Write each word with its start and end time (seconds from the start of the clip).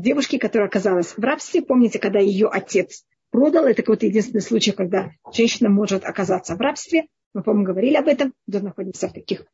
девушки, 0.00 0.38
которая 0.38 0.68
оказалась 0.68 1.16
в 1.16 1.18
рабстве. 1.18 1.62
Помните, 1.62 1.98
когда 1.98 2.18
ее 2.18 2.48
отец 2.48 3.04
продал, 3.30 3.66
это 3.66 3.82
вот 3.86 4.02
единственный 4.02 4.40
случай, 4.40 4.72
когда 4.72 5.10
женщина 5.32 5.68
может 5.68 6.04
оказаться 6.04 6.56
в 6.56 6.60
рабстве. 6.60 7.06
Мы, 7.34 7.42
по-моему, 7.42 7.66
говорили 7.66 7.96
об 7.96 8.08
этом, 8.08 8.32
тут 8.50 8.62
находимся 8.62 9.08
в 9.08 9.12
таких. 9.12 9.44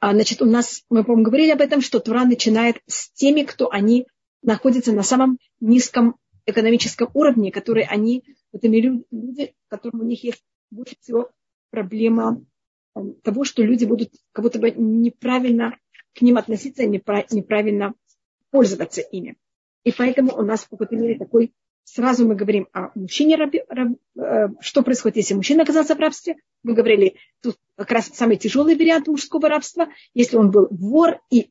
А, 0.00 0.12
значит, 0.12 0.40
у 0.40 0.46
нас, 0.46 0.84
мы, 0.88 1.04
по-моему, 1.04 1.24
говорили 1.24 1.50
об 1.50 1.60
этом, 1.60 1.80
что 1.80 2.00
Тура 2.00 2.24
начинает 2.24 2.80
с 2.86 3.10
теми, 3.10 3.42
кто 3.42 3.70
они 3.70 4.06
находятся 4.42 4.92
на 4.92 5.02
самом 5.02 5.38
низком 5.60 6.16
экономическом 6.46 7.10
уровне, 7.14 7.50
которые 7.50 7.86
они, 7.86 8.24
вот 8.52 8.64
эти 8.64 8.72
люди, 8.72 9.54
которым 9.68 10.00
у 10.00 10.04
них 10.04 10.22
есть 10.22 10.42
больше 10.70 10.96
всего 11.00 11.30
проблема 11.70 12.44
того, 13.22 13.44
что 13.44 13.62
люди 13.62 13.84
будут 13.84 14.10
как 14.32 14.44
будто 14.44 14.58
бы 14.58 14.70
неправильно 14.70 15.76
к 16.14 16.20
ним 16.20 16.36
относиться, 16.36 16.86
неправильно 16.86 17.94
пользоваться 18.54 19.00
ими. 19.00 19.36
И 19.82 19.90
поэтому 19.90 20.32
у 20.36 20.42
нас 20.42 20.68
мере 20.92 21.18
такой, 21.18 21.52
сразу 21.82 22.24
мы 22.24 22.36
говорим 22.36 22.68
о 22.72 22.92
мужчине, 22.94 23.34
раби, 23.34 23.64
раб, 23.68 23.96
э, 24.16 24.46
что 24.60 24.84
происходит, 24.84 25.16
если 25.16 25.34
мужчина 25.34 25.64
оказался 25.64 25.96
в 25.96 25.98
рабстве. 25.98 26.36
Мы 26.62 26.74
говорили, 26.74 27.16
тут 27.42 27.58
как 27.76 27.90
раз 27.90 28.12
самый 28.14 28.36
тяжелый 28.36 28.76
вариант 28.76 29.08
мужского 29.08 29.48
рабства, 29.48 29.88
если 30.14 30.36
он 30.36 30.52
был 30.52 30.68
вор 30.70 31.20
и 31.30 31.50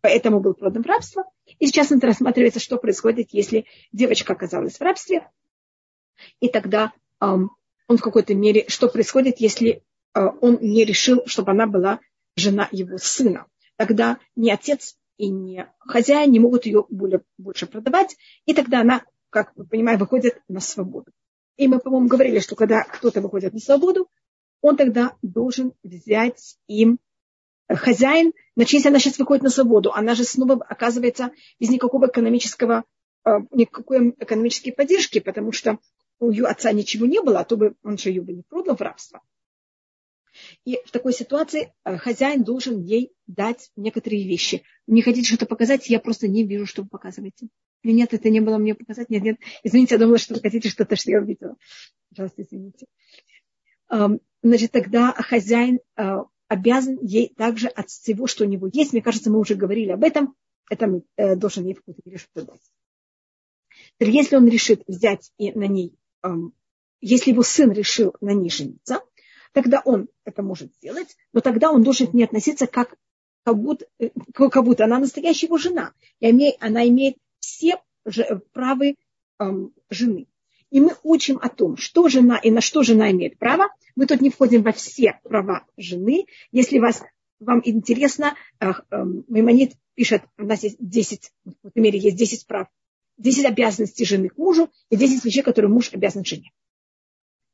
поэтому 0.00 0.38
был 0.38 0.54
продан 0.54 0.84
в 0.84 0.86
рабство. 0.86 1.24
И 1.58 1.66
сейчас 1.66 1.90
это 1.90 2.06
рассматривается, 2.06 2.60
что 2.60 2.76
происходит, 2.76 3.30
если 3.32 3.64
девочка 3.90 4.34
оказалась 4.34 4.76
в 4.76 4.80
рабстве. 4.80 5.28
И 6.38 6.48
тогда 6.48 6.92
эм, 7.20 7.50
он 7.88 7.96
в 7.96 8.00
какой-то 8.00 8.36
мере, 8.36 8.66
что 8.68 8.88
происходит, 8.88 9.40
если 9.40 9.82
э, 10.14 10.20
он 10.40 10.58
не 10.60 10.84
решил, 10.84 11.24
чтобы 11.26 11.50
она 11.50 11.66
была 11.66 11.98
жена 12.36 12.68
его 12.70 12.96
сына. 12.96 13.46
Тогда 13.76 14.20
ни 14.36 14.50
отец 14.50 14.96
и 15.16 15.28
не 15.28 15.72
хозяин 15.78 16.30
не 16.30 16.40
могут 16.40 16.66
ее 16.66 16.84
более, 16.88 17.22
больше 17.38 17.66
продавать, 17.66 18.16
и 18.46 18.54
тогда 18.54 18.80
она, 18.80 19.04
как 19.30 19.52
вы 19.56 19.66
понимаете, 19.66 20.00
выходит 20.00 20.42
на 20.48 20.60
свободу. 20.60 21.12
И 21.56 21.68
мы, 21.68 21.78
по-моему, 21.78 22.08
говорили, 22.08 22.40
что 22.40 22.56
когда 22.56 22.82
кто-то 22.82 23.20
выходит 23.20 23.52
на 23.52 23.60
свободу, 23.60 24.08
он 24.60 24.76
тогда 24.76 25.16
должен 25.22 25.72
взять 25.82 26.56
им 26.66 26.98
э, 27.68 27.76
хозяин, 27.76 28.32
значит, 28.56 28.72
если 28.74 28.88
она 28.88 28.98
сейчас 28.98 29.18
выходит 29.18 29.42
на 29.42 29.50
свободу, 29.50 29.92
она 29.92 30.14
же 30.14 30.24
снова 30.24 30.54
оказывается 30.54 31.30
без 31.60 31.68
никакого 31.68 32.06
экономического, 32.06 32.84
э, 33.24 33.30
никакой 33.52 34.10
экономической 34.18 34.72
поддержки, 34.72 35.20
потому 35.20 35.52
что 35.52 35.78
у 36.18 36.30
ее 36.30 36.46
отца 36.46 36.72
ничего 36.72 37.06
не 37.06 37.20
было, 37.20 37.40
а 37.40 37.44
то 37.44 37.56
бы 37.56 37.74
он 37.84 37.98
же 37.98 38.08
ее 38.08 38.22
бы 38.22 38.32
не 38.32 38.42
продал 38.42 38.76
в 38.76 38.80
рабство. 38.80 39.20
И 40.64 40.78
в 40.84 40.90
такой 40.90 41.12
ситуации 41.12 41.72
э, 41.84 41.96
хозяин 41.96 42.44
должен 42.44 42.80
ей 42.80 43.12
дать 43.26 43.70
некоторые 43.76 44.26
вещи. 44.26 44.62
Не 44.86 45.02
хотите 45.02 45.28
что-то 45.28 45.46
показать, 45.46 45.88
я 45.88 46.00
просто 46.00 46.28
не 46.28 46.46
вижу, 46.46 46.66
что 46.66 46.82
вы 46.82 46.88
показываете. 46.88 47.48
Нет, 47.82 48.14
это 48.14 48.30
не 48.30 48.40
было 48.40 48.58
мне 48.58 48.74
показать. 48.74 49.10
Нет, 49.10 49.22
нет. 49.22 49.38
Извините, 49.62 49.94
я 49.94 49.98
думала, 49.98 50.18
что 50.18 50.34
вы 50.34 50.40
хотите 50.40 50.68
что-то, 50.68 50.96
что 50.96 51.10
я 51.10 51.20
увидела. 51.20 51.56
Пожалуйста, 52.10 52.42
извините. 52.42 52.86
Значит, 54.42 54.72
тогда 54.72 55.12
хозяин 55.12 55.80
э, 55.96 56.16
обязан 56.48 56.98
ей 57.02 57.34
также 57.34 57.68
от 57.68 57.88
всего, 57.88 58.26
что 58.26 58.44
у 58.44 58.48
него 58.48 58.68
есть. 58.72 58.92
Мне 58.92 59.02
кажется, 59.02 59.30
мы 59.30 59.38
уже 59.38 59.54
говорили 59.54 59.90
об 59.90 60.02
этом. 60.02 60.34
Это 60.70 61.02
э, 61.16 61.36
должен 61.36 61.66
ей 61.66 61.74
в 61.74 61.78
какой-то 61.78 62.00
мере 62.04 62.18
что-то 62.18 62.46
дать. 62.46 62.62
Если 64.00 64.36
он 64.36 64.48
решит 64.48 64.82
взять 64.86 65.30
и 65.38 65.52
на 65.52 65.66
ней, 65.66 65.94
если 67.00 67.32
его 67.32 67.42
сын 67.42 67.70
решил 67.70 68.14
на 68.20 68.30
ней 68.30 68.50
жениться, 68.50 69.02
тогда 69.54 69.80
он 69.84 70.08
это 70.24 70.42
может 70.42 70.74
сделать, 70.74 71.16
но 71.32 71.40
тогда 71.40 71.70
он 71.70 71.82
должен 71.82 72.08
к 72.08 72.12
ней 72.12 72.24
относиться 72.24 72.66
как, 72.66 72.96
как, 73.44 73.56
будто, 73.56 73.86
э, 73.98 74.10
как 74.34 74.64
будто 74.64 74.84
она 74.84 74.98
настоящая 74.98 75.46
его 75.46 75.56
жена. 75.56 75.92
И 76.20 76.56
она 76.60 76.86
имеет 76.88 77.16
все 77.38 77.80
правы 78.52 78.96
эм, 79.38 79.72
жены. 79.88 80.26
И 80.70 80.80
мы 80.80 80.94
учим 81.04 81.38
о 81.40 81.48
том, 81.48 81.76
что 81.76 82.08
жена 82.08 82.36
и 82.36 82.50
на 82.50 82.60
что 82.60 82.82
жена 82.82 83.10
имеет 83.12 83.38
право. 83.38 83.68
Мы 83.94 84.06
тут 84.06 84.20
не 84.20 84.30
входим 84.30 84.62
во 84.62 84.72
все 84.72 85.20
права 85.22 85.64
жены. 85.76 86.26
Если 86.50 86.78
вас, 86.80 87.02
вам 87.38 87.62
интересно, 87.64 88.34
э, 88.58 88.66
э, 88.90 89.04
Маймонит 89.28 89.74
пишет, 89.94 90.22
у 90.36 90.44
нас 90.44 90.64
есть 90.64 90.76
10, 90.80 91.30
в 91.44 91.78
мире 91.78 91.98
есть 92.00 92.16
10 92.16 92.46
прав, 92.48 92.66
10 93.18 93.44
обязанностей 93.44 94.04
жены 94.04 94.30
к 94.30 94.36
мужу 94.36 94.68
и 94.90 94.96
10 94.96 95.24
вещей, 95.24 95.42
которые 95.42 95.70
муж 95.70 95.90
обязан 95.92 96.24
жене. 96.24 96.50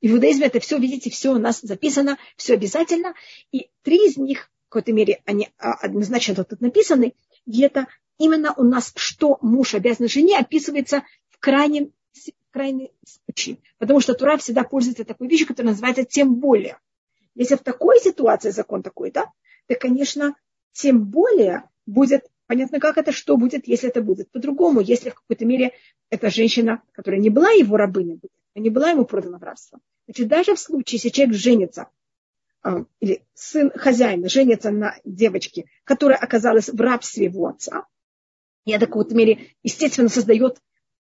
В 0.03 0.07
иудаизме 0.07 0.47
это 0.47 0.61
все, 0.61 0.79
видите, 0.79 1.11
все 1.11 1.31
у 1.31 1.39
нас 1.39 1.61
записано, 1.61 2.19
все 2.37 2.55
обязательно. 2.55 3.15
И 3.53 3.71
три 3.83 4.07
из 4.07 4.17
них, 4.17 4.51
в 4.67 4.71
какой-то 4.71 4.93
мере, 4.93 5.21
они 5.27 5.51
а, 5.59 5.75
однозначно 5.75 6.35
тут 6.35 6.61
написаны, 6.61 7.15
и 7.45 7.63
это 7.63 7.87
именно 8.19 8.55
у 8.57 8.63
нас, 8.63 8.93
что 8.97 9.39
муж 9.43 9.75
обязан 9.75 10.09
жене, 10.09 10.39
описывается 10.39 11.03
в 11.29 11.39
крайнем, 11.39 11.93
в 12.15 12.53
крайнем 12.53 12.89
случае. 13.05 13.59
Потому 13.79 14.01
что 14.01 14.15
Тура 14.15 14.37
всегда 14.39 14.65
пользуется 14.65 15.05
такой 15.05 15.29
вещью, 15.29 15.47
которая 15.47 15.73
называется 15.73 16.05
«тем 16.05 16.37
более». 16.37 16.79
Если 17.35 17.57
в 17.57 17.63
такой 17.63 18.01
ситуации 18.01 18.51
закон 18.51 18.83
такой, 18.83 19.11
да, 19.11 19.31
то, 19.67 19.75
конечно, 19.75 20.35
тем 20.73 21.05
более 21.05 21.65
будет 21.87 22.27
понятно, 22.47 22.81
как 22.81 22.99
это, 22.99 23.13
что 23.13 23.37
будет, 23.37 23.69
если 23.69 23.89
это 23.89 24.03
будет 24.03 24.31
по-другому, 24.31 24.81
если 24.81 25.11
в 25.11 25.15
какой-то 25.15 25.45
мере 25.45 25.73
эта 26.09 26.31
женщина, 26.31 26.83
которая 26.93 27.21
не 27.21 27.31
была 27.31 27.51
его 27.51 27.77
рабыней, 27.77 28.19
а 28.55 28.61
не 28.61 28.71
была 28.71 28.91
ему 28.91 29.05
продана 29.05 29.39
в 29.39 29.43
рабство. 29.43 29.81
Значит, 30.07 30.29
даже 30.29 30.55
в 30.55 30.61
случае, 30.61 30.97
если 30.97 31.09
человек 31.11 31.37
женится, 31.37 31.89
а, 32.63 32.85
или 33.01 33.25
сын 33.35 33.71
хозяина 33.75 34.29
женится 34.29 34.71
на 34.71 34.97
девочке, 35.05 35.67
которая 35.85 36.19
оказалась 36.19 36.69
в 36.69 36.81
рабстве 36.81 37.27
его 37.27 37.49
отца, 37.49 37.87
это 38.67 38.87
в 38.87 38.89
какой-то 38.89 39.15
мере, 39.15 39.55
естественно, 39.63 40.09
создает 40.09 40.61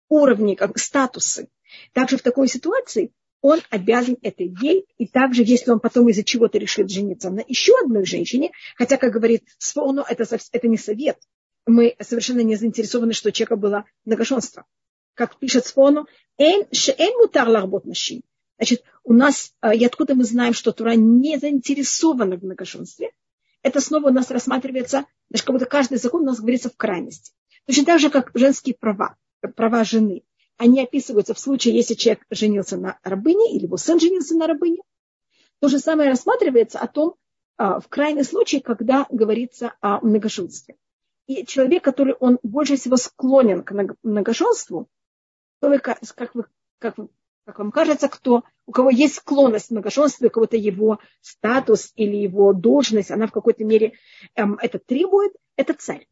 уровни, 0.10 0.56
как 0.56 0.78
статусы. 0.78 1.50
Также 1.94 2.18
в 2.18 2.22
такой 2.22 2.48
ситуации 2.48 3.12
он 3.42 3.60
обязан 3.70 4.18
это 4.22 4.44
ей, 4.44 4.86
и 4.98 5.08
также, 5.08 5.44
если 5.44 5.72
он 5.72 5.80
потом 5.80 6.10
из-за 6.10 6.24
чего-то 6.24 6.58
решит 6.58 6.90
жениться 6.90 7.30
на 7.30 7.44
еще 7.48 7.74
одной 7.80 8.06
женщине, 8.06 8.52
хотя, 8.76 8.98
как 8.98 9.14
говорит 9.14 9.44
Сфону, 9.58 10.04
это, 10.08 10.26
это 10.52 10.68
не 10.68 10.78
совет, 10.78 11.18
мы 11.66 11.96
совершенно 12.00 12.42
не 12.42 12.56
заинтересованы, 12.56 13.14
что 13.14 13.30
у 13.30 13.32
человека 13.32 13.58
было 13.58 13.86
многоженство 14.06 14.66
как 15.18 15.38
пишет 15.38 15.66
Сфону, 15.66 16.08
шеэн 16.38 17.14
мутар 17.20 17.50
ларбот 17.50 17.86
нашим. 17.86 18.22
Значит, 18.58 18.84
у 19.04 19.14
нас, 19.14 19.54
а, 19.60 19.74
и 19.74 19.84
откуда 19.84 20.16
мы 20.16 20.24
знаем, 20.24 20.54
что 20.54 20.72
Тура 20.72 20.94
не 20.96 21.38
заинтересована 21.38 22.38
в 22.38 22.44
многоженстве, 22.44 23.12
это 23.64 23.82
снова 23.82 24.10
у 24.10 24.14
нас 24.14 24.30
рассматривается, 24.30 25.06
значит, 25.30 25.46
как 25.46 25.56
будто 25.56 25.66
каждый 25.66 25.98
закон 25.98 26.22
у 26.22 26.26
нас 26.26 26.40
говорится 26.40 26.70
в 26.70 26.78
крайности. 26.78 27.34
Точно 27.66 27.86
так 27.86 28.00
же, 28.00 28.10
как 28.10 28.32
женские 28.36 28.76
права, 28.80 29.16
права 29.56 29.84
жены. 29.84 30.24
Они 30.58 30.82
описываются 30.82 31.34
в 31.34 31.40
случае, 31.40 31.76
если 31.76 31.96
человек 31.96 32.24
женился 32.30 32.78
на 32.78 33.00
рабыне 33.04 33.56
или 33.56 33.66
его 33.66 33.78
сын 33.78 34.00
женился 34.00 34.36
на 34.36 34.48
рабыне. 34.48 34.82
То 35.60 35.68
же 35.68 35.80
самое 35.80 36.10
рассматривается 36.10 36.80
о 36.80 36.88
том, 36.88 37.16
а, 37.58 37.80
в 37.80 37.88
крайнем 37.88 38.24
случае, 38.24 38.62
когда 38.62 39.08
говорится 39.10 39.74
о 39.82 40.00
многоженстве. 40.02 40.76
И 41.26 41.46
человек, 41.46 41.84
который 41.84 42.14
он 42.14 42.40
больше 42.44 42.78
всего 42.78 42.98
склонен 42.98 43.64
к 43.64 43.74
многоженству, 44.04 44.88
кто 45.58 45.70
вы, 45.70 45.80
как, 45.80 46.00
вы, 46.36 46.46
как, 46.80 46.98
вы, 46.98 47.10
как 47.46 47.60
вам 47.60 47.72
кажется, 47.72 48.08
кто, 48.10 48.44
у 48.66 48.72
кого 48.72 48.90
есть 48.90 49.16
склонность 49.16 49.68
к 49.68 49.72
многоженству, 49.72 50.28
у 50.28 50.30
кого-то 50.30 50.58
его 50.58 51.00
статус 51.22 51.92
или 51.96 52.16
его 52.16 52.54
должность, 52.54 53.12
она 53.12 53.28
в 53.28 53.32
какой-то 53.32 53.64
мере 53.64 53.94
эм, 54.36 54.58
это 54.62 54.80
требует, 54.80 55.34
это 55.56 55.74
царь. 55.74 56.08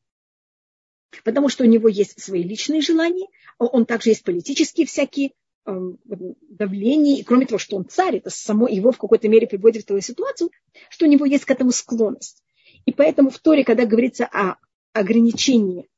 Потому 1.23 1.49
что 1.49 1.63
у 1.63 1.67
него 1.67 1.87
есть 1.87 2.21
свои 2.21 2.43
личные 2.43 2.81
желания, 2.81 3.27
он 3.57 3.85
также 3.85 4.09
есть 4.09 4.23
политические 4.23 4.85
всякие 4.85 5.31
эм, 5.65 5.99
давления, 6.03 7.19
и 7.19 7.23
кроме 7.23 7.45
того, 7.45 7.59
что 7.59 7.77
он 7.77 7.87
царь, 7.87 8.17
это 8.17 8.29
само 8.29 8.67
его 8.67 8.91
в 8.91 8.97
какой-то 8.97 9.29
мере 9.29 9.47
приводит 9.47 9.83
в 9.83 9.85
такую 9.85 10.01
ситуацию, 10.01 10.49
что 10.89 11.05
у 11.05 11.09
него 11.09 11.25
есть 11.25 11.45
к 11.45 11.51
этому 11.51 11.71
склонность. 11.71 12.43
И 12.85 12.91
поэтому 12.91 13.29
в 13.29 13.39
Торе, 13.39 13.63
когда 13.63 13.85
говорится 13.85 14.25
о 14.25 14.57
ограничении 14.93 15.89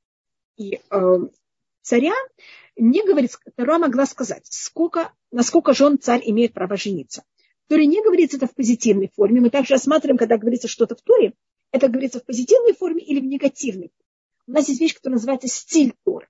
и 0.55 0.79
э, 0.89 1.17
царя, 1.81 2.13
не 2.77 3.03
говорит, 3.03 3.31
Тора 3.55 3.79
могла 3.79 4.05
сказать, 4.05 4.45
сколько, 4.49 5.13
насколько 5.31 5.73
жен 5.73 5.99
царь 5.99 6.21
имеет 6.25 6.53
право 6.53 6.77
жениться. 6.77 7.23
В 7.65 7.69
Торе 7.69 7.85
не 7.85 8.01
говорится 8.01 8.37
это 8.37 8.47
в 8.47 8.55
позитивной 8.55 9.11
форме. 9.15 9.41
Мы 9.41 9.49
также 9.49 9.73
рассматриваем, 9.73 10.17
когда 10.17 10.37
говорится 10.37 10.67
что-то 10.67 10.95
в 10.95 11.01
Торе, 11.01 11.33
это 11.71 11.89
говорится 11.89 12.19
в 12.19 12.25
позитивной 12.25 12.73
форме 12.73 13.03
или 13.03 13.19
в 13.19 13.25
негативной. 13.25 13.91
У 14.47 14.51
нас 14.51 14.69
есть 14.69 14.79
вещь, 14.79 14.95
которая 14.95 15.15
называется 15.15 15.47
стиль 15.47 15.93
Торы. 16.05 16.27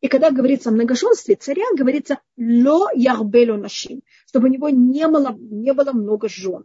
И 0.00 0.08
когда 0.08 0.30
говорится 0.30 0.70
о 0.70 0.72
многоженстве 0.72 1.36
царя, 1.36 1.64
говорится 1.76 2.20
«ло 2.36 2.88
ярбело 2.94 3.56
нашим», 3.56 4.02
чтобы 4.26 4.48
у 4.48 4.50
него 4.50 4.68
не 4.68 5.06
было, 5.06 5.36
не 5.38 5.72
было 5.72 5.92
много 5.92 6.28
жен. 6.28 6.64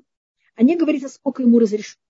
А 0.56 0.64
не 0.64 0.76
говорится, 0.76 1.10
сколько 1.10 1.42
ему 1.42 1.60
разрешено. 1.60 2.02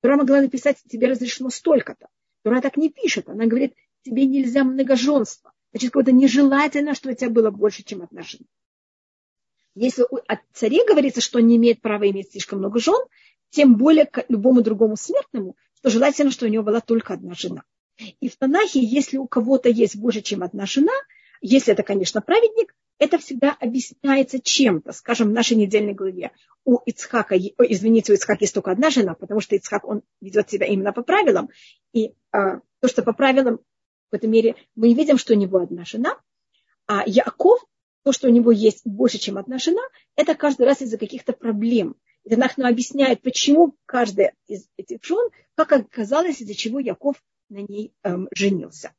Тора 0.00 0.16
могла 0.16 0.40
написать, 0.40 0.78
тебе 0.88 1.08
разрешено 1.08 1.48
столько-то. 1.48 2.08
Тора 2.42 2.60
так 2.60 2.76
не 2.76 2.90
пишет. 2.90 3.28
Она 3.28 3.46
говорит, 3.46 3.74
тебе 4.02 4.26
нельзя 4.26 4.64
многоженство. 4.64 5.53
Значит, 5.74 5.90
какое-то 5.90 6.12
нежелательно, 6.12 6.94
что 6.94 7.10
у 7.10 7.14
тебя 7.14 7.30
было 7.30 7.50
больше, 7.50 7.82
чем 7.82 8.06
жена. 8.12 8.46
Если 9.74 10.04
о 10.04 10.38
царе 10.52 10.86
говорится, 10.86 11.20
что 11.20 11.38
он 11.38 11.48
не 11.48 11.56
имеет 11.56 11.82
права 11.82 12.08
иметь 12.08 12.30
слишком 12.30 12.60
много 12.60 12.78
жен, 12.78 13.04
тем 13.50 13.74
более 13.74 14.06
к 14.06 14.24
любому 14.28 14.62
другому 14.62 14.96
смертному, 14.96 15.56
что 15.74 15.90
желательно, 15.90 16.30
что 16.30 16.46
у 16.46 16.48
него 16.48 16.62
была 16.62 16.80
только 16.80 17.14
одна 17.14 17.34
жена. 17.34 17.64
И 18.20 18.28
в 18.28 18.36
Танахе, 18.36 18.78
если 18.84 19.16
у 19.16 19.26
кого-то 19.26 19.68
есть 19.68 19.96
больше, 19.96 20.22
чем 20.22 20.44
одна 20.44 20.64
жена, 20.64 20.92
если 21.40 21.72
это, 21.72 21.82
конечно, 21.82 22.20
праведник, 22.20 22.72
это 23.00 23.18
всегда 23.18 23.50
объясняется 23.58 24.38
чем-то. 24.38 24.92
Скажем, 24.92 25.30
в 25.30 25.32
нашей 25.32 25.56
недельной 25.56 25.94
главе 25.94 26.30
у 26.64 26.78
Ицхака, 26.86 27.36
извините, 27.36 28.12
у 28.12 28.14
Ицхака 28.14 28.44
есть 28.44 28.54
только 28.54 28.70
одна 28.70 28.90
жена, 28.90 29.14
потому 29.14 29.40
что 29.40 29.56
Ицхак, 29.56 29.84
он 29.84 30.02
ведет 30.20 30.48
себя 30.48 30.66
именно 30.66 30.92
по 30.92 31.02
правилам. 31.02 31.50
И 31.92 32.14
а, 32.30 32.60
то, 32.80 32.86
что 32.86 33.02
по 33.02 33.12
правилам, 33.12 33.58
в 34.14 34.16
этом 34.16 34.30
мире, 34.30 34.54
мы 34.76 34.94
видим, 34.94 35.18
что 35.18 35.34
у 35.34 35.36
него 35.36 35.58
одна 35.58 35.84
жена, 35.84 36.16
а 36.86 37.02
Яков, 37.06 37.60
то, 38.04 38.12
что 38.12 38.28
у 38.28 38.30
него 38.30 38.52
есть 38.52 38.86
больше, 38.86 39.18
чем 39.18 39.38
одна 39.38 39.58
жена, 39.58 39.82
это 40.14 40.34
каждый 40.34 40.66
раз 40.66 40.82
из-за 40.82 40.98
каких-то 40.98 41.32
проблем. 41.32 41.96
И 42.22 42.30
Танахну 42.30 42.66
объясняет, 42.66 43.22
почему 43.22 43.76
каждая 43.86 44.34
из 44.46 44.68
этих 44.76 45.04
жен, 45.04 45.28
как 45.56 45.72
оказалось, 45.72 46.40
из-за 46.40 46.54
чего 46.54 46.78
Яков 46.78 47.16
на 47.48 47.58
ней 47.58 47.92
эм, 48.02 48.28
женился. 48.32 48.92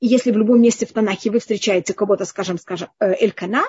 И 0.00 0.06
если 0.06 0.32
в 0.32 0.36
любом 0.36 0.60
месте 0.60 0.86
в 0.86 0.92
Танахе 0.92 1.30
вы 1.30 1.38
встречаете 1.38 1.94
кого-то, 1.94 2.24
скажем, 2.24 2.58
скажем, 2.58 2.90
э, 2.98 3.14
Элькана, 3.20 3.64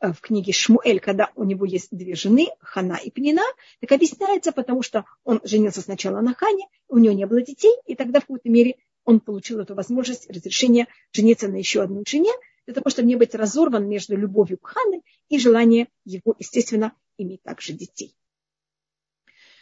э, 0.00 0.12
в 0.12 0.20
книге 0.20 0.52
Шмуэль, 0.52 1.00
когда 1.00 1.30
у 1.34 1.44
него 1.44 1.64
есть 1.64 1.88
две 1.90 2.14
жены, 2.14 2.48
Хана 2.60 2.98
и 3.02 3.10
Пнина, 3.10 3.42
так 3.80 3.92
объясняется, 3.92 4.52
потому 4.52 4.82
что 4.82 5.04
он 5.24 5.40
женился 5.44 5.80
сначала 5.80 6.20
на 6.20 6.34
Хане, 6.34 6.66
у 6.88 6.98
него 6.98 7.14
не 7.14 7.26
было 7.26 7.42
детей, 7.42 7.74
и 7.86 7.94
тогда 7.94 8.20
в 8.20 8.22
какой-то 8.22 8.48
мере 8.48 8.76
он 9.04 9.20
получил 9.20 9.60
эту 9.60 9.74
возможность, 9.74 10.28
разрешение 10.30 10.86
жениться 11.12 11.48
на 11.48 11.56
еще 11.56 11.82
одной 11.82 12.04
жене, 12.06 12.32
для 12.66 12.74
того, 12.74 12.90
чтобы 12.90 13.08
не 13.08 13.16
быть 13.16 13.34
разорван 13.34 13.88
между 13.88 14.16
любовью 14.16 14.58
к 14.58 14.68
Хане 14.68 15.02
и 15.28 15.38
желанием 15.38 15.88
его, 16.04 16.34
естественно, 16.38 16.94
иметь 17.18 17.42
также 17.42 17.72
детей. 17.72 18.16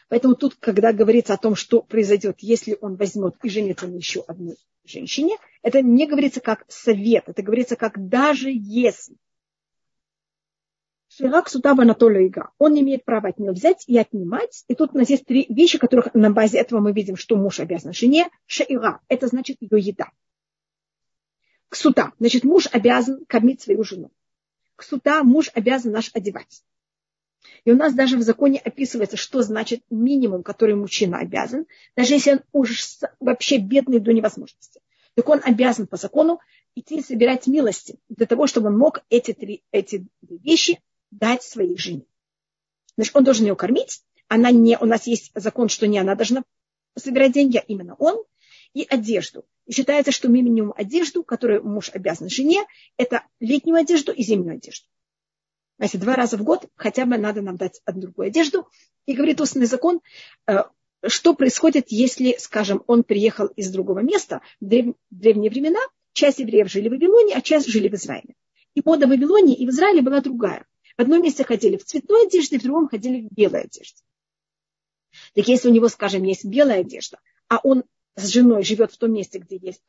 Поэтому 0.09 0.35
тут, 0.35 0.57
когда 0.57 0.93
говорится 0.93 1.35
о 1.35 1.39
том, 1.39 1.57
что 1.57 1.81
произойдет, 1.81 2.37
если 2.41 2.77
он 2.81 2.97
возьмет 2.97 3.35
и 3.43 3.49
женится 3.49 3.87
на 3.87 3.97
еще 3.97 4.21
одной 4.29 4.57
женщине, 4.85 5.37
это 5.63 5.81
не 5.81 6.07
говорится 6.07 6.41
как 6.41 6.65
совет, 6.69 7.25
это 7.29 7.43
говорится 7.43 7.77
как 7.77 8.09
даже 8.09 8.51
если. 8.53 9.17
Ширак 11.15 11.51
Сутаба 11.51 11.83
Анатолия 11.83 12.33
Он 12.57 12.73
не 12.73 12.81
имеет 12.81 13.05
права 13.05 13.29
от 13.29 13.39
нее 13.39 13.53
взять 13.53 13.85
и 13.87 13.99
отнимать. 13.99 14.65
И 14.69 14.75
тут 14.75 14.95
у 14.95 14.99
нас 14.99 15.11
есть 15.11 15.27
три 15.27 15.45
вещи, 15.51 15.77
которых 15.77 16.15
на 16.15 16.31
базе 16.31 16.59
этого 16.59 16.81
мы 16.81 16.93
видим, 16.93 17.17
что 17.17 17.37
муж 17.37 17.61
обязан 17.61 17.93
жене. 17.93 18.31
Шаира– 18.47 19.01
это 19.09 19.27
значит 19.27 19.59
ее 19.61 19.79
еда. 19.79 20.11
Ксута– 21.69 22.13
значит 22.19 22.45
муж 22.45 22.67
обязан 22.73 23.27
кормить 23.27 23.61
свою 23.61 23.85
жену. 23.85 24.11
Ксута– 24.75 25.23
муж 25.25 25.51
обязан 25.53 25.93
наш 25.93 26.11
одевать. 26.15 26.65
И 27.65 27.73
у 27.73 27.77
нас 27.77 27.93
даже 27.93 28.17
в 28.17 28.23
законе 28.23 28.59
описывается, 28.59 29.19
что 29.19 29.43
значит 29.43 29.83
минимум, 29.91 30.43
который 30.43 30.77
мужчина 30.77 31.19
обязан, 31.19 31.67
даже 31.95 32.15
если 32.15 32.33
он 32.33 32.41
уж 32.53 33.01
вообще 33.21 33.59
бедный 33.59 34.01
до 34.01 34.15
невозможности. 34.15 34.81
Так 35.15 35.29
он 35.29 35.43
обязан 35.45 35.87
по 35.87 35.99
закону 35.99 36.41
идти 36.75 37.03
собирать 37.03 37.47
милости 37.47 37.99
для 38.09 38.25
того, 38.25 38.47
чтобы 38.47 38.69
он 38.69 38.79
мог 38.79 39.03
эти 39.11 39.35
три 39.35 39.63
эти 39.73 40.07
вещи 40.23 40.81
дать 41.13 41.45
своей 41.45 41.77
жене. 41.77 42.05
Значит, 42.97 43.15
он 43.15 43.25
должен 43.25 43.47
ее 43.47 43.55
кормить. 43.55 44.03
Она 44.29 44.51
не, 44.51 44.77
у 44.79 44.87
нас 44.87 45.07
есть 45.07 45.31
закон, 45.35 45.69
что 45.69 45.87
не 45.87 45.99
она 45.99 46.15
должна 46.15 46.43
собирать 46.97 47.33
деньги, 47.33 47.59
а 47.59 47.65
именно 47.69 47.95
он. 47.95 48.25
И 48.75 48.87
одежду. 48.89 49.45
И 49.67 49.73
считается, 49.73 50.13
что 50.13 50.29
минимум 50.29 50.73
одежду, 50.75 51.23
которую 51.23 51.63
муж 51.63 51.91
обязан 51.93 52.31
жене, 52.31 52.65
это 52.97 53.23
летнюю 53.39 53.77
одежду 53.77 54.13
и 54.13 54.23
зимнюю 54.23 54.57
одежду. 54.57 54.87
Если 55.79 55.99
два 55.99 56.15
раза 56.15 56.39
в 56.39 56.43
год 56.43 56.67
хотя 56.77 57.05
бы 57.05 57.19
надо 57.19 57.43
нам 57.43 57.57
дать 57.57 57.83
одну 57.85 58.03
другую 58.03 58.29
одежду. 58.29 58.67
И 59.05 59.15
говорит 59.15 59.41
устный 59.41 59.67
закон, 59.67 60.01
э, 60.47 60.65
что 61.07 61.35
происходит, 61.35 61.87
если, 61.89 62.37
скажем, 62.39 62.83
он 62.87 63.03
приехал 63.03 63.47
из 63.47 63.71
другого 63.71 63.99
места. 63.99 64.41
В 64.61 64.95
древние 65.11 65.51
времена 65.51 65.81
часть 66.13 66.39
евреев 66.39 66.71
жили 66.71 66.89
в 66.89 66.93
Вавилоне, 66.93 67.35
а 67.35 67.43
часть 67.43 67.69
жили 67.69 67.89
в 67.89 67.95
Израиле. 67.95 68.35
И 68.75 68.83
мода 68.85 69.07
в 69.07 69.11
Вавилоне 69.11 69.55
и 69.55 69.67
в 69.67 69.71
Израиле 69.71 70.03
была 70.03 70.21
другая. 70.21 70.65
В 70.97 71.03
одном 71.03 71.23
месте 71.23 71.45
ходили 71.45 71.77
в 71.77 71.85
цветной 71.85 72.27
одежде, 72.27 72.59
в 72.59 72.63
другом 72.63 72.89
ходили 72.89 73.29
в 73.29 73.33
белой 73.33 73.63
одежде. 73.63 74.03
Так 75.35 75.49
если 75.49 75.69
у 75.69 75.73
него, 75.73 75.89
скажем, 75.89 76.23
есть 76.23 76.45
белая 76.45 76.81
одежда, 76.81 77.19
а 77.49 77.59
он 77.63 77.85
с 78.15 78.29
женой 78.29 78.63
живет 78.63 78.93
в 78.93 78.99
том 78.99 79.13
месте, 79.13 79.39
где 79.39 79.57
есть, 79.57 79.83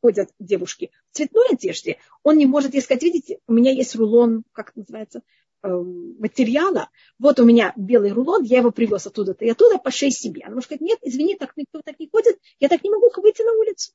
ходят 0.00 0.30
девушки 0.38 0.90
в 1.10 1.16
цветной 1.16 1.48
одежде, 1.52 1.98
он 2.22 2.36
не 2.36 2.46
может 2.46 2.74
ей 2.74 2.82
сказать, 2.82 3.02
видите, 3.02 3.38
у 3.46 3.52
меня 3.52 3.72
есть 3.72 3.94
рулон, 3.94 4.44
как 4.52 4.70
это 4.70 4.80
называется, 4.80 5.22
эм, 5.62 6.16
материала, 6.18 6.90
вот 7.18 7.40
у 7.40 7.44
меня 7.44 7.72
белый 7.76 8.12
рулон, 8.12 8.42
я 8.42 8.58
его 8.58 8.70
привез 8.70 9.06
оттуда-то 9.06 9.44
и 9.44 9.50
оттуда, 9.50 9.78
пошей 9.78 10.10
себе. 10.10 10.42
Она 10.44 10.54
может 10.54 10.66
сказать, 10.66 10.82
нет, 10.82 10.98
извини, 11.02 11.36
так 11.36 11.56
никто 11.56 11.80
так 11.82 11.98
не 11.98 12.08
ходит, 12.08 12.38
я 12.60 12.68
так 12.68 12.82
не 12.84 12.90
могу 12.90 13.08
выйти 13.16 13.42
на 13.42 13.52
улицу. 13.52 13.92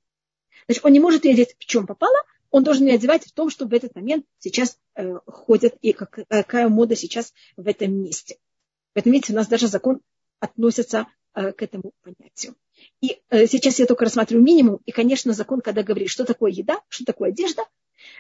Значит, 0.66 0.86
он 0.86 0.92
не 0.92 1.00
может 1.00 1.26
ее 1.26 1.34
одеть 1.34 1.56
в 1.58 1.66
чем 1.66 1.86
попало, 1.86 2.18
он 2.52 2.64
должен 2.64 2.88
ее 2.88 2.96
одевать 2.96 3.26
в 3.26 3.32
том, 3.32 3.50
что 3.50 3.66
в 3.66 3.74
этот 3.74 3.96
момент 3.96 4.26
сейчас 4.40 4.78
э, 4.96 5.16
ходят 5.26 5.76
и 5.82 5.94
как, 5.94 6.20
какая 6.28 6.70
мода 6.70 6.96
сейчас 6.96 7.34
в 7.58 7.68
этом 7.68 7.94
месте. 7.94 8.38
Поэтому, 8.94 9.14
видите, 9.14 9.34
у 9.34 9.36
нас 9.36 9.48
даже 9.48 9.68
закон 9.68 10.02
относится 10.40 11.08
э, 11.36 11.52
к 11.52 11.62
этому 11.62 11.92
понятию. 12.02 12.56
И 13.02 13.20
э, 13.30 13.46
сейчас 13.48 13.80
я 13.80 13.86
только 13.86 14.06
рассматриваю 14.06 14.44
минимум. 14.44 14.80
И, 14.86 14.92
конечно, 14.92 15.34
закон, 15.34 15.62
когда 15.62 15.84
говорит, 15.84 16.10
что 16.10 16.26
такое 16.26 16.52
еда, 16.52 16.80
что 16.88 17.06
такое 17.06 17.30
одежда, 17.30 17.64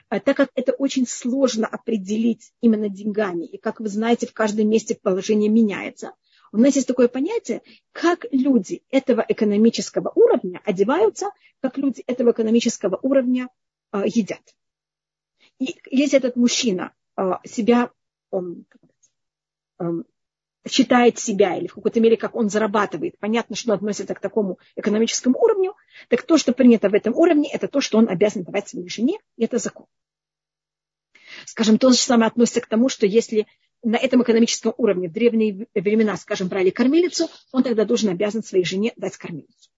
э, 0.10 0.20
так 0.20 0.38
как 0.38 0.50
это 0.56 0.74
очень 0.74 1.08
сложно 1.08 1.68
определить 1.68 2.52
именно 2.62 2.90
деньгами. 2.90 3.46
И, 3.46 3.58
как 3.58 3.80
вы 3.80 3.90
знаете, 3.90 4.28
в 4.28 4.34
каждом 4.34 4.70
месте 4.70 4.98
положение 5.02 5.50
меняется. 5.50 6.14
У 6.52 6.58
нас 6.58 6.76
есть 6.76 6.88
такое 6.88 7.08
понятие, 7.08 7.62
как 7.92 8.26
люди 8.31 8.81
этого 8.90 9.24
экономического 9.28 10.12
уровня 10.16 10.62
одеваются, 10.66 11.30
как 11.62 11.78
люди 11.78 12.04
этого 12.08 12.31
экономического 12.31 13.00
уровня 13.02 13.50
едят. 13.98 14.42
И 15.60 15.76
если 15.90 16.18
этот 16.18 16.36
мужчина 16.36 16.94
э, 17.18 17.32
себя 17.46 17.92
он, 18.32 18.66
эм, 19.80 20.06
считает 20.68 21.18
себя 21.20 21.58
или 21.58 21.68
в 21.68 21.76
какой-то 21.76 22.00
мере, 22.00 22.18
как 22.18 22.36
он 22.36 22.50
зарабатывает, 22.50 23.18
понятно, 23.20 23.56
что 23.56 23.74
относится 23.74 24.14
к 24.14 24.20
такому 24.20 24.60
экономическому 24.76 25.38
уровню, 25.40 25.76
так 26.10 26.24
то, 26.24 26.38
что 26.38 26.54
принято 26.54 26.90
в 26.90 26.94
этом 26.94 27.14
уровне, 27.16 27.50
это 27.52 27.68
то, 27.68 27.82
что 27.82 27.98
он 27.98 28.10
обязан 28.10 28.44
давать 28.44 28.70
своей 28.70 28.90
жене, 28.90 29.20
и 29.38 29.46
это 29.46 29.58
закон. 29.58 29.88
Скажем, 31.46 31.78
то 31.78 31.90
же 31.90 31.98
самое 31.98 32.28
относится 32.28 32.62
к 32.62 32.68
тому, 32.68 32.90
что 32.90 33.06
если 33.06 33.48
на 33.82 33.96
этом 33.96 34.22
экономическом 34.24 34.74
уровне 34.78 35.08
в 35.08 35.14
древние 35.14 35.68
времена, 35.74 36.18
скажем, 36.18 36.50
брали 36.50 36.70
кормилицу, 36.70 37.30
он 37.52 37.64
тогда 37.64 37.86
должен 37.86 38.10
обязан 38.10 38.44
своей 38.44 38.66
жене 38.66 38.94
дать 38.98 39.18
кормилицу. 39.18 39.70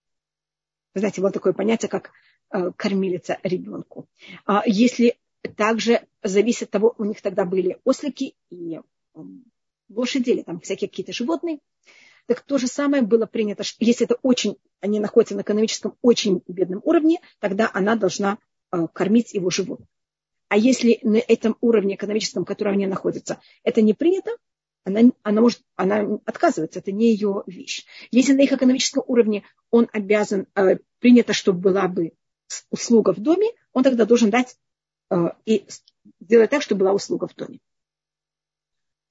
Вы 0.94 1.00
знаете, 1.00 1.22
вот 1.22 1.34
такое 1.34 1.54
понятие, 1.54 1.90
как 1.90 2.12
э, 2.52 2.72
кормилица 2.76 3.38
ребенку. 3.44 4.08
А 4.46 4.64
если 4.66 5.18
также 5.56 6.02
зависит 6.24 6.64
от 6.64 6.72
того, 6.72 6.96
у 6.98 7.06
них 7.06 7.22
тогда 7.22 7.46
были 7.46 7.80
ослики 7.84 8.36
и 8.50 8.80
лошади 9.90 10.30
или 10.30 10.42
там 10.44 10.60
всякие 10.60 10.90
какие-то 10.90 11.14
животные. 11.14 11.60
Так 12.28 12.42
то 12.42 12.58
же 12.58 12.68
самое 12.68 13.04
было 13.04 13.26
принято, 13.26 13.64
что 13.64 13.84
если 13.84 14.06
это 14.06 14.18
очень, 14.22 14.58
они 14.80 15.00
находятся 15.00 15.36
на 15.36 15.42
экономическом 15.42 15.98
очень 16.02 16.42
бедном 16.48 16.82
уровне, 16.84 17.20
тогда 17.40 17.70
она 17.74 17.96
должна 17.96 18.38
э, 18.72 18.88
кормить 18.94 19.34
его 19.34 19.50
животных. 19.50 19.88
А 20.48 20.58
если 20.58 21.00
на 21.02 21.18
этом 21.18 21.58
уровне 21.62 21.96
экономическом, 21.96 22.44
в 22.44 22.48
котором 22.48 22.74
они 22.74 22.86
находятся, 22.86 23.40
это 23.64 23.82
не 23.82 23.94
принято, 23.94 24.32
она, 24.84 25.12
она, 25.24 25.42
может, 25.42 25.62
она 25.76 26.20
отказывается, 26.26 26.80
это 26.80 26.92
не 26.92 27.12
ее 27.12 27.44
вещь. 27.46 27.86
Если 28.12 28.34
на 28.34 28.42
их 28.42 28.52
экономическом 28.52 29.04
уровне 29.08 29.44
он 29.70 29.88
обязан, 29.94 30.48
э, 30.56 30.78
принято, 31.00 31.34
чтобы 31.34 31.60
была 31.60 31.88
бы 31.88 32.14
услуга 32.70 33.14
в 33.14 33.20
доме, 33.20 33.48
он 33.74 33.84
тогда 33.84 34.06
должен 34.06 34.30
дать 34.30 34.58
э, 35.10 35.16
и 35.46 35.66
сделать 36.20 36.50
так, 36.50 36.62
чтобы 36.62 36.80
была 36.80 36.94
услуга 36.94 37.28
в 37.28 37.36
доме. 37.36 37.60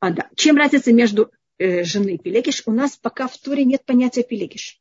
А, 0.00 0.10
да. 0.10 0.28
Чем 0.34 0.56
разница 0.56 0.92
между 0.92 1.30
э, 1.58 1.84
женой 1.84 2.14
и 2.14 2.18
пелегиш? 2.18 2.62
У 2.66 2.72
нас 2.72 2.96
пока 2.96 3.28
в 3.28 3.36
Туре 3.38 3.64
нет 3.64 3.84
понятия 3.84 4.22
пелегиш. 4.22 4.80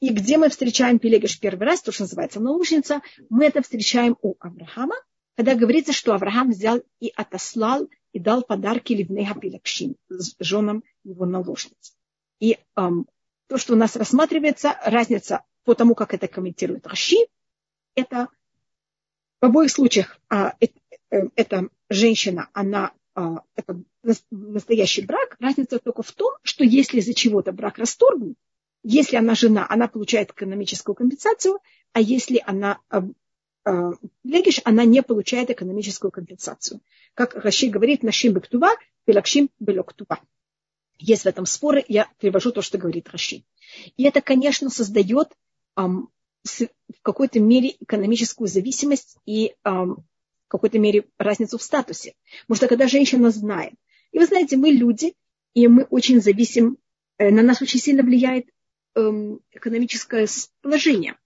И 0.00 0.08
где 0.10 0.38
мы 0.38 0.48
встречаем 0.48 0.98
пелегиш 0.98 1.38
первый 1.38 1.66
раз, 1.66 1.82
то, 1.82 1.92
что 1.92 2.04
называется 2.04 2.40
наложница, 2.40 3.02
мы 3.28 3.46
это 3.46 3.62
встречаем 3.62 4.16
у 4.22 4.34
Авраама, 4.40 4.96
когда 5.36 5.54
говорится, 5.54 5.92
что 5.92 6.14
Авраам 6.14 6.50
взял 6.50 6.82
и 7.00 7.12
отослал 7.14 7.88
и 8.12 8.18
дал 8.18 8.42
подарки 8.42 8.92
Ливнеха 8.92 9.38
Пелакшин, 9.38 9.96
женам 10.38 10.82
его 11.04 11.26
наложниц. 11.26 11.96
И 12.40 12.58
эм, 12.76 13.06
то, 13.48 13.58
что 13.58 13.74
у 13.74 13.76
нас 13.76 13.96
рассматривается, 13.96 14.76
разница 14.84 15.44
по 15.64 15.74
тому, 15.74 15.94
как 15.94 16.14
это 16.14 16.28
комментирует 16.28 16.86
Раши, 16.86 17.16
это 17.94 18.28
в 19.40 19.46
обоих 19.46 19.70
случаях 19.70 20.18
а, 20.28 20.54
э, 20.60 20.66
э, 21.10 21.28
эта 21.34 21.68
женщина, 21.88 22.48
она 22.52 22.92
а, 23.14 23.42
это 23.56 23.82
настоящий 24.30 25.02
брак, 25.02 25.36
разница 25.40 25.78
только 25.78 26.02
в 26.02 26.12
том, 26.12 26.32
что 26.42 26.64
если 26.64 26.98
из-за 26.98 27.14
чего-то 27.14 27.52
брак 27.52 27.78
расторгнут, 27.78 28.36
если 28.82 29.16
она 29.16 29.34
жена, 29.34 29.66
она 29.68 29.88
получает 29.88 30.30
экономическую 30.30 30.94
компенсацию, 30.94 31.58
а 31.92 32.00
если 32.00 32.42
она 32.46 32.80
легиш, 34.24 34.60
она 34.64 34.84
не 34.84 35.02
получает 35.02 35.50
экономическую 35.50 36.10
компенсацию. 36.10 36.80
Как 37.14 37.34
Раши 37.34 37.68
говорит, 37.68 38.02
нашим 38.02 38.32
бектува, 38.32 38.70
пелакшим 39.04 39.50
белоктува. 39.58 40.20
Есть 40.98 41.22
в 41.22 41.26
этом 41.26 41.46
споры, 41.46 41.84
я 41.88 42.08
привожу 42.18 42.52
то, 42.52 42.62
что 42.62 42.78
говорит 42.78 43.08
Раши. 43.08 43.44
И 43.96 44.04
это, 44.04 44.20
конечно, 44.20 44.70
создает 44.70 45.36
в 45.74 46.68
какой-то 47.02 47.40
мере 47.40 47.76
экономическую 47.80 48.48
зависимость 48.48 49.16
и 49.26 49.54
в 49.64 50.02
какой-то 50.48 50.78
мере 50.78 51.04
разницу 51.18 51.58
в 51.58 51.62
статусе. 51.62 52.14
Потому 52.42 52.56
что 52.56 52.68
когда 52.68 52.88
женщина 52.88 53.30
знает, 53.30 53.74
и 54.12 54.18
вы 54.18 54.26
знаете, 54.26 54.56
мы 54.56 54.70
люди, 54.70 55.14
и 55.54 55.68
мы 55.68 55.84
очень 55.84 56.20
зависим, 56.20 56.78
э, 57.18 57.30
на 57.30 57.42
нас 57.42 57.62
очень 57.62 57.78
сильно 57.78 58.02
влияет 58.02 58.46
эм, 58.96 59.40
экономическое 59.52 60.26
положение. 60.62 61.16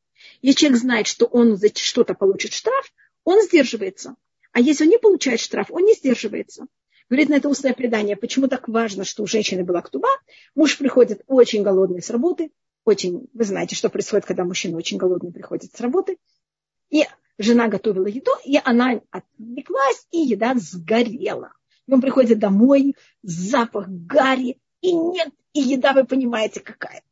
Если 0.45 0.59
человек 0.59 0.81
знает, 0.83 1.07
что 1.07 1.25
он 1.25 1.57
за 1.57 1.75
что-то 1.75 2.13
получит 2.13 2.53
штраф, 2.53 2.93
он 3.25 3.41
сдерживается. 3.41 4.15
А 4.53 4.61
если 4.61 4.85
он 4.85 4.91
не 4.91 4.99
получает 4.99 5.41
штраф, 5.41 5.71
он 5.71 5.85
не 5.85 5.95
сдерживается. 5.95 6.67
Говорит 7.09 7.31
на 7.31 7.37
это 7.37 7.49
устное 7.49 7.73
предание, 7.73 8.15
почему 8.15 8.47
так 8.47 8.69
важно, 8.69 9.05
что 9.05 9.23
у 9.23 9.27
женщины 9.27 9.65
была 9.65 9.81
ктуба. 9.81 10.11
Муж 10.55 10.77
приходит 10.77 11.23
очень 11.29 11.63
голодный 11.63 12.03
с 12.03 12.11
работы, 12.11 12.51
очень, 12.85 13.27
вы 13.33 13.45
знаете, 13.45 13.75
что 13.75 13.89
происходит, 13.89 14.27
когда 14.27 14.45
мужчина 14.45 14.77
очень 14.77 14.99
голодный 14.99 15.33
приходит 15.33 15.75
с 15.75 15.81
работы. 15.81 16.19
И 16.91 17.05
жена 17.39 17.69
готовила 17.69 18.07
еду, 18.07 18.33
и 18.45 18.61
она 18.63 19.01
отвлеклась, 19.11 20.07
и 20.11 20.19
еда 20.19 20.57
сгорела. 20.57 21.55
И 21.87 21.93
он 21.95 22.03
приходит 22.03 22.39
домой, 22.39 22.97
запах 23.23 23.89
гари, 23.89 24.59
и 24.83 24.93
нет, 24.93 25.31
и 25.55 25.61
еда, 25.61 25.95
вы 25.95 26.05
понимаете, 26.05 26.61
какая. 26.61 27.03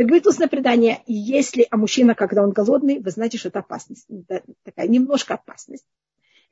Так 0.00 0.06
говорит 0.06 0.26
устное 0.26 0.48
предание, 0.48 1.02
если, 1.06 1.66
а 1.70 1.76
мужчина, 1.76 2.14
когда 2.14 2.42
он 2.42 2.52
голодный, 2.52 3.00
вы 3.00 3.10
знаете, 3.10 3.36
что 3.36 3.48
это 3.48 3.58
опасность, 3.58 4.06
такая 4.62 4.88
немножко 4.88 5.34
опасность. 5.34 5.84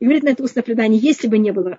И 0.01 0.05
говорит 0.05 0.23
на 0.23 0.29
это 0.29 0.43
устное 0.43 0.63
предание, 0.63 1.01
если 1.01 1.29
бы 1.29 1.39
не 1.39 1.51
было 1.51 1.79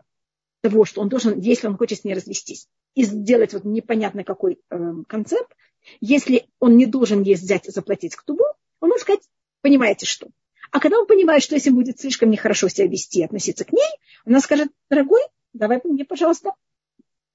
того, 0.61 0.83
что 0.83 0.99
он 0.99 1.09
должен, 1.09 1.39
если 1.39 1.67
он 1.67 1.77
хочет 1.77 1.99
с 1.99 2.03
ней 2.05 2.15
развестись, 2.15 2.67
и 2.95 3.03
сделать 3.03 3.53
вот 3.53 3.65
непонятно 3.65 4.23
какой 4.23 4.57
э, 4.71 4.93
концепт, 5.07 5.55
если 6.01 6.47
он 6.59 6.75
не 6.75 6.87
должен 6.87 7.21
ей 7.21 7.35
взять 7.35 7.67
и 7.67 7.71
заплатить 7.71 8.15
к 8.15 8.23
тубу, 8.23 8.45
он 8.79 8.89
может 8.89 9.03
сказать, 9.03 9.21
понимаете 9.61 10.07
что. 10.07 10.29
А 10.71 10.79
когда 10.79 10.97
он 10.97 11.05
понимает, 11.05 11.43
что 11.43 11.53
если 11.53 11.69
будет 11.69 11.99
слишком 11.99 12.31
нехорошо 12.31 12.67
себя 12.69 12.87
вести, 12.87 13.21
относиться 13.21 13.63
к 13.63 13.73
ней, 13.73 13.91
она 14.25 14.39
скажет, 14.39 14.69
дорогой, 14.89 15.21
давай 15.53 15.79
мне, 15.83 16.03
пожалуйста, 16.03 16.49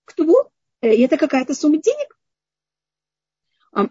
к 0.05 0.13
тубу, 0.13 0.51
э, 0.81 0.93
и 0.93 1.03
это 1.03 1.19
какая-то 1.19 1.55
сумма 1.55 1.77
денег. 1.77 2.19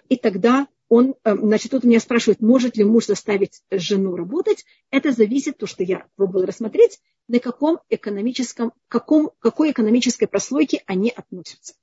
И 0.09 0.17
тогда 0.17 0.67
он, 0.89 1.15
э, 1.23 1.35
значит, 1.35 1.71
тут 1.71 1.83
меня 1.83 1.99
спрашивают, 1.99 2.39
может 2.41 2.77
ли 2.77 2.83
муж 2.83 3.07
заставить 3.07 3.63
жену 3.71 4.15
работать. 4.15 4.65
Это 4.91 5.11
зависит, 5.11 5.57
то, 5.57 5.65
что 5.65 5.83
я 5.83 6.05
пробовала 6.15 6.45
рассмотреть, 6.45 6.99
на 7.27 7.39
каком 7.39 7.79
экономическом, 7.89 8.73
каком, 8.87 9.31
какой 9.39 9.71
экономической 9.71 10.27
прослойке 10.27 10.83
они 10.85 11.09
относятся. 11.09 11.73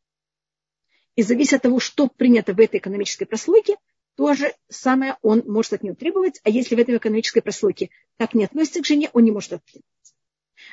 И 1.16 1.22
зависит 1.22 1.54
от 1.54 1.62
того, 1.62 1.80
что 1.80 2.06
принято 2.06 2.54
в 2.54 2.60
этой 2.60 2.78
экономической 2.78 3.24
прослойке, 3.24 3.76
тоже 4.16 4.54
самое 4.68 5.16
он 5.22 5.42
может 5.46 5.72
от 5.72 5.82
нее 5.82 5.94
требовать, 5.94 6.40
а 6.44 6.50
если 6.50 6.74
в 6.74 6.78
этой 6.78 6.96
экономической 6.96 7.40
прослойке 7.40 7.90
так 8.16 8.34
не 8.34 8.44
относится 8.44 8.82
к 8.82 8.86
жене, 8.86 9.10
он 9.12 9.24
не 9.24 9.30
может 9.30 9.54
оттребовать. 9.54 10.14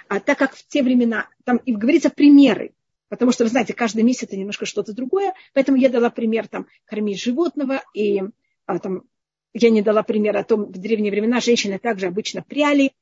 А 0.10 0.20
так 0.20 0.38
как 0.38 0.56
в 0.56 0.68
те 0.68 0.84
времена, 0.84 1.30
там 1.44 1.58
и 1.58 1.74
говорится 1.74 2.10
примеры, 2.10 2.74
потому 3.10 3.32
что, 3.32 3.44
вы 3.44 3.50
знаете, 3.50 3.74
каждый 3.74 4.04
месяц 4.04 4.24
это 4.24 4.38
немножко 4.38 4.66
что-то 4.66 4.94
другое, 4.94 5.34
поэтому 5.54 5.78
я 5.78 5.90
дала 5.90 6.10
пример 6.10 6.48
там 6.48 6.68
кормить 6.86 7.22
животного, 7.22 7.82
и 7.94 8.22
а, 8.66 8.80
там, 8.80 9.04
я 9.54 9.70
не 9.70 9.82
дала 9.82 10.04
пример 10.04 10.38
о 10.38 10.44
том, 10.44 10.66
в 10.66 10.78
древние 10.78 11.12
времена 11.12 11.40
женщины 11.40 11.80
также 11.80 12.08
обычно 12.08 12.42
пряли 12.42 12.94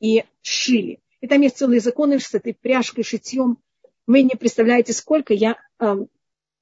и 0.00 0.24
шили. 0.42 1.00
И 1.20 1.26
там 1.26 1.40
есть 1.40 1.56
целые 1.56 1.80
законы 1.80 2.18
с 2.20 2.34
этой 2.34 2.54
пряжкой, 2.54 3.04
шитьем. 3.04 3.58
Вы 4.06 4.22
не 4.22 4.36
представляете, 4.36 4.92
сколько 4.92 5.32
я, 5.32 5.56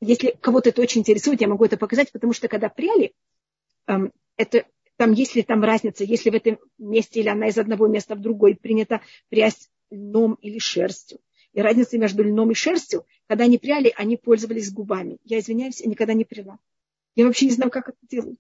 если 0.01 0.37
кого-то 0.41 0.69
это 0.69 0.81
очень 0.81 1.01
интересует, 1.01 1.41
я 1.41 1.49
могу 1.49 1.65
это 1.65 1.77
показать, 1.77 2.13
потому 2.13 2.33
что 2.33 2.47
когда 2.47 2.69
пряли, 2.69 3.13
это 4.37 4.65
там, 4.97 5.13
если 5.13 5.43
там 5.43 5.65
разница, 5.65 6.05
если 6.05 6.31
в 6.31 6.35
этом 6.35 6.59
месте 6.79 7.21
или 7.21 7.29
она 7.29 7.49
из 7.49 7.59
одного 7.59 7.89
места 7.89 8.15
в 8.15 8.21
другой 8.21 8.55
принята 8.55 9.01
прясть 9.29 9.69
льном 9.91 10.35
или 10.35 10.61
шерстью. 10.61 11.19
И 11.53 11.61
разница 11.61 11.99
между 11.99 12.23
льном 12.23 12.51
и 12.51 12.55
шерстью, 12.55 13.05
когда 13.27 13.45
они 13.45 13.59
пряли, 13.59 13.93
они 13.97 14.17
пользовались 14.17 14.73
губами. 14.73 15.19
Я 15.25 15.39
извиняюсь, 15.39 15.81
я 15.81 15.91
никогда 15.91 16.15
не 16.15 16.25
пряла. 16.25 16.59
Я 17.15 17.27
вообще 17.27 17.47
не 17.47 17.53
знаю, 17.53 17.71
как 17.71 17.91
это 17.91 17.99
делают. 18.09 18.39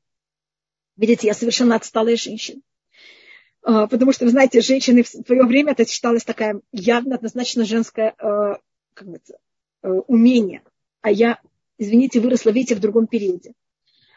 Видите, 0.96 1.26
я 1.26 1.34
совершенно 1.34 1.76
отсталая 1.76 2.16
женщина. 2.16 2.62
А, 3.62 3.86
потому 3.86 4.12
что, 4.12 4.24
вы 4.24 4.30
знаете, 4.30 4.60
женщины 4.60 5.02
в 5.02 5.08
свое 5.08 5.44
время 5.44 5.72
это 5.72 5.86
считалось 5.86 6.24
такая 6.24 6.60
явно 6.72 7.16
однозначно 7.16 7.64
женское 7.64 8.14
а, 8.18 8.58
как 8.94 9.08
бы, 9.08 9.20
э, 9.82 9.88
умение. 9.88 10.62
А 11.00 11.10
я, 11.10 11.40
извините, 11.78 12.20
выросла, 12.20 12.50
видите, 12.50 12.74
в 12.74 12.80
другом 12.80 13.06
периоде. 13.06 13.52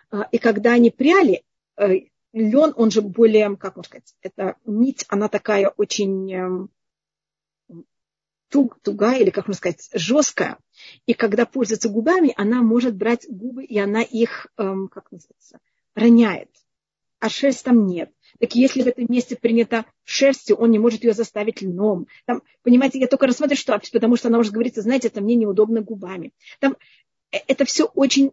А, 0.09 0.27
и 0.31 0.37
когда 0.37 0.73
они 0.73 0.89
пряли, 0.89 1.43
э, 1.77 2.07
лен, 2.33 2.73
он 2.75 2.91
же 2.91 3.01
более, 3.01 3.55
как 3.55 3.75
можно 3.75 3.89
сказать, 3.89 4.15
это 4.21 4.55
нить, 4.65 5.05
она 5.07 5.27
такая 5.29 5.69
очень 5.69 6.33
эм, 6.33 6.69
туг, 8.49 8.79
тугая 8.81 9.19
или, 9.19 9.29
как 9.29 9.47
можно 9.47 9.57
сказать, 9.57 9.89
жесткая. 9.93 10.57
И 11.05 11.13
когда 11.13 11.45
пользуется 11.45 11.89
губами, 11.89 12.33
она 12.37 12.61
может 12.61 12.95
брать 12.95 13.25
губы, 13.27 13.63
и 13.63 13.77
она 13.77 14.01
их, 14.01 14.47
эм, 14.57 14.87
как 14.87 15.11
называется, 15.11 15.59
роняет. 15.95 16.49
А 17.19 17.29
шерсть 17.29 17.63
там 17.63 17.87
нет. 17.87 18.11
Так 18.39 18.53
если 18.55 18.83
в 18.83 18.87
этом 18.87 19.05
месте 19.09 19.35
принято 19.35 19.85
шерстью, 20.03 20.57
он 20.57 20.71
не 20.71 20.79
может 20.79 21.03
ее 21.03 21.13
заставить 21.13 21.61
льном. 21.61 22.07
Там, 22.25 22.43
понимаете, 22.61 22.99
я 22.99 23.07
только 23.07 23.25
рассматриваю, 23.25 23.57
что, 23.57 23.79
потому 23.93 24.15
что 24.15 24.27
она 24.27 24.37
может 24.37 24.53
говорить, 24.53 24.75
знаете, 24.75 25.07
это 25.07 25.21
мне 25.21 25.35
неудобно 25.35 25.81
губами. 25.81 26.33
Там, 26.59 26.75
э, 27.31 27.37
это 27.47 27.65
все 27.65 27.85
очень 27.85 28.31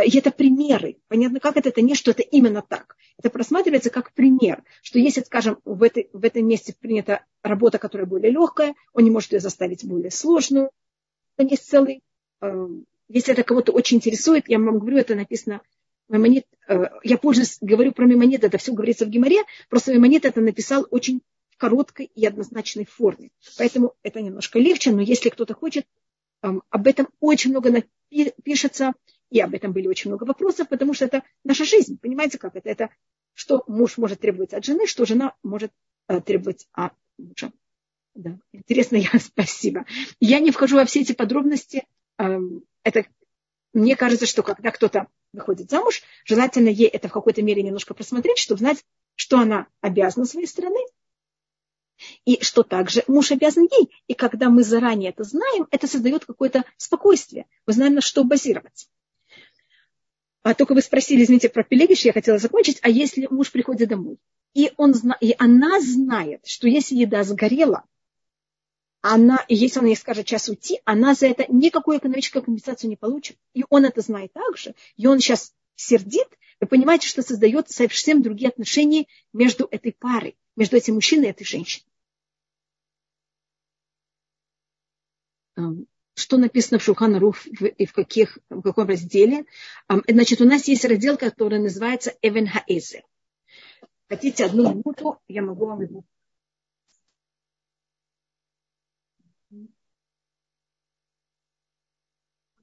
и 0.00 0.18
это 0.18 0.30
примеры. 0.30 0.96
Понятно, 1.08 1.40
как 1.40 1.56
это? 1.56 1.68
Это 1.68 1.82
не 1.82 1.94
что 1.94 2.12
это 2.12 2.22
именно 2.22 2.62
так. 2.62 2.96
Это 3.18 3.30
просматривается 3.30 3.90
как 3.90 4.12
пример, 4.12 4.64
что 4.82 4.98
если, 4.98 5.20
скажем, 5.20 5.58
в, 5.64 5.82
этой, 5.82 6.08
в 6.12 6.24
этом 6.24 6.46
месте 6.46 6.74
принята 6.78 7.24
работа, 7.42 7.78
которая 7.78 8.06
более 8.06 8.30
легкая, 8.30 8.74
он 8.92 9.04
не 9.04 9.10
может 9.10 9.32
ее 9.32 9.40
заставить 9.40 9.84
более 9.84 10.10
сложную. 10.10 10.70
Это 11.36 11.48
есть 11.50 11.68
целый... 11.68 12.02
Э, 12.40 12.68
если 13.08 13.32
это 13.34 13.42
кого-то 13.42 13.72
очень 13.72 13.98
интересует, 13.98 14.48
я 14.48 14.58
вам 14.58 14.78
говорю, 14.78 14.96
это 14.96 15.14
написано 15.14 15.60
Маймонит, 16.08 16.46
э, 16.68 16.84
я 17.04 17.18
позже 17.18 17.42
говорю 17.60 17.92
про 17.92 18.06
Маймонит, 18.06 18.44
это 18.44 18.58
все 18.58 18.72
говорится 18.72 19.04
в 19.04 19.10
Гимаре, 19.10 19.42
просто 19.68 19.90
Маймонит 19.90 20.24
это 20.24 20.40
написал 20.40 20.86
очень 20.90 21.20
в 21.50 21.58
короткой 21.58 22.06
и 22.06 22.26
однозначной 22.26 22.86
форме. 22.86 23.30
Поэтому 23.58 23.94
это 24.02 24.20
немножко 24.20 24.58
легче, 24.58 24.90
но 24.92 25.02
если 25.02 25.28
кто-то 25.28 25.54
хочет, 25.54 25.86
об 26.40 26.86
этом 26.86 27.08
очень 27.20 27.50
много 27.50 27.84
пишется, 28.42 28.94
и 29.32 29.40
об 29.40 29.54
этом 29.54 29.72
были 29.72 29.88
очень 29.88 30.10
много 30.10 30.24
вопросов, 30.24 30.68
потому 30.68 30.92
что 30.92 31.06
это 31.06 31.22
наша 31.42 31.64
жизнь. 31.64 31.98
Понимаете, 31.98 32.36
как 32.36 32.54
это? 32.54 32.68
Это 32.68 32.90
что 33.32 33.64
муж 33.66 33.96
может 33.96 34.20
требовать 34.20 34.52
от 34.52 34.62
жены, 34.62 34.86
что 34.86 35.06
жена 35.06 35.34
может 35.42 35.72
э, 36.08 36.20
требовать 36.20 36.68
от 36.72 36.92
мужа. 37.16 37.50
Да. 38.14 38.38
Интересно, 38.52 38.96
я 38.96 39.08
спасибо. 39.20 39.86
Я 40.20 40.38
не 40.38 40.50
вхожу 40.50 40.76
во 40.76 40.84
все 40.84 41.00
эти 41.00 41.12
подробности. 41.14 41.86
Эм, 42.18 42.62
это, 42.84 43.06
мне 43.72 43.96
кажется, 43.96 44.26
что 44.26 44.42
когда 44.42 44.70
кто-то 44.70 45.06
выходит 45.32 45.70
замуж, 45.70 46.02
желательно 46.26 46.68
ей 46.68 46.88
это 46.88 47.08
в 47.08 47.12
какой-то 47.12 47.40
мере 47.40 47.62
немножко 47.62 47.94
просмотреть, 47.94 48.36
чтобы 48.36 48.58
знать, 48.58 48.84
что 49.14 49.38
она 49.38 49.66
обязана 49.80 50.26
своей 50.26 50.46
стороны, 50.46 50.80
и 52.26 52.44
что 52.44 52.64
также 52.64 53.02
муж 53.06 53.32
обязан 53.32 53.64
ей. 53.64 53.90
И 54.08 54.12
когда 54.14 54.50
мы 54.50 54.62
заранее 54.62 55.08
это 55.08 55.24
знаем, 55.24 55.68
это 55.70 55.86
создает 55.86 56.26
какое-то 56.26 56.64
спокойствие. 56.76 57.46
Мы 57.66 57.72
знаем, 57.72 57.94
на 57.94 58.02
что 58.02 58.24
базировать. 58.24 58.88
А 60.42 60.54
только 60.54 60.74
вы 60.74 60.82
спросили, 60.82 61.22
извините, 61.22 61.48
про 61.48 61.62
Пелегиш, 61.62 62.04
я 62.04 62.12
хотела 62.12 62.38
закончить. 62.38 62.78
А 62.82 62.88
если 62.88 63.28
муж 63.30 63.52
приходит 63.52 63.88
домой, 63.88 64.18
и, 64.54 64.72
он, 64.76 64.94
и 65.20 65.34
она 65.38 65.80
знает, 65.80 66.46
что 66.46 66.66
если 66.66 66.96
еда 66.96 67.22
сгорела, 67.22 67.84
она, 69.00 69.44
если 69.48 69.80
он 69.80 69.86
ей 69.86 69.96
скажет 69.96 70.26
час 70.26 70.48
уйти, 70.48 70.80
она 70.84 71.14
за 71.14 71.26
это 71.26 71.46
никакую 71.48 71.98
экономическую 71.98 72.42
компенсацию 72.42 72.90
не 72.90 72.96
получит. 72.96 73.36
И 73.54 73.64
он 73.68 73.84
это 73.84 74.00
знает 74.00 74.32
также. 74.32 74.74
И 74.96 75.06
он 75.06 75.18
сейчас 75.18 75.54
сердит. 75.74 76.28
Вы 76.60 76.66
понимаете, 76.66 77.08
что 77.08 77.22
создает 77.22 77.70
совсем 77.70 78.22
другие 78.22 78.48
отношения 78.48 79.06
между 79.32 79.66
этой 79.70 79.92
парой, 79.92 80.36
между 80.56 80.76
этим 80.76 80.94
мужчиной 80.94 81.26
и 81.26 81.30
этой 81.30 81.44
женщиной 81.44 81.92
что 86.14 86.36
написано 86.36 86.78
в 86.78 86.82
Шухана 86.82 87.18
Руф 87.18 87.46
и 87.46 87.86
в, 87.86 87.92
каких, 87.92 88.38
в 88.50 88.62
каком 88.62 88.88
разделе. 88.88 89.44
Значит, 90.08 90.40
у 90.40 90.44
нас 90.44 90.68
есть 90.68 90.84
раздел, 90.84 91.16
который 91.16 91.58
называется 91.58 92.14
Эвен 92.22 92.46
Хаэзе. 92.46 93.04
Хотите 94.08 94.44
одну 94.44 94.74
минуту, 94.74 95.18
я 95.26 95.42
могу 95.42 95.66
вам 95.66 95.80
его. 95.80 96.04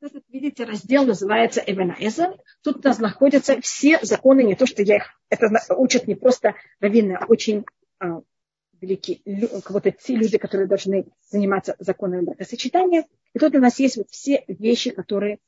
Этот, 0.01 0.23
видите, 0.29 0.63
раздел 0.63 1.05
называется 1.05 1.61
Эвенаэзер. 1.65 2.37
Тут 2.61 2.77
у 2.77 2.87
нас 2.87 2.99
находятся 2.99 3.59
все 3.59 3.99
законы, 4.01 4.43
не 4.43 4.55
то, 4.55 4.65
что 4.65 4.81
я 4.81 4.97
их, 4.97 5.21
это 5.29 5.49
учат 5.75 6.07
не 6.07 6.15
просто 6.15 6.55
раввины, 6.79 7.17
а 7.19 7.25
очень 7.25 7.65
а, 7.99 8.21
великие, 8.81 9.21
вот 9.69 9.83
те 9.83 10.15
люди, 10.15 10.37
которые 10.37 10.67
должны 10.67 11.07
заниматься 11.29 11.75
законами 11.79 12.25
бракосочетания. 12.25 13.05
И 13.33 13.39
тут 13.39 13.55
у 13.55 13.59
нас 13.59 13.79
есть 13.79 13.97
вот 13.97 14.09
все 14.09 14.43
вещи, 14.47 14.91
которые 14.91 15.39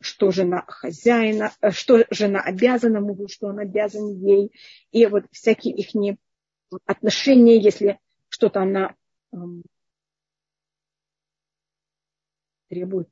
что 0.00 0.32
жена 0.32 0.64
хозяина, 0.68 1.52
э, 1.62 1.70
что 1.70 2.04
жена 2.10 2.42
обязана 2.42 3.00
мужу, 3.00 3.26
что 3.28 3.46
он 3.46 3.58
обязан 3.58 4.08
ей, 4.08 4.52
и 4.90 5.06
вот 5.06 5.24
всякие 5.30 5.74
их 5.74 5.94
отношения, 6.84 7.58
если 7.58 7.98
что-то 8.28 8.60
она 8.60 8.94
требует 12.68 13.08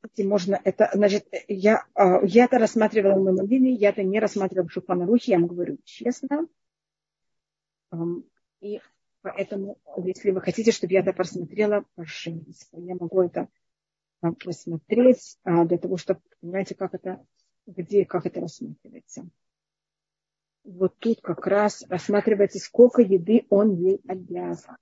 хотите, 0.00 0.28
можно 0.28 0.60
это, 0.62 0.90
значит, 0.94 1.26
я, 1.48 1.84
а, 1.94 2.24
я 2.24 2.44
это 2.44 2.58
рассматривала 2.58 3.42
в 3.42 3.48
виде, 3.48 3.70
я 3.70 3.90
это 3.90 4.02
не 4.02 4.20
рассматривала 4.20 4.68
в 4.68 4.72
Шуханарухе, 4.72 5.32
я 5.32 5.38
вам 5.38 5.48
говорю 5.48 5.78
честно. 5.84 6.46
И 8.60 8.80
поэтому, 9.22 9.78
если 10.04 10.30
вы 10.30 10.40
хотите, 10.40 10.72
чтобы 10.72 10.92
я 10.92 11.00
это 11.00 11.12
просмотрела, 11.12 11.84
пожалуйста, 11.94 12.78
я 12.78 12.94
могу 12.94 13.22
это 13.22 13.48
просмотреть 14.20 15.38
а, 15.44 15.64
для 15.64 15.78
того, 15.78 15.96
чтобы, 15.96 16.20
понимаете, 16.40 16.74
как 16.74 16.94
это, 16.94 17.24
где, 17.66 18.04
как 18.04 18.26
это 18.26 18.40
рассматривается. 18.40 19.28
Вот 20.64 20.98
тут 20.98 21.20
как 21.22 21.46
раз 21.46 21.84
рассматривается, 21.88 22.58
сколько 22.58 23.00
еды 23.00 23.46
он 23.48 23.74
ей 23.76 24.00
обязан. 24.06 24.76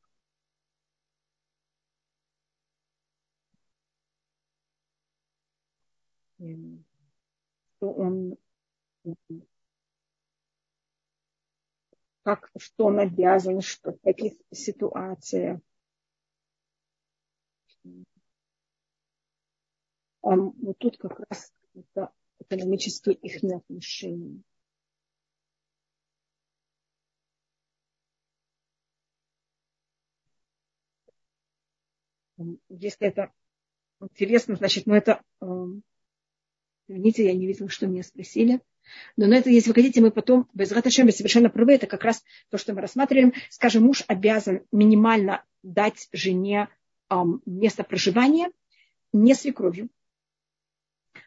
Что 6.38 7.92
он 7.92 8.36
как, 12.28 12.50
что 12.58 12.86
он 12.86 12.98
обязан, 12.98 13.62
что 13.62 13.92
в 13.92 13.98
таких 14.00 14.34
ситуациях. 14.52 15.60
Он, 20.20 20.50
вот 20.60 20.76
тут 20.78 20.98
как 20.98 21.20
раз 21.20 21.52
это 21.72 22.12
экономические 22.38 23.14
их 23.14 23.42
отношения. 23.42 24.42
Если 32.68 33.06
это 33.06 33.32
интересно, 34.00 34.56
значит, 34.56 34.84
ну 34.84 34.94
это 34.94 35.22
Извините, 36.88 37.26
я 37.26 37.34
не 37.34 37.46
видела, 37.46 37.68
что 37.68 37.86
меня 37.86 38.02
спросили. 38.02 38.60
Но 39.16 39.26
на 39.26 39.34
это, 39.34 39.50
если 39.50 39.68
вы 39.68 39.74
хотите, 39.74 40.00
мы 40.00 40.10
потом, 40.10 40.48
без 40.54 40.72
Раташем, 40.72 41.10
совершенно 41.12 41.50
правы, 41.50 41.74
это 41.74 41.86
как 41.86 42.02
раз 42.04 42.24
то, 42.50 42.56
что 42.56 42.72
мы 42.72 42.80
рассматриваем. 42.80 43.34
Скажем, 43.50 43.84
муж 43.84 44.04
обязан 44.08 44.62
минимально 44.72 45.44
дать 45.62 46.08
жене 46.12 46.68
эм, 47.10 47.42
место 47.44 47.84
проживания 47.84 48.50
не 49.12 49.34
свекровью. 49.34 49.90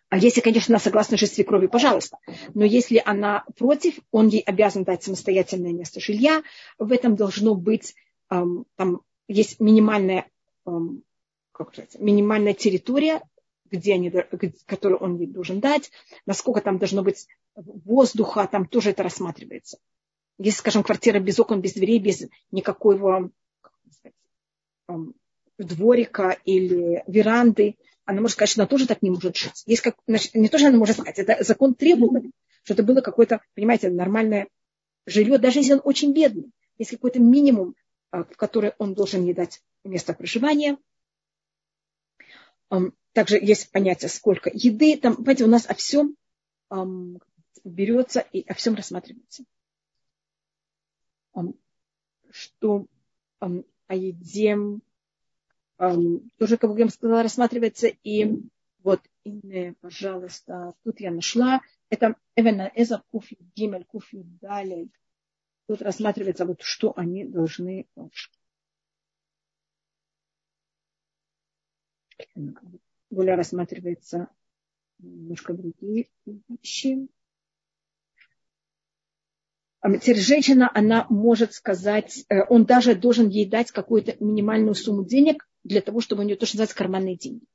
А 0.10 0.18
если, 0.18 0.42
конечно, 0.42 0.74
она 0.74 0.80
согласна 0.80 1.16
жить 1.16 1.32
с 1.32 1.36
свекровью, 1.36 1.70
пожалуйста. 1.70 2.18
Но 2.54 2.66
если 2.66 3.02
она 3.06 3.46
против, 3.58 4.00
он 4.12 4.28
ей 4.28 4.42
обязан 4.42 4.84
дать 4.84 5.04
самостоятельное 5.04 5.72
место 5.72 6.02
жилья. 6.02 6.42
В 6.80 6.92
этом 6.92 7.16
должно 7.16 7.54
быть, 7.54 7.96
эм, 8.30 8.66
там 8.76 9.02
есть 9.28 9.60
минимальная, 9.60 10.28
эм, 10.66 11.04
как 11.52 11.74
минимальная 12.00 12.54
территория, 12.54 13.22
где 13.72 13.94
они, 13.94 14.12
которую 14.66 15.00
он 15.00 15.18
ей 15.18 15.28
должен 15.28 15.60
дать, 15.60 15.92
насколько 16.26 16.62
там 16.62 16.78
должно 16.78 17.04
быть 17.04 17.28
воздуха, 17.56 18.48
там 18.52 18.68
тоже 18.68 18.92
это 18.92 19.04
рассматривается. 19.04 19.80
Если, 20.38 20.60
скажем, 20.60 20.84
квартира 20.84 21.20
без 21.20 21.40
окон, 21.40 21.62
без 21.62 21.74
дверей, 21.74 22.00
без 22.00 22.24
никакого 22.52 23.32
сказать, 23.92 24.16
дворика 25.58 26.38
или 26.46 27.04
веранды, 27.08 27.78
она 28.06 28.22
может 28.22 28.34
сказать, 28.34 28.50
что 28.50 28.62
она 28.62 28.68
тоже 28.68 28.88
так 28.88 29.02
не 29.02 29.10
может 29.10 29.36
жить. 29.38 29.64
Есть 29.66 29.82
как, 29.82 29.96
не 30.08 30.50
то, 30.50 30.58
что 30.58 30.68
она 30.68 30.78
может 30.78 30.96
сказать, 30.98 31.20
это 31.20 31.44
закон 31.44 31.76
требует, 31.76 32.26
что 32.64 32.74
это 32.74 32.84
было 32.84 33.02
какое-то, 33.02 33.42
понимаете, 33.56 33.90
нормальное 33.90 34.48
жилье, 35.06 35.38
даже 35.38 35.60
если 35.60 35.74
он 35.74 35.82
очень 35.84 36.14
бедный. 36.14 36.52
Есть 36.78 36.92
какой-то 36.92 37.20
минимум, 37.20 37.76
в 38.12 38.36
который 38.36 38.74
он 38.80 38.94
должен 38.94 39.24
ей 39.24 39.34
дать 39.34 39.62
место 39.84 40.14
проживания. 40.14 40.78
Также 43.14 43.38
есть 43.38 43.72
понятие, 43.72 44.10
сколько 44.10 44.50
еды. 44.54 44.98
Там, 44.98 45.16
понимаете, 45.16 45.44
у 45.44 45.48
нас 45.48 45.66
о 45.70 45.74
всем 45.74 46.16
эм, 46.70 47.20
берется 47.64 48.22
и 48.22 48.48
о 48.48 48.54
всем 48.54 48.76
рассматривается. 48.76 49.44
Эм, 51.36 51.56
что 52.30 52.88
эм, 53.42 53.66
о 53.88 53.96
еде 53.96 54.58
эм, 55.78 56.32
тоже, 56.38 56.58
как 56.58 56.72
я 56.72 56.86
вам 56.86 56.90
сказала, 56.90 57.24
рассматривается. 57.24 57.88
И 57.88 58.40
вот, 58.80 59.02
и, 59.26 59.74
пожалуйста, 59.82 60.74
тут 60.84 61.02
я 61.02 61.12
нашла. 61.12 61.62
Это 61.90 62.16
Эвена 62.38 62.72
Эза 62.76 63.04
Куфи 63.12 63.38
Гимель 63.56 63.84
Куфи 63.84 64.24
Далей. 64.42 64.90
Тут 65.68 65.82
рассматривается, 65.82 66.46
вот, 66.46 66.62
что 66.62 66.94
они 66.96 67.26
должны 67.26 67.88
более 73.12 73.36
рассматривается 73.36 74.30
немножко 75.00 75.54
другие 75.54 76.10
вещи. 76.26 77.08
А 79.80 79.92
теперь 79.98 80.18
женщина, 80.18 80.70
она 80.74 81.08
может 81.10 81.54
сказать, 81.54 82.26
э, 82.30 82.44
он 82.50 82.66
даже 82.66 82.96
должен 82.96 83.30
ей 83.30 83.48
дать 83.48 83.72
какую-то 83.72 84.16
минимальную 84.20 84.76
сумму 84.76 85.04
денег 85.04 85.48
для 85.64 85.82
того, 85.82 86.02
чтобы 86.02 86.24
у 86.24 86.26
нее 86.26 86.36
то, 86.36 86.46
что 86.46 86.66
карманные 86.68 87.18
деньги. 87.18 87.46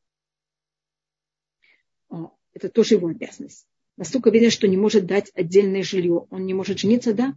Это 2.56 2.70
тоже 2.70 2.94
его 2.94 3.08
обязанность. 3.08 3.66
Настолько 3.98 4.30
видно, 4.30 4.48
что 4.48 4.66
не 4.66 4.78
может 4.78 5.04
дать 5.04 5.30
отдельное 5.34 5.82
жилье. 5.82 6.26
Он 6.30 6.46
не 6.46 6.54
может 6.54 6.78
жениться, 6.78 7.12
да? 7.12 7.34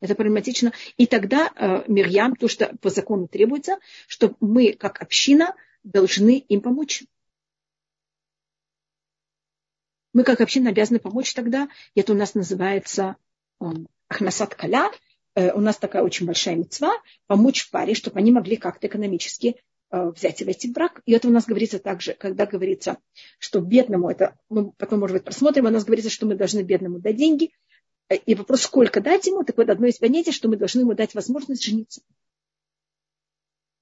Это 0.00 0.14
проблематично. 0.14 0.72
И 0.96 1.06
тогда 1.06 1.50
э, 1.56 1.82
Мирьям, 1.88 2.36
то, 2.36 2.46
что 2.46 2.72
по 2.80 2.88
закону 2.88 3.26
требуется, 3.26 3.78
что 4.06 4.36
мы, 4.38 4.72
как 4.72 5.02
община, 5.02 5.56
должны 5.82 6.38
им 6.38 6.60
помочь. 6.60 7.02
Мы 10.14 10.22
как 10.22 10.40
община 10.40 10.70
обязаны 10.70 11.00
помочь 11.00 11.34
тогда. 11.34 11.68
Это 11.96 12.12
у 12.12 12.16
нас 12.16 12.34
называется 12.34 13.16
Ахнасат 14.08 14.54
Каля. 14.54 14.90
Э, 15.34 15.52
у 15.52 15.60
нас 15.60 15.76
такая 15.76 16.02
очень 16.04 16.24
большая 16.24 16.54
мецва 16.54 16.94
помочь 17.26 17.68
паре, 17.70 17.94
чтобы 17.94 18.20
они 18.20 18.30
могли 18.30 18.56
как-то 18.56 18.86
экономически 18.86 19.56
э, 19.90 20.10
взять 20.10 20.40
и 20.40 20.44
войти 20.44 20.70
в 20.70 20.72
брак. 20.72 21.02
И 21.04 21.12
это 21.12 21.26
у 21.26 21.32
нас 21.32 21.46
говорится 21.46 21.80
также, 21.80 22.14
когда 22.14 22.46
говорится, 22.46 22.98
что 23.40 23.60
бедному, 23.60 24.08
это 24.08 24.38
мы 24.48 24.70
потом, 24.70 25.00
может 25.00 25.16
быть, 25.16 25.24
просмотрим, 25.24 25.66
у 25.66 25.70
нас 25.70 25.84
говорится, 25.84 26.10
что 26.10 26.26
мы 26.26 26.36
должны 26.36 26.62
бедному 26.62 27.00
дать 27.00 27.16
деньги. 27.16 27.50
Э, 28.08 28.14
и 28.14 28.36
вопрос, 28.36 28.62
сколько 28.62 29.00
дать 29.00 29.26
ему, 29.26 29.42
так 29.42 29.56
вот 29.56 29.68
одно 29.68 29.88
из 29.88 29.98
понятий, 29.98 30.30
что 30.30 30.48
мы 30.48 30.56
должны 30.56 30.80
ему 30.80 30.94
дать 30.94 31.16
возможность 31.16 31.64
жениться. 31.64 32.02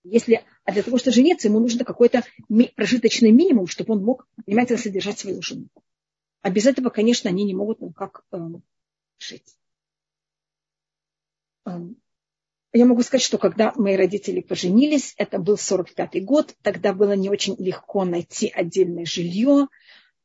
Если, 0.03 0.43
а 0.65 0.73
для 0.73 0.83
того, 0.83 0.97
чтобы 0.97 1.15
жениться, 1.15 1.49
ему 1.49 1.61
нужно 1.61 1.85
какой-то 1.85 2.25
прожиточный 2.75 3.33
минимум, 3.33 3.67
чтобы 3.67 3.93
он 3.93 4.03
мог, 4.03 4.27
понимаете, 4.47 4.79
содержать 4.79 5.19
свою 5.19 5.43
жену. 5.43 5.69
А 6.43 6.51
без 6.51 6.67
этого, 6.67 6.91
конечно, 6.91 7.31
они 7.31 7.45
не 7.45 7.55
могут 7.55 7.81
никак 7.81 8.25
э, 8.33 8.39
жить. 9.19 9.57
Эм, 11.65 11.97
я 12.73 12.85
могу 12.85 13.03
сказать, 13.03 13.23
что 13.23 13.39
когда 13.39 13.73
мои 13.77 13.97
родители 13.97 14.41
поженились, 14.41 15.15
это 15.19 15.39
был 15.39 15.55
45-й 15.55 16.21
год, 16.21 16.57
тогда 16.63 16.93
было 16.93 17.15
не 17.15 17.31
очень 17.31 17.55
легко 17.59 18.05
найти 18.05 18.51
отдельное 18.53 19.05
жилье. 19.05 19.69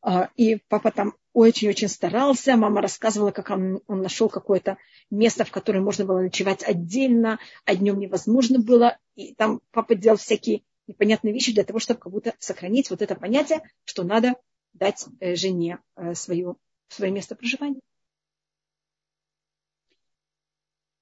Э, 0.04 0.28
и 0.36 0.56
папа 0.68 0.92
там 0.92 1.14
очень-очень 1.34 1.88
старался. 1.88 2.58
Мама 2.58 2.82
рассказывала, 2.82 3.30
как 3.30 3.52
он, 3.52 3.82
он 3.86 4.02
нашел 4.02 4.28
какое-то 4.28 4.78
место, 5.12 5.46
в 5.46 5.52
которое 5.52 5.82
можно 5.82 6.04
было 6.04 6.22
ночевать 6.22 6.64
отдельно, 6.64 7.38
а 7.64 7.76
днем 7.76 8.00
невозможно 8.00 8.58
было. 8.58 8.98
И 9.14 9.36
там 9.36 9.62
папа 9.70 9.94
делал 9.94 10.18
всякие 10.18 10.64
непонятные 10.88 11.32
вещи 11.32 11.54
для 11.54 11.64
того, 11.64 11.78
чтобы 11.78 12.00
как 12.00 12.12
будто 12.12 12.34
сохранить 12.40 12.90
вот 12.90 13.04
это 13.04 13.14
понятие, 13.14 13.62
что 13.84 14.04
надо 14.04 14.34
дать 14.78 15.06
э, 15.20 15.36
жене 15.36 15.80
э, 15.96 16.14
свое, 16.14 16.56
свое 16.90 17.12
место 17.12 17.36
проживания. 17.36 17.82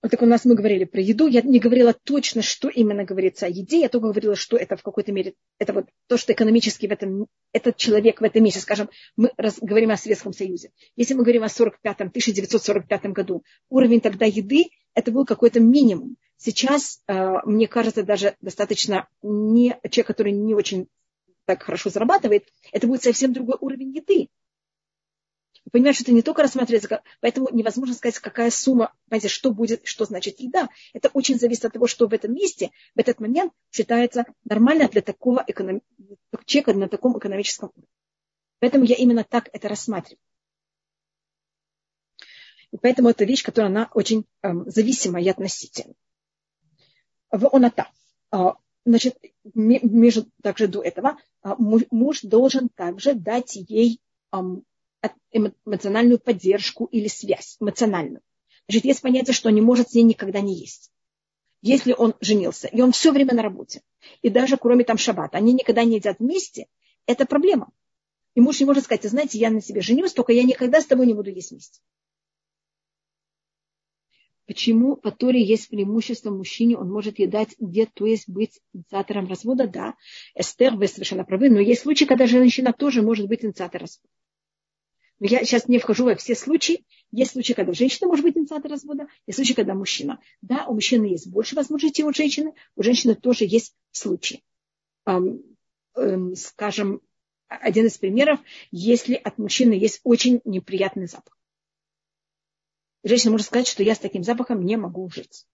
Вот 0.05 0.11
так 0.11 0.21
у 0.21 0.27
нас 0.27 0.45
мы 0.45 0.53
говорили 0.53 0.83
про 0.83 1.01
еду. 1.01 1.25
Я 1.25 1.41
не 1.41 1.57
говорила 1.57 1.91
точно, 1.91 2.43
что 2.43 2.69
именно 2.69 3.05
говорится 3.05 3.47
о 3.47 3.49
еде. 3.49 3.79
Я 3.79 3.89
только 3.89 4.09
говорила, 4.09 4.35
что 4.35 4.55
это 4.55 4.77
в 4.77 4.83
какой-то 4.83 5.11
мере, 5.11 5.33
это 5.57 5.73
вот 5.73 5.87
то, 6.05 6.17
что 6.17 6.31
экономически 6.31 6.85
в 6.85 6.91
этом, 6.91 7.25
этот 7.53 7.77
человек 7.77 8.21
в 8.21 8.23
этом 8.23 8.43
месте, 8.43 8.59
скажем, 8.59 8.87
мы 9.17 9.31
раз, 9.35 9.57
говорим 9.59 9.89
о 9.89 9.97
Советском 9.97 10.31
Союзе. 10.31 10.69
Если 10.95 11.15
мы 11.15 11.23
говорим 11.23 11.41
о 11.41 11.49
45 11.49 12.01
1945 12.01 13.05
году, 13.05 13.43
уровень 13.69 13.99
тогда 13.99 14.27
еды, 14.27 14.65
это 14.93 15.11
был 15.11 15.25
какой-то 15.25 15.59
минимум. 15.59 16.17
Сейчас, 16.37 17.01
э, 17.07 17.37
мне 17.45 17.67
кажется, 17.67 18.03
даже 18.03 18.35
достаточно 18.41 19.07
не, 19.23 19.75
человек, 19.89 20.05
который 20.05 20.33
не 20.33 20.53
очень 20.53 20.87
так 21.45 21.63
хорошо 21.63 21.89
зарабатывает, 21.89 22.47
это 22.71 22.87
будет 22.87 23.03
совсем 23.03 23.33
другой 23.33 23.57
уровень 23.59 23.95
еды. 23.95 24.29
Вы 25.65 25.71
понимаете, 25.71 25.97
что 25.97 26.03
это 26.05 26.11
не 26.13 26.21
только 26.21 26.43
рассматривается, 26.43 27.01
поэтому 27.21 27.49
невозможно 27.51 27.95
сказать, 27.95 28.19
какая 28.19 28.51
сумма, 28.51 28.93
понимаете, 29.09 29.29
что 29.29 29.51
будет, 29.51 29.85
что 29.85 30.05
значит 30.05 30.39
еда. 30.39 30.69
Это 30.93 31.09
очень 31.09 31.39
зависит 31.39 31.65
от 31.65 31.73
того, 31.73 31.87
что 31.87 32.07
в 32.07 32.13
этом 32.13 32.33
месте, 32.35 32.69
в 32.93 32.99
этот 32.99 33.19
момент 33.19 33.51
считается 33.71 34.25
нормально 34.43 34.87
для 34.87 35.01
такого 35.01 35.43
эконом... 35.47 35.81
человека 36.45 36.73
на 36.73 36.87
таком 36.87 37.17
экономическом 37.17 37.71
уровне. 37.73 37.87
Поэтому 38.59 38.85
я 38.85 38.95
именно 38.95 39.23
так 39.23 39.49
это 39.53 39.67
рассматриваю. 39.67 40.19
И 42.71 42.77
поэтому 42.77 43.09
это 43.09 43.25
вещь, 43.25 43.43
которая 43.43 43.71
она 43.71 43.89
очень 43.93 44.25
эм, 44.43 44.69
зависима 44.69 45.21
и 45.21 45.29
относительна. 45.29 45.95
В 47.31 47.47
оната. 47.53 47.89
Значит, 48.85 49.17
между, 49.53 50.29
также 50.43 50.67
до 50.67 50.81
этого 50.83 51.17
а, 51.41 51.55
муж 51.57 52.21
должен 52.21 52.69
также 52.69 53.15
дать 53.15 53.55
ей 53.55 53.99
эм, 54.31 54.63
эмоциональную 55.31 56.19
поддержку 56.19 56.85
или 56.85 57.07
связь 57.07 57.57
эмоциональную. 57.59 58.21
Значит, 58.67 58.85
есть 58.85 59.01
понятие, 59.01 59.33
что 59.33 59.49
не 59.49 59.61
может 59.61 59.89
с 59.89 59.93
ней 59.95 60.03
никогда 60.03 60.39
не 60.41 60.53
есть. 60.53 60.91
Если 61.61 61.93
он 61.97 62.13
женился, 62.21 62.67
и 62.67 62.81
он 62.81 62.91
все 62.91 63.11
время 63.11 63.33
на 63.33 63.41
работе, 63.41 63.81
и 64.21 64.29
даже 64.29 64.55
кроме 64.57 64.83
там 64.83 64.97
шаббата, 64.97 65.37
они 65.37 65.53
никогда 65.53 65.83
не 65.83 65.95
едят 65.95 66.19
вместе, 66.19 66.67
это 67.07 67.25
проблема. 67.25 67.71
И 68.35 68.41
муж 68.41 68.59
не 68.59 68.67
может 68.67 68.83
сказать, 68.83 69.03
знаете, 69.05 69.39
я 69.39 69.49
на 69.49 69.61
себе 69.61 69.81
женюсь, 69.81 70.13
только 70.13 70.31
я 70.31 70.43
никогда 70.43 70.79
с 70.79 70.85
тобой 70.85 71.07
не 71.07 71.15
буду 71.15 71.31
есть 71.31 71.51
вместе. 71.51 71.81
Почему 74.47 74.95
по 74.95 75.11
Торе 75.11 75.43
есть 75.43 75.69
преимущество 75.69 76.29
мужчине, 76.29 76.77
он 76.77 76.91
может 76.91 77.17
ей 77.17 77.27
дать 77.27 77.55
где, 77.59 77.87
то 77.87 78.05
есть 78.05 78.29
быть 78.29 78.59
инициатором 78.73 79.27
развода, 79.27 79.67
да. 79.67 79.95
Эстер, 80.35 80.75
вы 80.75 80.87
совершенно 80.87 81.23
правы, 81.23 81.49
но 81.49 81.59
есть 81.59 81.81
случаи, 81.81 82.05
когда 82.05 82.27
женщина 82.27 82.71
тоже 82.71 83.01
может 83.01 83.27
быть 83.27 83.43
инициатором 83.43 83.85
развода. 83.85 84.13
Но 85.19 85.27
я 85.27 85.43
сейчас 85.45 85.67
не 85.67 85.79
вхожу 85.79 86.05
во 86.05 86.15
все 86.15 86.35
случаи. 86.35 86.85
Есть 87.11 87.31
случаи, 87.31 87.53
когда 87.53 87.73
женщина 87.73 88.07
может 88.07 88.23
быть 88.23 88.37
инициатором 88.37 88.73
развода, 88.73 89.07
есть 89.25 89.37
случаи, 89.37 89.53
когда 89.53 89.73
мужчина. 89.73 90.19
Да, 90.41 90.67
у 90.67 90.73
мужчины 90.73 91.05
есть 91.05 91.27
больше 91.27 91.55
возможностей, 91.55 92.03
у 92.03 92.13
женщины, 92.13 92.53
у 92.75 92.83
женщины 92.83 93.15
тоже 93.15 93.45
есть 93.45 93.73
случаи. 93.91 94.43
Эм, 95.07 96.35
скажем, 96.35 97.01
один 97.47 97.85
из 97.85 97.97
примеров, 97.97 98.39
если 98.71 99.15
от 99.15 99.37
мужчины 99.37 99.73
есть 99.73 100.01
очень 100.03 100.41
неприятный 100.43 101.07
запах 101.07 101.35
женщина 103.07 103.31
может 103.31 103.47
сказать, 103.47 103.67
что 103.67 103.83
я 103.83 103.95
с 103.95 103.99
таким 103.99 104.23
запахом 104.23 104.63
не 104.65 104.77
могу 104.77 105.09
жить. 105.09 105.45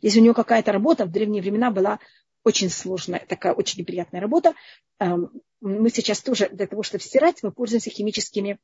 Если 0.00 0.20
у 0.20 0.22
нее 0.22 0.34
какая-то 0.34 0.72
работа, 0.72 1.06
в 1.06 1.10
древние 1.10 1.42
времена 1.42 1.70
была 1.70 1.98
очень 2.44 2.70
сложная, 2.70 3.24
такая 3.28 3.52
очень 3.52 3.80
неприятная 3.80 4.20
работа. 4.20 4.54
Эм, 5.00 5.30
мы 5.60 5.90
сейчас 5.90 6.20
тоже 6.20 6.48
для 6.50 6.66
того, 6.66 6.82
чтобы 6.82 7.02
стирать, 7.02 7.42
мы 7.42 7.50
пользуемся 7.50 7.90
химическими 7.90 8.58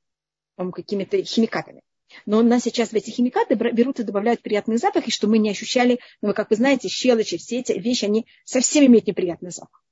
какими-то 0.56 1.22
химикатами. 1.24 1.82
Но 2.26 2.38
у 2.38 2.42
нас 2.42 2.62
сейчас 2.62 2.90
в 2.90 2.94
эти 2.94 3.10
химикаты 3.10 3.54
берут 3.54 3.98
и 3.98 4.04
добавляют 4.04 4.42
приятные 4.42 4.78
запахи, 4.78 5.10
что 5.10 5.26
мы 5.26 5.38
не 5.38 5.50
ощущали. 5.50 5.98
Но, 6.20 6.32
как 6.32 6.50
вы 6.50 6.56
знаете, 6.56 6.88
щелочи, 6.88 7.38
все 7.38 7.60
эти 7.60 7.72
вещи, 7.72 8.04
они 8.04 8.26
совсем 8.44 8.86
имеют 8.86 9.06
неприятный 9.06 9.50
запах. 9.50 9.82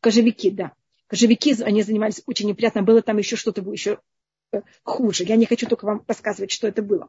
Кожевики, 0.00 0.50
да. 0.50 0.72
Кожевики, 1.08 1.54
они 1.62 1.82
занимались 1.82 2.22
очень 2.26 2.48
неприятно. 2.48 2.82
Было 2.82 3.02
там 3.02 3.18
еще 3.18 3.36
что-то 3.36 3.60
еще 3.70 4.00
хуже. 4.82 5.24
Я 5.24 5.36
не 5.36 5.46
хочу 5.46 5.66
только 5.66 5.84
вам 5.84 6.00
подсказывать, 6.00 6.50
что 6.50 6.68
это 6.68 6.82
было. 6.82 7.08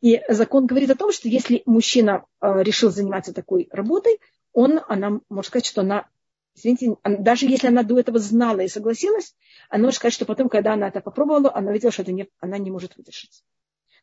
И 0.00 0.20
закон 0.28 0.66
говорит 0.66 0.90
о 0.90 0.96
том, 0.96 1.12
что 1.12 1.28
если 1.28 1.62
мужчина 1.64 2.24
э, 2.40 2.62
решил 2.62 2.90
заниматься 2.90 3.32
такой 3.32 3.68
работой, 3.70 4.18
он, 4.52 4.80
она 4.88 5.20
может 5.28 5.48
сказать, 5.48 5.66
что 5.66 5.82
она, 5.82 6.08
извините, 6.56 6.96
даже 7.04 7.46
если 7.46 7.68
она 7.68 7.84
до 7.84 7.98
этого 7.98 8.18
знала 8.18 8.60
и 8.60 8.68
согласилась, 8.68 9.34
она 9.70 9.84
может 9.84 9.98
сказать, 9.98 10.14
что 10.14 10.26
потом, 10.26 10.48
когда 10.48 10.74
она 10.74 10.88
это 10.88 11.00
попробовала, 11.00 11.54
она 11.54 11.72
видела, 11.72 11.92
что 11.92 12.02
это 12.02 12.12
не, 12.12 12.28
она 12.40 12.58
не 12.58 12.70
может 12.70 12.96
выдержать. 12.96 13.44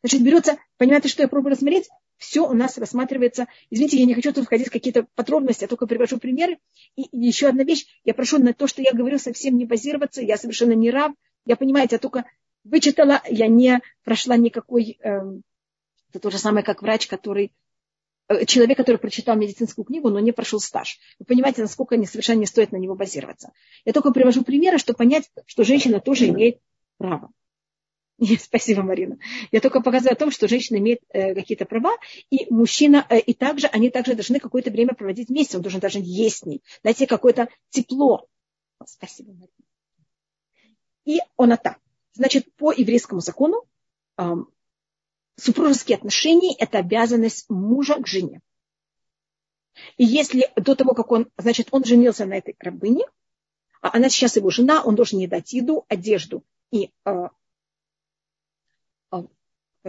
Значит, 0.02 0.22
берется, 0.22 0.56
понимаете, 0.78 1.08
что 1.08 1.22
я 1.22 1.28
пробую 1.28 1.52
рассмотреть? 1.52 1.88
Все 2.16 2.46
у 2.46 2.52
нас 2.54 2.78
рассматривается. 2.78 3.46
Извините, 3.70 3.98
я 3.98 4.06
не 4.06 4.14
хочу 4.14 4.32
тут 4.32 4.44
входить 4.44 4.68
в 4.68 4.72
какие-то 4.72 5.06
подробности, 5.14 5.64
я 5.64 5.68
только 5.68 5.86
привожу 5.86 6.18
примеры. 6.18 6.58
И, 6.96 7.08
еще 7.12 7.48
одна 7.48 7.64
вещь. 7.64 7.86
Я 8.04 8.14
прошу 8.14 8.38
на 8.38 8.52
то, 8.52 8.66
что 8.66 8.82
я 8.82 8.92
говорю, 8.92 9.18
совсем 9.18 9.56
не 9.56 9.66
базироваться. 9.66 10.22
Я 10.22 10.36
совершенно 10.36 10.72
не 10.72 10.90
раб. 10.90 11.12
Я, 11.46 11.56
понимаете, 11.56 11.96
я 11.96 11.98
только 11.98 12.24
вычитала, 12.64 13.22
я 13.28 13.48
не 13.48 13.80
прошла 14.04 14.36
никакой, 14.36 14.98
э, 15.02 15.20
это 16.10 16.20
то 16.20 16.30
же 16.30 16.38
самое, 16.38 16.64
как 16.64 16.82
врач, 16.82 17.06
который, 17.06 17.52
э, 18.28 18.44
человек, 18.46 18.76
который 18.76 18.96
прочитал 18.96 19.36
медицинскую 19.36 19.84
книгу, 19.84 20.08
но 20.10 20.20
не 20.20 20.32
прошел 20.32 20.60
стаж. 20.60 20.98
Вы 21.18 21.26
понимаете, 21.26 21.62
насколько 21.62 21.96
не, 21.96 22.06
совершенно 22.06 22.40
не 22.40 22.46
стоит 22.46 22.72
на 22.72 22.76
него 22.76 22.94
базироваться. 22.94 23.52
Я 23.84 23.92
только 23.92 24.12
привожу 24.12 24.44
примеры, 24.44 24.78
чтобы 24.78 24.98
понять, 24.98 25.30
что 25.46 25.64
женщина 25.64 26.00
тоже 26.00 26.28
имеет 26.28 26.60
право. 26.98 27.30
Нет, 28.20 28.40
спасибо, 28.42 28.82
Марина. 28.82 29.18
Я 29.50 29.60
только 29.60 29.80
показываю 29.80 30.12
о 30.12 30.18
том, 30.18 30.30
что 30.30 30.46
женщина 30.46 30.76
имеет 30.76 31.00
э, 31.08 31.34
какие-то 31.34 31.64
права, 31.64 31.96
и 32.28 32.46
мужчина, 32.52 33.06
э, 33.08 33.18
и 33.18 33.32
также, 33.34 33.66
они 33.68 33.90
также 33.90 34.14
должны 34.14 34.38
какое-то 34.38 34.70
время 34.70 34.94
проводить 34.94 35.28
вместе, 35.28 35.56
он 35.56 35.62
должен 35.62 35.80
даже 35.80 35.98
есть 36.00 36.38
с 36.38 36.44
ней, 36.44 36.62
найти 36.84 37.06
какое-то 37.06 37.48
тепло. 37.70 38.26
Спасибо, 38.84 39.32
Марина. 39.32 39.48
И 41.06 41.18
он 41.36 41.56
так. 41.56 41.78
Значит, 42.12 42.54
по 42.56 42.72
еврейскому 42.72 43.20
закону 43.20 43.66
супружеские 45.36 45.96
отношения– 45.96 46.54
это 46.58 46.78
обязанность 46.78 47.48
мужа 47.48 47.94
к 47.94 48.06
жене. 48.06 48.40
И 49.96 50.04
если 50.04 50.50
до 50.56 50.74
того, 50.74 50.94
как 50.94 51.10
он, 51.12 51.30
значит, 51.38 51.68
он 51.70 51.84
женился 51.84 52.26
на 52.26 52.34
этой 52.34 52.54
рабыне, 52.58 53.04
а 53.80 53.96
она 53.96 54.10
сейчас 54.10 54.36
его 54.36 54.50
жена, 54.50 54.82
он 54.82 54.94
должен 54.94 55.18
ей 55.18 55.26
дать 55.26 55.52
еду, 55.52 55.86
одежду 55.88 56.44
и 56.70 56.90
а, 57.04 57.30
а, 59.10 59.24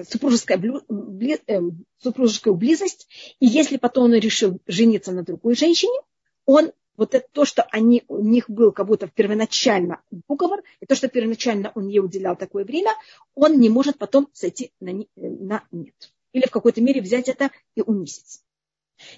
супружеская, 0.07 0.57
бли, 0.57 1.39
э, 1.45 1.59
супружескую 1.97 2.55
близость. 2.55 3.07
И 3.39 3.45
если 3.45 3.77
потом 3.77 4.05
он 4.05 4.13
решил 4.13 4.61
жениться 4.65 5.11
на 5.11 5.23
другой 5.23 5.55
женщине, 5.55 5.99
он 6.45 6.71
вот 6.97 7.15
это 7.15 7.27
то, 7.31 7.45
что 7.45 7.63
они, 7.71 8.03
у 8.07 8.19
них 8.19 8.49
был 8.49 8.71
как 8.71 8.87
будто 8.87 9.07
первоначально 9.07 10.01
договор, 10.11 10.63
и 10.79 10.85
то, 10.85 10.95
что 10.95 11.07
первоначально 11.07 11.71
он 11.75 11.87
ей 11.87 11.99
уделял 11.99 12.35
такое 12.35 12.65
время, 12.65 12.91
он 13.33 13.59
не 13.59 13.69
может 13.69 13.97
потом 13.97 14.29
сойти 14.33 14.71
на, 14.79 15.05
на 15.15 15.63
нет. 15.71 16.13
Или 16.33 16.45
в 16.45 16.51
какой-то 16.51 16.81
мере 16.81 17.01
взять 17.01 17.29
это 17.29 17.51
и 17.75 17.81
унизить. 17.81 18.41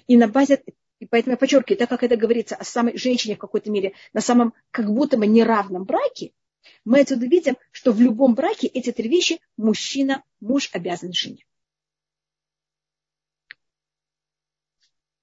И 0.06 0.16
на 0.16 0.28
базе, 0.28 0.62
и 0.98 1.06
поэтому 1.06 1.32
я 1.32 1.36
подчеркиваю, 1.36 1.78
так 1.78 1.88
как 1.88 2.02
это 2.02 2.16
говорится 2.16 2.56
о 2.56 2.64
самой 2.64 2.96
женщине 2.96 3.36
в 3.36 3.38
какой-то 3.38 3.70
мере, 3.70 3.92
на 4.12 4.20
самом 4.20 4.54
как 4.70 4.92
будто 4.92 5.16
бы 5.16 5.26
неравном 5.26 5.84
браке, 5.84 6.32
мы 6.84 7.00
отсюда 7.00 7.26
видим, 7.26 7.56
что 7.70 7.92
в 7.92 8.00
любом 8.00 8.34
браке 8.34 8.66
эти 8.66 8.90
три 8.92 9.08
вещи 9.08 9.40
мужчина, 9.56 10.22
муж 10.40 10.70
обязан 10.72 11.12
жене. 11.12 11.44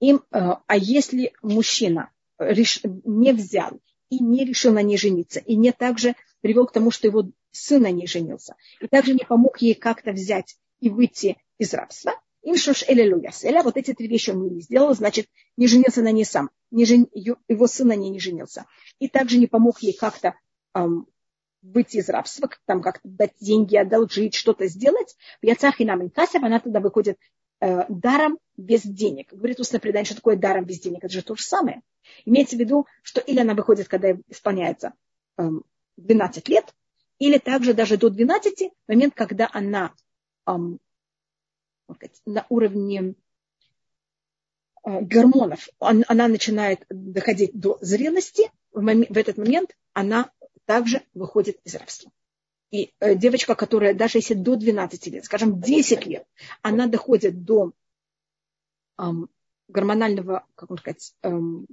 Им, 0.00 0.24
э, 0.30 0.38
а 0.66 0.76
если 0.76 1.32
мужчина 1.42 2.10
не 3.04 3.32
взял 3.32 3.80
и 4.10 4.18
не 4.22 4.44
решил 4.44 4.72
на 4.72 4.82
ней 4.82 4.98
жениться, 4.98 5.40
и 5.40 5.56
не 5.56 5.72
также 5.72 6.14
привел 6.40 6.66
к 6.66 6.72
тому, 6.72 6.90
что 6.90 7.06
его 7.06 7.30
сын 7.50 7.82
на 7.82 7.90
ней 7.90 8.06
женился, 8.06 8.56
и 8.80 8.86
также 8.86 9.14
не 9.14 9.24
помог 9.24 9.58
ей 9.62 9.74
как-то 9.74 10.12
взять 10.12 10.56
и 10.80 10.90
выйти 10.90 11.36
из 11.58 11.72
рабства, 11.74 12.12
им 12.42 12.56
шош 12.56 12.84
элелуяс. 12.88 13.44
Эля, 13.44 13.62
вот 13.62 13.76
эти 13.76 13.94
три 13.94 14.08
вещи 14.08 14.30
он 14.30 14.48
не 14.48 14.60
сделал, 14.60 14.94
значит, 14.94 15.28
не 15.56 15.68
женился 15.68 16.02
на 16.02 16.10
ней 16.10 16.24
сам, 16.24 16.50
не 16.70 16.84
жен... 16.84 17.08
его 17.14 17.66
сын 17.66 17.88
на 17.88 17.94
ней 17.94 18.10
не 18.10 18.18
женился. 18.18 18.66
И 18.98 19.08
также 19.08 19.38
не 19.38 19.46
помог 19.46 19.80
ей 19.80 19.92
как-то 19.92 20.34
эм, 20.74 21.06
выйти 21.62 21.98
из 21.98 22.08
рабства, 22.08 22.50
там 22.66 22.82
как-то 22.82 23.08
дать 23.08 23.34
деньги, 23.40 23.76
одолжить, 23.76 24.34
что-то 24.34 24.66
сделать. 24.66 25.16
В 25.40 25.46
Яцах 25.46 25.80
и 25.80 25.84
нам 25.84 26.10
она 26.42 26.58
тогда 26.58 26.80
выходит 26.80 27.18
даром 27.88 28.38
без 28.56 28.82
денег. 28.82 29.32
Говорит 29.32 29.60
устное 29.60 29.80
предание, 29.80 30.06
что 30.06 30.16
такое 30.16 30.36
даром 30.36 30.64
без 30.64 30.80
денег. 30.80 31.04
Это 31.04 31.12
же 31.12 31.22
то 31.22 31.34
же 31.34 31.44
самое. 31.44 31.82
Имеется 32.24 32.56
в 32.56 32.58
виду, 32.58 32.86
что 33.02 33.20
или 33.20 33.40
она 33.40 33.54
выходит, 33.54 33.88
когда 33.88 34.12
исполняется 34.28 34.94
э, 35.38 35.48
12 35.96 36.48
лет, 36.48 36.74
или 37.18 37.38
также 37.38 37.74
даже 37.74 37.96
до 37.96 38.10
12, 38.10 38.70
момент, 38.88 39.14
когда 39.14 39.48
она 39.52 39.92
э, 40.46 40.52
на 42.26 42.46
уровне 42.48 43.14
э, 44.84 45.00
гормонов, 45.00 45.68
он, 45.78 46.04
она 46.08 46.28
начинает 46.28 46.84
доходить 46.88 47.52
до 47.54 47.78
зрелости, 47.80 48.50
в 48.72 49.18
этот 49.18 49.36
момент 49.36 49.76
она 49.92 50.30
также 50.64 51.02
выходит 51.14 51.60
из 51.64 51.74
рабства. 51.74 52.10
И 52.72 52.94
э, 53.00 53.14
девочка, 53.14 53.54
которая 53.54 53.94
даже 53.94 54.18
если 54.18 54.32
до 54.32 54.56
12 54.56 55.06
лет, 55.08 55.24
скажем, 55.26 55.60
10 55.60 56.06
лет, 56.06 56.26
она 56.62 56.86
доходит 56.86 57.44
до 57.44 57.72
эм, 58.98 59.28
гормонального, 59.68 60.46
как 60.54 60.70
можно 60.70 60.80
сказать, 60.80 61.14
эм, 61.20 61.66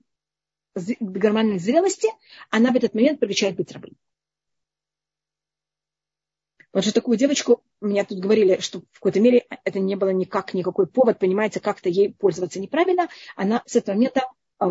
гормональной 0.99 1.57
зрелости, 1.57 2.09
она 2.49 2.71
в 2.71 2.75
этот 2.75 2.93
момент 2.93 3.21
прекращает 3.21 3.55
быть 3.55 3.71
рабыней. 3.71 3.97
Вот 6.73 6.83
же 6.83 6.91
такую 6.91 7.17
девочку, 7.17 7.63
меня 7.79 8.03
тут 8.03 8.19
говорили, 8.19 8.59
что 8.59 8.81
в 8.91 8.99
какой-то 8.99 9.21
мере 9.21 9.47
это 9.63 9.79
не 9.79 9.95
было 9.95 10.09
никак 10.09 10.53
никакой 10.53 10.85
повод, 10.85 11.17
понимаете, 11.17 11.61
как-то 11.61 11.87
ей 11.87 12.13
пользоваться 12.13 12.59
неправильно, 12.59 13.07
она 13.37 13.63
с 13.65 13.77
этого 13.77 13.95
момента 13.95 14.27
э, 14.59 14.65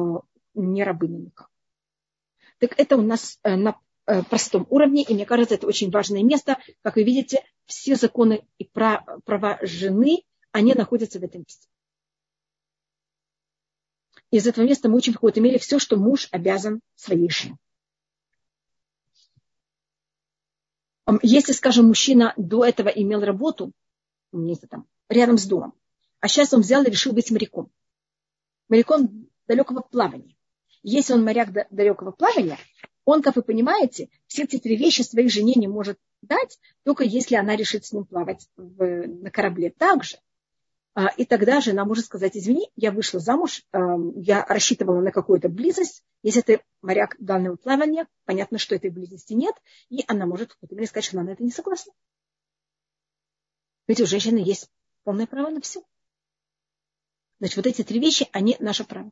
не 0.55 0.85
рабыня 0.85 1.19
никак. 1.19 1.49
Так 2.59 2.75
это 2.77 2.99
у 2.99 3.03
нас 3.03 3.39
э, 3.43 3.57
на 3.57 3.81
простом 4.29 4.67
уровне, 4.71 5.03
и 5.03 5.15
мне 5.15 5.27
кажется, 5.27 5.55
это 5.55 5.67
очень 5.67 5.91
важное 5.91 6.23
место. 6.23 6.59
Как 6.83 6.97
вы 6.97 7.03
видите, 7.03 7.45
все 7.67 7.97
законы 7.97 8.47
и 8.59 8.65
права 8.65 9.59
жены, 9.63 10.23
они 10.53 10.75
находятся 10.75 11.21
в 11.21 11.25
этом 11.25 11.43
месте. 11.43 11.69
Из 14.31 14.47
этого 14.47 14.65
места 14.65 14.89
мы 14.89 14.97
учим 14.97 15.13
в 15.13 15.17
какой-то 15.17 15.41
мере 15.41 15.59
все, 15.59 15.79
что 15.79 15.97
муж 15.97 16.29
обязан 16.31 16.81
своей 16.95 17.31
жене. 17.31 17.57
Если, 21.23 21.53
скажем, 21.53 21.87
мужчина 21.87 22.35
до 22.37 22.65
этого 22.65 22.89
имел 22.89 23.21
работу, 23.21 23.73
там, 24.69 24.87
рядом 25.09 25.39
с 25.39 25.47
домом, 25.47 25.73
а 26.21 26.29
сейчас 26.29 26.53
он 26.53 26.61
взял 26.61 26.83
и 26.85 26.91
решил 26.91 27.13
быть 27.13 27.31
моряком. 27.31 27.71
Моряком 28.69 29.29
далекого 29.47 29.81
плавания. 29.81 30.37
Если 30.83 31.15
он 31.15 31.25
моряк 31.25 31.51
далекого 31.71 32.11
плавания, 32.11 32.59
он, 33.09 33.23
как 33.23 33.37
вы 33.37 33.43
понимаете, 33.43 34.11
все 34.27 34.43
эти 34.43 34.59
три 34.59 34.77
вещи 34.77 35.01
своей 35.01 35.31
жене 35.31 35.55
не 35.55 35.67
может 35.67 35.99
дать, 36.21 36.61
только 36.83 37.05
если 37.05 37.37
она 37.37 37.57
решит 37.57 37.87
с 37.87 37.93
ним 37.93 38.05
плавать 38.05 38.51
в, 38.59 39.07
на 39.07 39.31
корабле 39.31 39.71
также. 39.71 40.19
А, 40.93 41.07
и 41.17 41.25
тогда 41.25 41.63
жена 41.63 41.87
может 41.87 42.05
сказать, 42.05 42.37
извини, 42.37 42.71
я 42.77 42.93
вышла 42.93 43.19
замуж, 43.19 43.65
я 43.73 44.45
рассчитывала 44.45 45.01
на 45.01 45.11
какую-то 45.11 45.49
близость. 45.49 46.05
Если 46.23 46.43
ты 46.43 46.61
моряк 46.83 47.17
данного 47.19 47.57
плавания, 47.57 48.07
понятно, 48.27 48.59
что 48.59 48.75
этой 48.75 48.91
близости 48.91 49.33
нет, 49.33 49.55
и 49.89 50.05
она 50.07 50.27
может 50.27 50.53
в 50.53 50.59
какой-то 50.59 50.87
сказать, 50.87 51.05
что 51.05 51.17
она 51.17 51.29
на 51.29 51.33
это 51.33 51.43
не 51.43 51.51
согласна. 51.51 51.95
Ведь 53.87 54.03
у 54.03 54.07
женщины 54.07 54.37
есть 54.37 54.69
полное 55.05 55.27
право 55.27 55.49
на 55.49 55.63
все. 55.63 55.81
Значит, 57.39 57.57
вот 57.57 57.67
эти 57.69 57.83
три 57.83 58.01
вещи, 58.01 58.29
они 58.33 58.57
наше 58.61 58.85
право. 58.85 59.11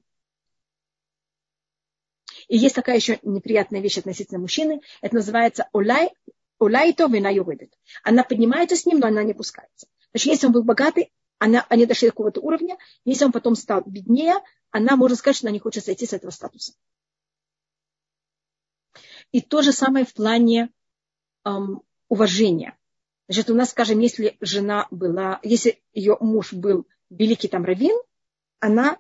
И 2.48 2.56
есть 2.56 2.74
такая 2.74 2.96
еще 2.96 3.18
неприятная 3.22 3.80
вещь 3.80 3.98
относительно 3.98 4.38
мужчины. 4.38 4.80
Это 5.00 5.16
называется 5.16 5.68
олай, 5.72 6.11
олайто 6.59 7.06
вина 7.06 7.30
юридит. 7.30 7.76
Она 8.02 8.22
поднимается 8.22 8.76
с 8.76 8.87
ним, 8.87 9.00
но 9.00 9.09
она 9.09 9.22
не 9.22 9.35
пускается. 9.35 9.88
Значит, 10.12 10.32
если 10.32 10.46
он 10.46 10.52
был 10.52 10.62
богатый, 10.62 11.12
она, 11.38 11.66
они 11.68 11.87
дошли 11.87 12.09
до 12.09 12.12
какого-то 12.12 12.40
уровня. 12.40 12.78
Если 13.04 13.24
он 13.24 13.32
потом 13.32 13.56
стал 13.56 13.82
беднее, 13.85 14.35
она 14.70 14.96
может 14.96 15.18
сказать, 15.18 15.37
что 15.37 15.46
она 15.46 15.52
не 15.52 15.59
хочет 15.59 15.85
сойти 15.85 16.06
с 16.06 16.12
этого 16.12 16.30
статуса. 16.30 16.72
И 19.32 19.40
то 19.40 19.62
же 19.62 19.72
самое 19.72 20.06
в 20.06 20.14
плане 20.14 20.70
эм, 21.44 21.82
уважения. 22.09 22.78
Значит, 23.28 23.50
у 23.50 23.54
нас, 23.54 23.70
скажем, 23.70 23.98
если 23.98 24.37
жена 24.40 24.87
была, 24.90 25.40
если 25.42 25.82
ее 25.92 26.16
муж 26.20 26.52
был 26.52 26.87
великий 27.11 27.48
там 27.48 27.64
раввин, 27.64 27.96
она, 28.61 28.98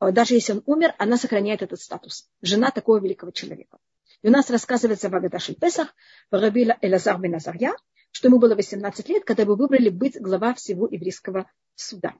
даже 0.00 0.34
если 0.34 0.54
он 0.54 0.62
умер, 0.66 0.94
она 0.98 1.18
сохраняет 1.18 1.62
этот 1.62 1.80
статус. 1.80 2.28
Жена 2.40 2.70
такого 2.70 2.98
великого 2.98 3.32
человека. 3.32 3.78
И 4.22 4.28
у 4.28 4.30
нас 4.30 4.50
рассказывается 4.50 5.08
в 5.08 5.14
Агадаши 5.14 5.54
Песах, 5.54 5.94
в 6.30 6.34
Рабила 6.34 6.76
Элазар 6.80 7.18
бен 7.20 7.34
Азарья, 7.34 7.74
что 8.10 8.28
ему 8.28 8.38
было 8.38 8.54
18 8.54 9.08
лет, 9.08 9.24
когда 9.24 9.42
его 9.42 9.54
выбрали 9.54 9.88
быть 9.88 10.20
глава 10.20 10.54
всего 10.54 10.88
еврейского 10.90 11.50
суда. 11.74 12.14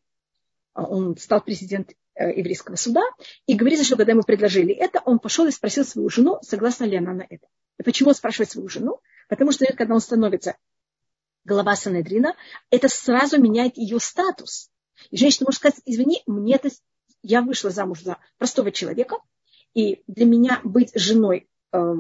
А 0.73 0.85
он 0.85 1.17
стал 1.17 1.43
президент 1.43 1.93
э, 2.15 2.39
еврейского 2.39 2.77
суда, 2.77 3.03
и 3.47 3.55
говорится, 3.55 3.85
что 3.85 3.97
когда 3.97 4.13
ему 4.13 4.23
предложили 4.23 4.73
это, 4.73 5.01
он 5.05 5.19
пошел 5.19 5.47
и 5.47 5.51
спросил 5.51 5.85
свою 5.85 6.09
жену, 6.09 6.39
согласна 6.43 6.85
ли 6.85 6.97
она 6.97 7.13
на 7.13 7.27
это. 7.29 7.47
И 7.79 7.83
почему 7.83 8.11
он 8.11 8.15
спрашивает 8.15 8.51
свою 8.51 8.69
жену? 8.69 9.01
Потому 9.29 9.53
что 9.53 9.67
когда 9.75 9.95
он 9.95 10.01
становится 10.01 10.57
глава 11.45 11.75
Санедрина, 11.77 12.35
это 12.71 12.89
сразу 12.89 13.41
меняет 13.41 13.77
ее 13.77 13.99
статус. 13.99 14.71
И 15.11 15.17
женщина 15.17 15.47
может 15.47 15.59
сказать, 15.59 15.81
извини, 15.87 16.23
мне 16.27 16.55
это, 16.57 16.69
я 17.23 17.43
вышла 17.43 17.71
замуж 17.71 18.03
за 18.03 18.19
простого 18.39 18.71
человека, 18.73 19.17
и 19.75 20.03
для 20.07 20.27
меня 20.27 20.61
быть 20.65 20.93
женой, 20.95 21.49
э, 21.73 21.95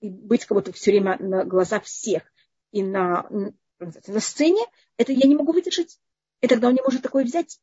и 0.00 0.10
быть 0.10 0.44
кого-то 0.44 0.72
все 0.72 0.92
время 0.92 1.16
на 1.18 1.44
глазах 1.44 1.84
всех, 1.84 2.22
и 2.70 2.82
на, 2.82 3.26
на 3.78 4.20
сцене, 4.20 4.62
это 4.96 5.12
я 5.12 5.26
не 5.26 5.34
могу 5.34 5.52
выдержать. 5.52 5.98
И 6.40 6.46
тогда 6.46 6.68
он 6.68 6.74
не 6.74 6.82
может 6.82 7.02
такое 7.02 7.24
взять. 7.24 7.60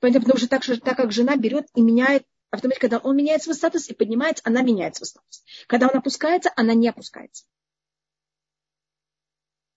Потому 0.00 0.38
что 0.38 0.48
так, 0.48 0.64
так 0.64 0.96
как 0.96 1.12
жена 1.12 1.36
берет 1.36 1.66
и 1.74 1.82
меняет, 1.82 2.24
автоматически, 2.50 2.88
когда 2.88 2.98
он 2.98 3.16
меняет 3.16 3.42
свой 3.42 3.54
статус 3.54 3.88
и 3.88 3.94
поднимается, 3.94 4.42
она 4.46 4.62
меняет 4.62 4.96
свой 4.96 5.06
статус. 5.06 5.44
Когда 5.66 5.88
он 5.88 5.96
опускается, 5.96 6.50
она 6.56 6.74
не 6.74 6.88
опускается. 6.88 7.44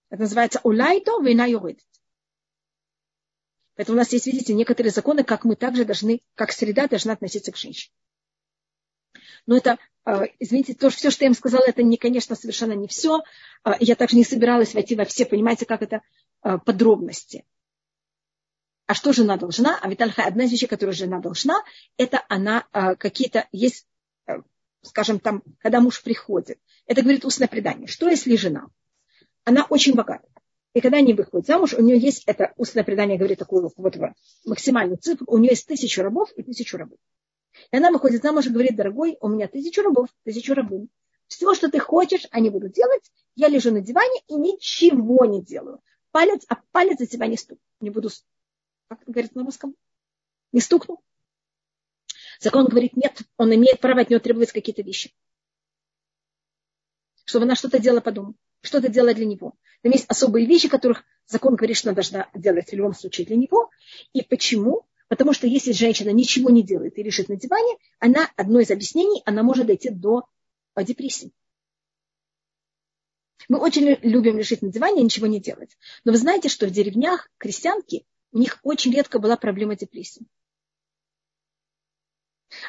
Это 0.09 0.23
называется 0.23 0.59
улайто 0.63 1.21
вина 1.21 1.45
юридит. 1.45 1.85
Поэтому 3.75 3.95
у 3.95 3.99
нас 3.99 4.11
есть, 4.11 4.27
видите, 4.27 4.53
некоторые 4.53 4.91
законы, 4.91 5.23
как 5.23 5.45
мы 5.45 5.55
также 5.55 5.85
должны, 5.85 6.21
как 6.35 6.51
среда 6.51 6.87
должна 6.87 7.13
относиться 7.13 7.51
к 7.51 7.57
женщине. 7.57 7.93
Но 9.45 9.57
это, 9.57 9.79
а, 10.03 10.25
извините, 10.39 10.73
то, 10.73 10.89
все, 10.89 11.09
что 11.09 11.23
я 11.23 11.29
им 11.29 11.33
сказала, 11.33 11.63
это, 11.65 11.83
не, 11.83 11.97
конечно, 11.97 12.35
совершенно 12.35 12.73
не 12.73 12.87
все. 12.87 13.21
А, 13.63 13.75
я 13.79 13.95
также 13.95 14.17
не 14.17 14.23
собиралась 14.23 14.73
войти 14.73 14.95
во 14.95 15.05
все, 15.05 15.25
понимаете, 15.25 15.65
как 15.65 15.81
это 15.81 16.01
а, 16.41 16.57
подробности. 16.57 17.45
А 18.87 18.93
что 18.93 19.13
жена 19.13 19.37
должна? 19.37 19.79
А 19.81 19.89
Витальха, 19.89 20.23
одна 20.23 20.43
из 20.43 20.51
вещей, 20.51 20.67
которую 20.67 20.93
жена 20.93 21.19
должна, 21.19 21.63
это 21.95 22.25
она 22.27 22.65
какие-то, 22.99 23.47
есть, 23.53 23.87
скажем, 24.81 25.19
там, 25.21 25.43
когда 25.59 25.79
муж 25.79 26.03
приходит. 26.03 26.59
Это 26.87 27.01
говорит 27.01 27.23
устное 27.23 27.47
предание. 27.47 27.87
Что 27.87 28.09
если 28.09 28.35
жена? 28.35 28.67
Она 29.45 29.63
очень 29.69 29.93
богата. 29.93 30.27
И 30.73 30.79
когда 30.79 30.97
они 30.97 31.13
выходят 31.13 31.45
замуж, 31.45 31.73
у 31.73 31.81
нее 31.81 31.97
есть 31.97 32.23
это 32.27 32.53
устное 32.55 32.83
предание, 32.83 33.17
говорит 33.17 33.39
такую 33.39 33.71
вот 33.75 33.95
максимальную 34.45 34.97
цифру, 34.97 35.25
у 35.27 35.37
нее 35.37 35.51
есть 35.51 35.67
тысячу 35.67 36.01
рабов 36.01 36.31
и 36.37 36.43
тысячу 36.43 36.77
рабов. 36.77 36.97
И 37.71 37.77
она 37.77 37.91
выходит 37.91 38.21
замуж 38.21 38.45
и 38.45 38.51
говорит, 38.51 38.77
дорогой, 38.77 39.17
у 39.19 39.27
меня 39.27 39.47
тысячу 39.47 39.81
рабов, 39.81 40.07
тысячу 40.23 40.53
рабынь. 40.53 40.89
Все, 41.27 41.53
что 41.53 41.69
ты 41.69 41.79
хочешь, 41.79 42.27
они 42.31 42.49
будут 42.49 42.73
делать. 42.73 43.11
Я 43.35 43.49
лежу 43.49 43.71
на 43.71 43.81
диване 43.81 44.21
и 44.27 44.35
ничего 44.35 45.25
не 45.25 45.41
делаю. 45.41 45.81
Палец, 46.11 46.43
а 46.47 46.57
палец 46.71 46.99
за 46.99 47.05
тебя 47.05 47.27
не 47.27 47.37
стук. 47.37 47.59
Не 47.79 47.89
буду, 47.89 48.09
как 48.87 48.99
говорит 49.05 49.35
на 49.35 49.43
русском? 49.43 49.75
Не 50.51 50.61
стукну. 50.61 51.01
Закон 52.39 52.65
говорит, 52.65 52.95
нет, 52.97 53.21
он 53.37 53.53
имеет 53.55 53.79
право 53.79 54.01
от 54.01 54.09
него 54.09 54.19
требовать 54.19 54.51
какие-то 54.51 54.81
вещи. 54.81 55.13
Чтобы 57.25 57.45
она 57.45 57.55
что-то 57.55 57.79
делала 57.79 58.01
по 58.01 58.11
дому, 58.11 58.35
что-то 58.61 58.89
делала 58.89 59.13
для 59.13 59.25
него. 59.25 59.53
Там 59.81 59.91
есть 59.91 60.05
особые 60.07 60.45
вещи, 60.45 60.67
которых 60.67 61.03
закон 61.27 61.55
говорит, 61.55 61.77
что 61.77 61.89
она 61.89 61.95
должна 61.95 62.29
делать 62.35 62.69
в 62.69 62.73
любом 62.73 62.93
случае 62.93 63.27
для 63.27 63.35
него. 63.35 63.69
И 64.13 64.21
почему? 64.23 64.85
Потому 65.07 65.33
что 65.33 65.47
если 65.47 65.71
женщина 65.71 66.11
ничего 66.11 66.49
не 66.49 66.63
делает 66.63 66.97
и 66.97 67.03
лежит 67.03 67.27
на 67.27 67.35
диване, 67.35 67.77
она, 67.99 68.29
одно 68.37 68.59
из 68.59 68.71
объяснений, 68.71 69.21
она 69.25 69.43
может 69.43 69.67
дойти 69.67 69.89
до 69.89 70.23
э, 70.75 70.83
депрессии. 70.83 71.31
Мы 73.49 73.59
очень 73.59 73.97
любим 74.03 74.37
лежать 74.37 74.61
на 74.61 74.71
диване 74.71 75.01
и 75.01 75.03
ничего 75.03 75.27
не 75.27 75.41
делать. 75.41 75.77
Но 76.05 76.11
вы 76.11 76.17
знаете, 76.17 76.47
что 76.47 76.67
в 76.67 76.71
деревнях 76.71 77.29
крестьянки, 77.37 78.05
у 78.31 78.37
них 78.37 78.59
очень 78.63 78.93
редко 78.93 79.19
была 79.19 79.35
проблема 79.35 79.75
депрессии. 79.75 80.25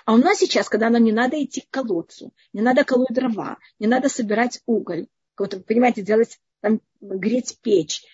А 0.04 0.14
у 0.14 0.16
нас 0.16 0.38
сейчас, 0.38 0.68
когда 0.68 0.90
нам 0.90 1.02
не 1.02 1.12
надо 1.12 1.42
идти 1.42 1.62
к 1.62 1.70
колодцу, 1.70 2.32
не 2.52 2.60
надо 2.60 2.84
колоть 2.84 3.12
дрова, 3.12 3.58
не 3.78 3.86
надо 3.86 4.08
собирать 4.08 4.60
уголь, 4.66 5.08
понимаете, 5.36 6.02
делать, 6.02 6.38
там, 6.60 6.80
греть 7.00 7.58
печь, 7.62 8.04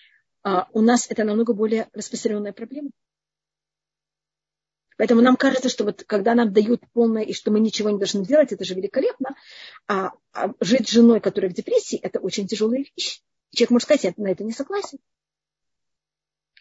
а 0.43 0.67
у 0.73 0.81
нас 0.81 1.09
это 1.09 1.23
намного 1.23 1.53
более 1.53 1.89
распространенная 1.93 2.53
проблема. 2.53 2.89
Поэтому 4.97 5.21
нам 5.21 5.37
кажется, 5.37 5.69
что 5.69 5.85
вот 5.85 6.03
когда 6.03 6.35
нам 6.35 6.51
дают 6.51 6.81
полное, 6.91 7.23
и 7.23 7.31
что 7.31 7.51
мы 7.51 7.61
ничего 7.61 7.89
не 7.89 7.97
должны 7.97 8.25
делать, 8.25 8.51
это 8.51 8.65
же 8.65 8.73
великолепно. 8.73 9.33
А, 9.87 10.11
а 10.33 10.53
жить 10.59 10.89
с 10.89 10.91
женой, 10.91 11.21
которая 11.21 11.49
в 11.49 11.53
депрессии, 11.53 11.97
это 11.97 12.19
очень 12.19 12.47
тяжелая 12.47 12.83
вещь. 12.83 13.21
Человек 13.51 13.71
может 13.71 13.83
сказать, 13.85 14.03
я 14.03 14.13
на 14.17 14.27
это 14.27 14.43
не 14.43 14.51
согласен. 14.51 14.99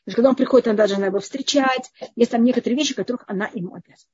Потому 0.04 0.12
что 0.12 0.16
когда 0.16 0.28
он 0.28 0.36
приходит, 0.36 0.68
она 0.68 0.76
должна 0.76 1.06
его 1.06 1.18
встречать. 1.18 1.90
Есть 2.14 2.30
там 2.30 2.44
некоторые 2.44 2.78
вещи, 2.78 2.94
которых 2.94 3.24
она 3.26 3.50
ему 3.52 3.74
обязана. 3.74 4.12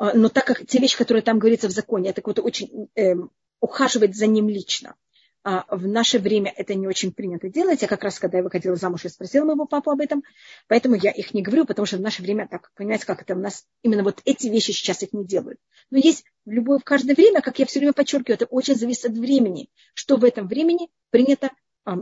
Но 0.00 0.30
так 0.30 0.46
как 0.46 0.66
те 0.66 0.78
вещи, 0.78 0.96
которые 0.96 1.22
там 1.22 1.38
говорится 1.38 1.68
в 1.68 1.72
законе, 1.72 2.08
это 2.08 2.22
какое-то 2.22 2.42
очень 2.42 2.88
э, 2.96 3.14
ухаживать 3.60 4.16
за 4.16 4.26
ним 4.26 4.48
лично. 4.48 4.96
А 5.42 5.64
в 5.74 5.86
наше 5.86 6.18
время 6.18 6.52
это 6.54 6.74
не 6.74 6.86
очень 6.86 7.12
принято 7.12 7.48
делать. 7.48 7.82
Я 7.82 7.88
как 7.88 8.02
раз, 8.02 8.18
когда 8.18 8.38
я 8.38 8.44
выходила 8.44 8.76
замуж, 8.76 9.04
я 9.04 9.10
спросила 9.10 9.44
моего 9.44 9.66
папу 9.66 9.90
об 9.90 10.00
этом. 10.00 10.22
Поэтому 10.68 10.94
я 10.96 11.10
их 11.10 11.32
не 11.32 11.42
говорю, 11.42 11.66
потому 11.66 11.86
что 11.86 11.96
в 11.96 12.00
наше 12.00 12.22
время, 12.22 12.46
так, 12.46 12.70
понимаете, 12.74 13.06
как 13.06 13.22
это 13.22 13.34
у 13.34 13.38
нас, 13.38 13.66
именно 13.82 14.02
вот 14.02 14.20
эти 14.24 14.48
вещи 14.48 14.72
сейчас 14.72 15.02
их 15.02 15.12
не 15.12 15.24
делают. 15.24 15.58
Но 15.90 15.98
есть 15.98 16.24
в 16.44 16.50
любое, 16.50 16.78
в 16.78 16.84
каждое 16.84 17.14
время, 17.14 17.40
как 17.40 17.58
я 17.58 17.66
все 17.66 17.78
время 17.78 17.92
подчеркиваю, 17.92 18.36
это 18.36 18.46
очень 18.46 18.74
зависит 18.74 19.06
от 19.06 19.16
времени, 19.18 19.70
что 19.94 20.16
в 20.16 20.24
этом 20.24 20.46
времени 20.46 20.88
принято, 21.10 21.50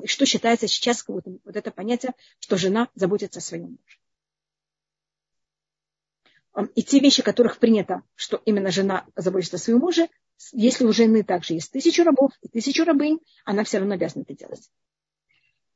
что 0.04 0.26
считается 0.26 0.66
сейчас 0.66 1.04
вот 1.06 1.24
это 1.44 1.70
понятие, 1.70 2.12
что 2.40 2.56
жена 2.56 2.88
заботится 2.94 3.38
о 3.38 3.42
своем 3.42 3.70
муже. 3.70 3.98
И 6.74 6.82
те 6.82 6.98
вещи, 6.98 7.22
которых 7.22 7.58
принято, 7.58 8.02
что 8.14 8.40
именно 8.44 8.70
жена 8.70 9.06
заботится 9.14 9.56
о 9.56 9.58
своем 9.60 9.78
муже, 9.80 10.08
если 10.52 10.84
у 10.84 10.92
жены 10.92 11.22
также 11.22 11.54
есть 11.54 11.70
тысячу 11.72 12.04
рабов 12.04 12.32
и 12.42 12.48
тысячу 12.48 12.84
рабынь, 12.84 13.18
она 13.44 13.64
все 13.64 13.78
равно 13.78 13.94
обязана 13.94 14.22
это 14.22 14.34
делать. 14.34 14.70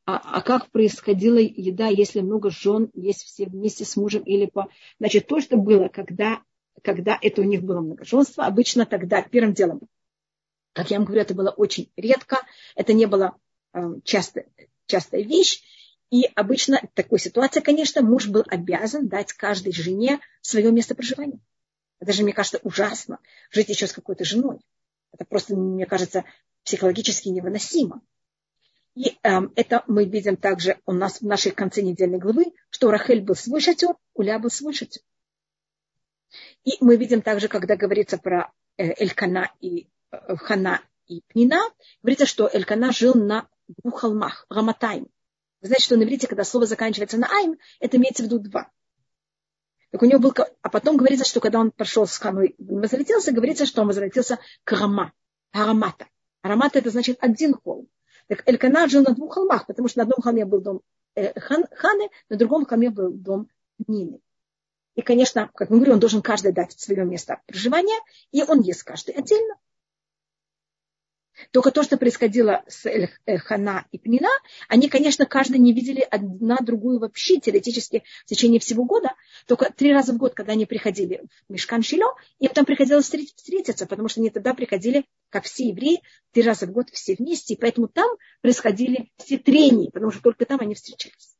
А, 0.04 0.16
а 0.16 0.40
как 0.42 0.70
происходила 0.70 1.38
еда, 1.38 1.86
если 1.86 2.20
много 2.20 2.50
жен 2.50 2.90
есть 2.94 3.22
все 3.22 3.46
вместе 3.46 3.84
с 3.84 3.96
мужем 3.96 4.22
или 4.24 4.46
по... 4.46 4.68
Значит, 4.98 5.28
то, 5.28 5.40
что 5.40 5.56
было, 5.56 5.88
когда 5.88 6.42
когда 6.82 7.18
это 7.20 7.42
у 7.42 7.44
них 7.44 7.62
было 7.62 7.80
многоженство, 7.80 8.44
обычно 8.44 8.86
тогда 8.86 9.22
первым 9.22 9.52
делом, 9.52 9.80
как 10.72 10.90
я 10.90 10.98
вам 10.98 11.04
говорю, 11.04 11.22
это 11.22 11.34
было 11.34 11.50
очень 11.50 11.92
редко, 11.96 12.38
это 12.74 12.92
не 12.92 13.06
было 13.06 13.36
э, 13.74 13.80
часто, 14.04 14.44
частая 14.86 15.22
вещь, 15.22 15.62
и 16.12 16.30
обычно 16.34 16.78
в 16.78 16.94
такой 16.94 17.18
ситуации, 17.18 17.60
конечно, 17.60 18.02
муж 18.02 18.28
был 18.28 18.44
обязан 18.46 19.08
дать 19.08 19.32
каждой 19.32 19.72
жене 19.72 20.20
свое 20.42 20.70
место 20.70 20.94
проживания. 20.94 21.40
Это 22.00 22.12
же, 22.12 22.22
мне 22.22 22.34
кажется, 22.34 22.60
ужасно 22.62 23.18
жить 23.50 23.70
еще 23.70 23.86
с 23.86 23.94
какой-то 23.94 24.22
женой. 24.22 24.60
Это 25.10 25.24
просто, 25.24 25.56
мне 25.56 25.86
кажется, 25.86 26.24
психологически 26.64 27.30
невыносимо. 27.30 28.02
И 28.94 29.16
э, 29.22 29.40
это 29.56 29.84
мы 29.86 30.04
видим 30.04 30.36
также 30.36 30.78
у 30.84 30.92
нас 30.92 31.22
в 31.22 31.26
нашей 31.26 31.52
конце 31.52 31.80
недельной 31.80 32.18
главы, 32.18 32.52
что 32.68 32.90
Рахель 32.90 33.22
был 33.22 33.34
свой 33.34 33.62
шатер, 33.62 33.94
у 34.12 34.20
Ля 34.20 34.38
был 34.38 34.50
свой 34.50 34.74
шатер. 34.74 35.00
И 36.64 36.72
мы 36.80 36.96
видим 36.96 37.22
также, 37.22 37.48
когда 37.48 37.74
говорится 37.74 38.18
про 38.18 38.52
э, 38.76 39.02
Элькана 39.02 39.50
и 39.60 39.88
э, 40.10 40.36
Хана 40.36 40.82
и 41.06 41.22
Пнина, 41.28 41.62
говорится, 42.02 42.26
что 42.26 42.50
Элькана 42.52 42.92
жил 42.92 43.14
на 43.14 43.48
двух 43.82 44.00
холмах, 44.00 44.44
Раматайм. 44.50 45.08
Вы 45.62 45.68
знаете, 45.68 45.84
что 45.84 45.96
на 45.96 46.02
иврите, 46.02 46.26
когда 46.26 46.42
слово 46.42 46.66
заканчивается 46.66 47.18
на 47.18 47.28
айн, 47.28 47.56
это 47.78 47.96
имеется 47.96 48.24
в 48.24 48.26
виду 48.26 48.40
два. 48.40 48.70
Так 49.90 50.02
у 50.02 50.06
него 50.06 50.18
был, 50.18 50.34
а 50.62 50.68
потом 50.68 50.96
говорится, 50.96 51.24
что 51.24 51.40
когда 51.40 51.60
он 51.60 51.70
пошел 51.70 52.06
с 52.06 52.18
Ханой, 52.18 52.56
возвратился, 52.58 53.30
говорится, 53.30 53.64
что 53.64 53.82
он 53.82 53.86
возвратился 53.86 54.40
к 54.64 54.72
Рама, 54.72 55.12
Арамата. 55.52 56.08
Арамата 56.42 56.80
это 56.80 56.90
значит 56.90 57.18
один 57.20 57.54
холм. 57.54 57.88
Так 58.26 58.42
Элькана 58.48 58.88
жил 58.88 59.02
на 59.02 59.14
двух 59.14 59.34
холмах, 59.34 59.66
потому 59.66 59.88
что 59.88 59.98
на 59.98 60.04
одном 60.04 60.20
холме 60.20 60.44
был 60.44 60.60
дом 60.60 60.80
э, 61.14 61.38
хан, 61.38 61.64
Ханы, 61.76 62.08
на 62.28 62.36
другом 62.36 62.66
холме 62.66 62.90
был 62.90 63.12
дом 63.12 63.48
Нины. 63.86 64.20
И, 64.96 65.02
конечно, 65.02 65.50
как 65.54 65.70
мы 65.70 65.76
говорим, 65.76 65.94
он 65.94 66.00
должен 66.00 66.22
каждый 66.22 66.52
дать 66.52 66.72
свое 66.78 67.04
место 67.04 67.40
проживания, 67.46 67.98
и 68.32 68.42
он 68.42 68.60
ест 68.62 68.82
каждый 68.82 69.14
отдельно. 69.14 69.54
Только 71.50 71.70
то, 71.70 71.82
что 71.82 71.96
происходило 71.96 72.62
с 72.68 72.86
э, 72.86 73.08
Хана 73.38 73.86
и 73.90 73.98
Пнина, 73.98 74.28
они, 74.68 74.88
конечно, 74.88 75.26
каждый 75.26 75.58
не 75.58 75.72
видели 75.72 76.00
одна 76.00 76.58
другую 76.58 76.98
вообще 76.98 77.40
теоретически 77.40 78.04
в 78.24 78.28
течение 78.28 78.60
всего 78.60 78.84
года. 78.84 79.14
Только 79.46 79.72
три 79.72 79.92
раза 79.92 80.12
в 80.12 80.18
год, 80.18 80.34
когда 80.34 80.52
они 80.52 80.66
приходили 80.66 81.22
в 81.48 81.52
Мешкан 81.52 81.82
Шило, 81.82 82.14
им 82.38 82.50
там 82.50 82.64
приходилось 82.64 83.06
встретиться, 83.06 83.86
потому 83.86 84.08
что 84.08 84.20
они 84.20 84.30
тогда 84.30 84.54
приходили, 84.54 85.04
как 85.30 85.44
все 85.44 85.68
евреи, 85.68 86.02
три 86.32 86.42
раза 86.42 86.66
в 86.66 86.72
год 86.72 86.90
все 86.90 87.14
вместе. 87.14 87.54
И 87.54 87.56
поэтому 87.56 87.88
там 87.88 88.10
происходили 88.40 89.10
все 89.16 89.38
трения, 89.38 89.90
потому 89.90 90.12
что 90.12 90.22
только 90.22 90.44
там 90.44 90.60
они 90.60 90.74
встречались. 90.74 91.34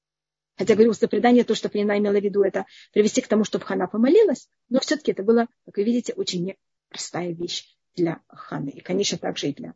Хотя, 0.57 0.75
говорю, 0.75 0.93
предание, 1.11 1.45
то, 1.45 1.55
что 1.55 1.69
Пнина 1.69 1.99
имела 1.99 2.19
в 2.19 2.23
виду, 2.23 2.43
это 2.43 2.67
привести 2.93 3.21
к 3.21 3.29
тому, 3.29 3.45
чтобы 3.45 3.65
Хана 3.65 3.87
помолилась, 3.89 4.49
но 4.69 4.81
все-таки 4.81 5.13
это 5.13 5.23
было, 5.23 5.47
как 5.65 5.77
вы 5.77 5.85
видите, 5.85 6.13
очень 6.15 6.57
непростая 6.91 7.33
вещь 7.33 7.77
для 7.95 8.21
Ханы. 8.29 8.71
И, 8.71 8.81
конечно, 8.81 9.19
также 9.19 9.49
и 9.49 9.55
для 9.55 9.75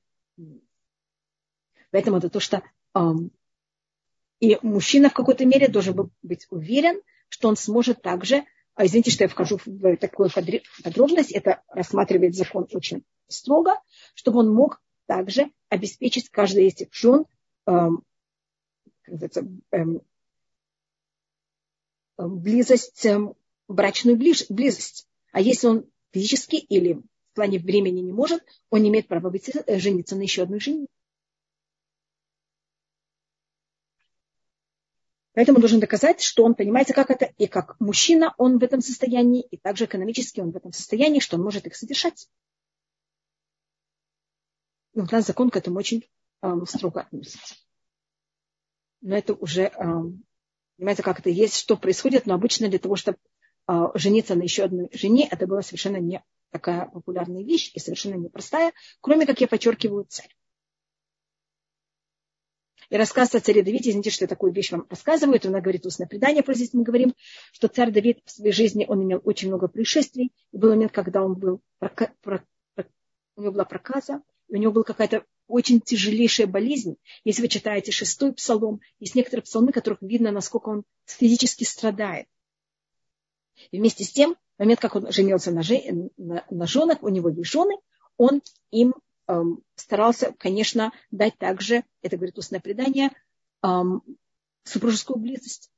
Поэтому 1.90 2.18
это 2.18 2.28
то, 2.28 2.40
что 2.40 2.62
и 4.40 4.58
мужчина 4.62 5.08
в 5.08 5.14
какой-то 5.14 5.44
мере 5.46 5.68
должен 5.68 6.10
быть 6.22 6.46
уверен, 6.50 7.00
что 7.28 7.48
он 7.48 7.56
сможет 7.56 8.02
также, 8.02 8.44
а 8.74 8.84
извините, 8.84 9.10
что 9.10 9.24
я 9.24 9.28
вхожу 9.28 9.58
в 9.64 9.96
такую 9.96 10.30
подробность, 10.84 11.32
это 11.32 11.62
рассматривает 11.68 12.34
закон 12.34 12.66
очень 12.72 13.04
строго, 13.28 13.80
чтобы 14.14 14.40
он 14.40 14.52
мог 14.52 14.82
также 15.06 15.50
обеспечить 15.68 16.28
каждый 16.28 16.66
из 16.66 16.74
этих 16.74 16.92
жен 16.92 17.24
эм, 17.66 18.02
близость, 22.18 23.06
эм, 23.06 23.34
брачную 23.68 24.16
ближ, 24.16 24.44
близость. 24.48 25.08
А 25.32 25.40
если 25.40 25.66
он 25.66 25.90
физически 26.12 26.56
или 26.56 27.02
в 27.36 27.38
плане 27.38 27.58
времени 27.58 28.00
не 28.00 28.14
может, 28.14 28.42
он 28.70 28.80
не 28.80 28.88
имеет 28.88 29.08
права 29.08 29.28
быть, 29.28 29.50
э, 29.50 29.78
жениться 29.78 30.16
на 30.16 30.22
еще 30.22 30.44
одной 30.44 30.58
жене. 30.58 30.86
Поэтому 35.34 35.58
должен 35.58 35.78
доказать, 35.78 36.22
что 36.22 36.44
он 36.44 36.54
понимает, 36.54 36.88
как 36.94 37.10
это, 37.10 37.26
и 37.36 37.46
как 37.46 37.78
мужчина 37.78 38.34
он 38.38 38.58
в 38.58 38.62
этом 38.62 38.80
состоянии, 38.80 39.42
и 39.42 39.58
также 39.58 39.84
экономически 39.84 40.40
он 40.40 40.50
в 40.50 40.56
этом 40.56 40.72
состоянии, 40.72 41.20
что 41.20 41.36
он 41.36 41.42
может 41.42 41.66
их 41.66 41.76
содержать. 41.76 42.26
И 44.94 45.00
у 45.00 45.04
нас 45.04 45.26
закон 45.26 45.50
к 45.50 45.56
этому 45.58 45.76
очень 45.76 46.08
э, 46.40 46.48
строго 46.66 47.02
относится. 47.02 47.54
Но 49.02 49.14
это 49.14 49.34
уже, 49.34 49.64
э, 49.64 49.72
понимаете, 50.78 51.02
как 51.02 51.20
это 51.20 51.28
есть, 51.28 51.56
что 51.56 51.76
происходит, 51.76 52.24
но 52.24 52.32
обычно 52.32 52.70
для 52.70 52.78
того, 52.78 52.96
чтобы 52.96 53.18
жениться 53.94 54.34
на 54.34 54.42
еще 54.42 54.64
одной 54.64 54.88
жене, 54.92 55.28
это 55.30 55.46
была 55.46 55.62
совершенно 55.62 55.96
не 55.96 56.22
такая 56.50 56.86
популярная 56.86 57.42
вещь 57.42 57.72
и 57.74 57.80
совершенно 57.80 58.14
непростая, 58.14 58.72
кроме, 59.00 59.26
как 59.26 59.40
я 59.40 59.48
подчеркиваю, 59.48 60.06
цель. 60.08 60.34
И 62.88 62.96
рассказ 62.96 63.34
о 63.34 63.40
царе 63.40 63.64
Давиде, 63.64 63.90
извините, 63.90 64.10
что 64.10 64.24
я 64.24 64.28
такую 64.28 64.52
вещь 64.52 64.70
вам 64.70 64.86
рассказываю, 64.88 65.36
это 65.36 65.48
она 65.48 65.60
говорит 65.60 65.84
устное 65.86 66.06
предание, 66.06 66.44
просто 66.44 66.64
здесь 66.64 66.74
мы 66.74 66.84
говорим, 66.84 67.14
что 67.52 67.66
царь 67.66 67.90
Давид 67.90 68.20
в 68.24 68.30
своей 68.30 68.52
жизни, 68.52 68.86
он 68.88 69.02
имел 69.02 69.20
очень 69.24 69.48
много 69.48 69.66
происшествий. 69.66 70.32
И 70.52 70.56
был 70.56 70.70
момент, 70.70 70.92
когда 70.92 71.24
он 71.24 71.34
был, 71.34 71.60
у 71.80 73.42
него 73.42 73.52
была 73.52 73.64
проказа, 73.64 74.22
у 74.48 74.56
него 74.56 74.72
была 74.72 74.84
какая-то 74.84 75.24
очень 75.48 75.80
тяжелейшая 75.80 76.46
болезнь. 76.46 76.96
Если 77.24 77.42
вы 77.42 77.48
читаете 77.48 77.90
шестой 77.90 78.32
псалом, 78.32 78.80
есть 79.00 79.16
некоторые 79.16 79.42
псалмы, 79.42 79.72
которых 79.72 80.00
видно, 80.00 80.30
насколько 80.30 80.68
он 80.68 80.84
физически 81.06 81.64
страдает. 81.64 82.28
Вместе 83.72 84.04
с 84.04 84.12
тем, 84.12 84.36
в 84.56 84.60
момент, 84.60 84.80
как 84.80 84.96
он 84.96 85.10
женился 85.12 85.50
на, 85.50 85.62
жен, 85.62 86.10
на, 86.16 86.44
на 86.50 86.66
женах, 86.66 87.02
у 87.02 87.08
него 87.08 87.28
есть 87.28 87.50
жены, 87.50 87.76
он 88.16 88.42
им 88.70 88.94
эм, 89.28 89.62
старался, 89.74 90.34
конечно, 90.38 90.92
дать 91.10 91.36
также, 91.38 91.84
это 92.02 92.16
говорит 92.16 92.38
устное 92.38 92.60
предание, 92.60 93.10
эм, 93.62 94.02
супружескую 94.64 95.18
близость. 95.18 95.70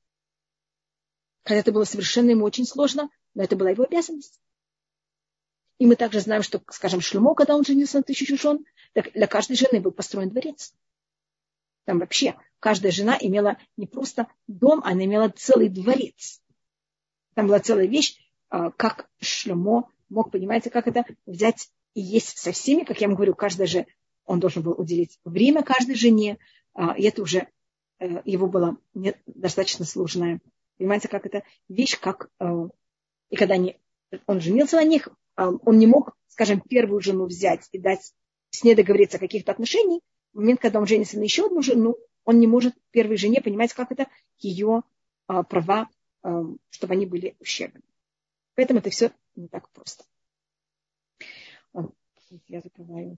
Хотя 1.45 1.61
это 1.61 1.73
было 1.73 1.85
совершенно 1.85 2.31
ему 2.31 2.45
очень 2.45 2.67
сложно, 2.67 3.09
но 3.35 3.43
это 3.43 3.57
была 3.57 3.71
его 3.71 3.85
обязанность. 3.85 4.41
И 5.79 5.87
мы 5.87 5.97
также 5.97 6.21
знаем, 6.21 6.43
что, 6.43 6.61
скажем, 6.71 7.01
Шлюмо, 7.01 7.35
когда 7.35 7.57
он 7.57 7.65
женился 7.65 7.99
на 7.99 8.03
тысячу 8.03 8.37
жен, 8.37 8.65
для 8.95 9.27
каждой 9.27 9.57
жены 9.57 9.81
был 9.81 9.93
построен 9.93 10.29
дворец. 10.29 10.75
Там 11.85 12.01
вообще 12.01 12.37
каждая 12.59 12.93
жена 12.93 13.17
имела 13.19 13.57
не 13.77 13.87
просто 13.87 14.27
дом, 14.47 14.83
она 14.85 15.05
имела 15.05 15.31
целый 15.31 15.69
дворец. 15.69 16.43
Там 17.39 17.47
была 17.47 17.61
целая 17.61 17.87
вещь, 17.87 18.17
а, 18.49 18.73
как 18.73 19.09
Шлюмо 19.21 19.89
мог, 20.09 20.33
понимаете, 20.33 20.71
как 20.71 20.89
это 20.89 21.05
взять 21.25 21.69
и 21.95 22.01
есть 22.01 22.37
со 22.37 22.51
всеми, 22.51 22.83
как 22.83 23.01
я 23.01 23.07
вам 23.07 23.15
говорю, 23.15 23.37
каждый 23.37 23.69
же, 23.69 23.87
он 24.25 24.41
должен 24.41 24.65
был 24.65 24.73
уделить 24.73 25.21
время 25.25 25.63
каждой 25.63 25.95
жене, 25.95 26.39
а, 26.75 26.99
и 26.99 27.05
это 27.05 27.23
уже 27.23 27.47
э, 28.01 28.23
его 28.25 28.49
было 28.49 28.77
достаточно 29.27 29.85
сложная, 29.85 30.41
понимаете, 30.79 31.07
как 31.07 31.27
это 31.27 31.45
вещь, 31.69 31.97
как, 32.01 32.29
э, 32.41 32.69
и 33.31 33.37
когда 33.37 33.55
они, 33.55 33.79
он 34.27 34.41
женился 34.41 34.75
на 34.75 34.83
них, 34.83 35.09
а, 35.37 35.51
он 35.51 35.79
не 35.79 35.87
мог, 35.87 36.17
скажем, 36.27 36.61
первую 36.61 37.01
жену 37.01 37.27
взять 37.27 37.69
и 37.71 37.79
дать 37.79 38.15
с 38.51 38.65
ней 38.65 38.75
договориться 38.75 39.19
о 39.19 39.21
каких-то 39.21 39.53
отношениях, 39.53 40.03
в 40.33 40.39
момент, 40.41 40.61
когда 40.61 40.81
он 40.81 40.89
женится 40.89 41.17
на 41.17 41.23
еще 41.23 41.47
одну 41.47 41.63
жену, 41.63 41.99
он 42.25 42.41
не 42.41 42.49
может 42.49 42.75
первой 42.91 43.17
жене 43.17 43.41
понимать, 43.41 43.73
как 43.75 43.93
это 43.93 44.09
ее 44.41 44.83
права, 45.27 45.89
чтобы 46.71 46.95
они 46.95 47.07
были 47.07 47.37
ущербны. 47.41 47.83
Поэтому 48.55 48.81
это 48.81 48.91
все 48.91 49.13
не 49.37 49.49
так 49.49 49.71
просто. 49.71 50.05
Я 52.47 52.61
закрываю. 52.61 53.17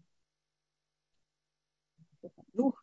Ну, 2.53 2.75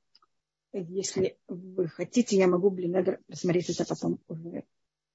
если 0.74 1.38
вы 1.48 1.88
хотите, 1.88 2.36
я 2.38 2.48
могу, 2.48 2.70
блин, 2.70 2.96
рассмотреть 3.28 3.70
это 3.70 3.86
потом 3.86 4.20
в 4.28 4.64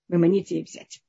Мемоните 0.08 0.60
и 0.60 0.64
взять. 0.64 1.02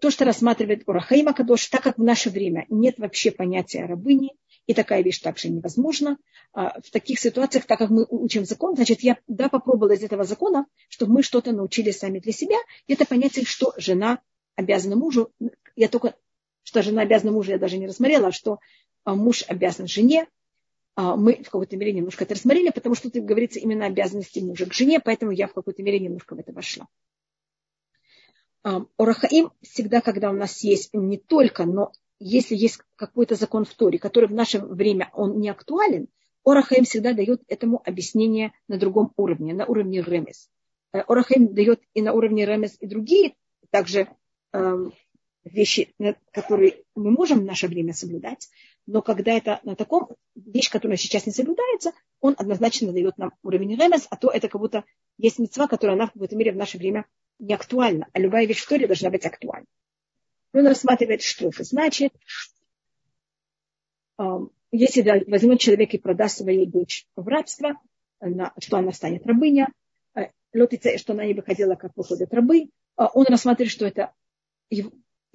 То, 0.00 0.10
что 0.10 0.24
рассматривает 0.24 0.86
Урахаима 0.86 1.32
Кадош, 1.32 1.66
так 1.68 1.82
как 1.82 1.98
в 1.98 2.02
наше 2.02 2.30
время 2.30 2.66
нет 2.68 2.98
вообще 2.98 3.30
понятия 3.30 3.86
рабыни, 3.86 4.36
и 4.66 4.74
такая 4.74 5.02
вещь 5.02 5.20
также 5.20 5.48
невозможна, 5.48 6.18
а, 6.52 6.80
в 6.80 6.90
таких 6.90 7.18
ситуациях, 7.18 7.66
так 7.66 7.78
как 7.78 7.90
мы 7.90 8.06
учим 8.08 8.44
закон, 8.44 8.76
значит, 8.76 9.00
я 9.00 9.18
да, 9.26 9.48
попробовала 9.48 9.92
из 9.92 10.02
этого 10.02 10.24
закона, 10.24 10.66
чтобы 10.88 11.14
мы 11.14 11.22
что-то 11.22 11.52
научили 11.52 11.90
сами 11.90 12.18
для 12.18 12.32
себя. 12.32 12.56
Это 12.86 13.04
понятие, 13.04 13.44
что 13.44 13.72
жена 13.76 14.20
обязана 14.56 14.96
мужу. 14.96 15.32
Я 15.76 15.88
только 15.88 16.14
что 16.62 16.82
жена 16.82 17.02
обязана 17.02 17.32
мужу, 17.32 17.52
я 17.52 17.58
даже 17.58 17.78
не 17.78 17.86
рассмотрела, 17.86 18.28
а 18.28 18.32
что 18.32 18.58
а, 19.04 19.14
муж 19.14 19.44
обязан 19.48 19.86
жене. 19.86 20.26
Мы 20.96 21.42
в 21.42 21.48
какой-то 21.48 21.76
мере 21.78 21.92
немножко 21.92 22.24
это 22.24 22.34
рассмотрели, 22.34 22.70
потому 22.70 22.94
что 22.94 23.10
тут 23.10 23.24
говорится 23.24 23.58
именно 23.58 23.86
обязанности 23.86 24.40
мужа 24.40 24.66
к 24.66 24.74
жене, 24.74 25.00
поэтому 25.00 25.30
я 25.30 25.46
в 25.46 25.54
какой-то 25.54 25.82
мере 25.82 25.98
немножко 25.98 26.34
в 26.34 26.38
это 26.38 26.52
вошла. 26.52 26.88
Орахаим 28.62 29.50
всегда, 29.62 30.02
когда 30.02 30.30
у 30.30 30.34
нас 30.34 30.62
есть 30.62 30.90
не 30.92 31.16
только, 31.16 31.64
но 31.64 31.92
если 32.20 32.54
есть 32.54 32.80
какой-то 32.96 33.34
закон 33.34 33.64
в 33.64 33.74
Торе, 33.74 33.98
который 33.98 34.28
в 34.28 34.34
наше 34.34 34.60
время 34.60 35.10
он 35.14 35.40
не 35.40 35.48
актуален, 35.48 36.08
Орахаим 36.44 36.84
всегда 36.84 37.12
дает 37.12 37.42
этому 37.48 37.82
объяснение 37.84 38.52
на 38.68 38.78
другом 38.78 39.12
уровне, 39.16 39.52
на 39.52 39.66
уровне 39.66 40.00
ремес. 40.00 40.48
Э, 40.92 41.00
Орахаим 41.00 41.52
дает 41.52 41.82
и 41.94 42.02
на 42.02 42.12
уровне 42.12 42.46
ремес 42.46 42.76
и 42.80 42.86
другие 42.86 43.34
также 43.70 44.08
эм, 44.52 44.92
вещи, 45.44 45.94
которые 46.32 46.82
мы 46.94 47.10
можем 47.10 47.40
в 47.40 47.44
наше 47.44 47.68
время 47.68 47.92
соблюдать, 47.92 48.48
но 48.86 49.02
когда 49.02 49.32
это 49.32 49.60
на 49.62 49.76
таком 49.76 50.08
вещь, 50.34 50.70
которая 50.70 50.96
сейчас 50.96 51.26
не 51.26 51.32
соблюдается, 51.32 51.92
он 52.20 52.34
однозначно 52.36 52.92
дает 52.92 53.18
нам 53.18 53.32
уровень 53.42 53.76
ремес, 53.76 54.06
а 54.10 54.16
то 54.16 54.30
это 54.30 54.48
как 54.48 54.60
будто 54.60 54.84
есть 55.18 55.38
мецва, 55.38 55.68
которая 55.68 55.96
она 55.96 56.06
в 56.06 56.12
какой-то 56.12 56.36
мере 56.36 56.52
в 56.52 56.56
наше 56.56 56.78
время 56.78 57.06
не 57.38 57.54
актуальна, 57.54 58.08
а 58.12 58.18
любая 58.18 58.46
вещь 58.46 58.60
в 58.60 58.68
Торе 58.68 58.86
должна 58.86 59.10
быть 59.10 59.24
актуальна. 59.24 59.66
Он 60.52 60.66
рассматривает, 60.66 61.22
это 61.22 61.64
значит. 61.64 62.12
Если 64.72 65.02
возьмет 65.28 65.60
человек 65.60 65.94
и 65.94 65.98
продаст 65.98 66.38
свою 66.38 66.66
дочь 66.66 67.06
в 67.16 67.26
рабство, 67.26 67.80
что 68.58 68.76
она 68.76 68.92
станет 68.92 69.26
рабыня, 69.26 69.68
э, 70.14 70.26
что 70.52 71.12
она 71.12 71.24
не 71.24 71.34
выходила, 71.34 71.74
как 71.74 71.96
выходят 71.96 72.32
рабы, 72.32 72.70
а 72.96 73.06
он 73.06 73.26
рассматривает, 73.26 73.72
что 73.72 73.86
это 73.86 74.12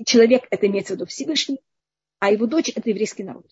человек, 0.05 0.45
это 0.51 0.67
имеется 0.67 0.93
в 0.93 0.95
виду 0.97 1.05
Всевышний, 1.07 1.59
а 2.19 2.31
его 2.31 2.45
дочь– 2.45 2.71
это 2.75 2.89
еврейский 2.89 3.23
народ. 3.23 3.49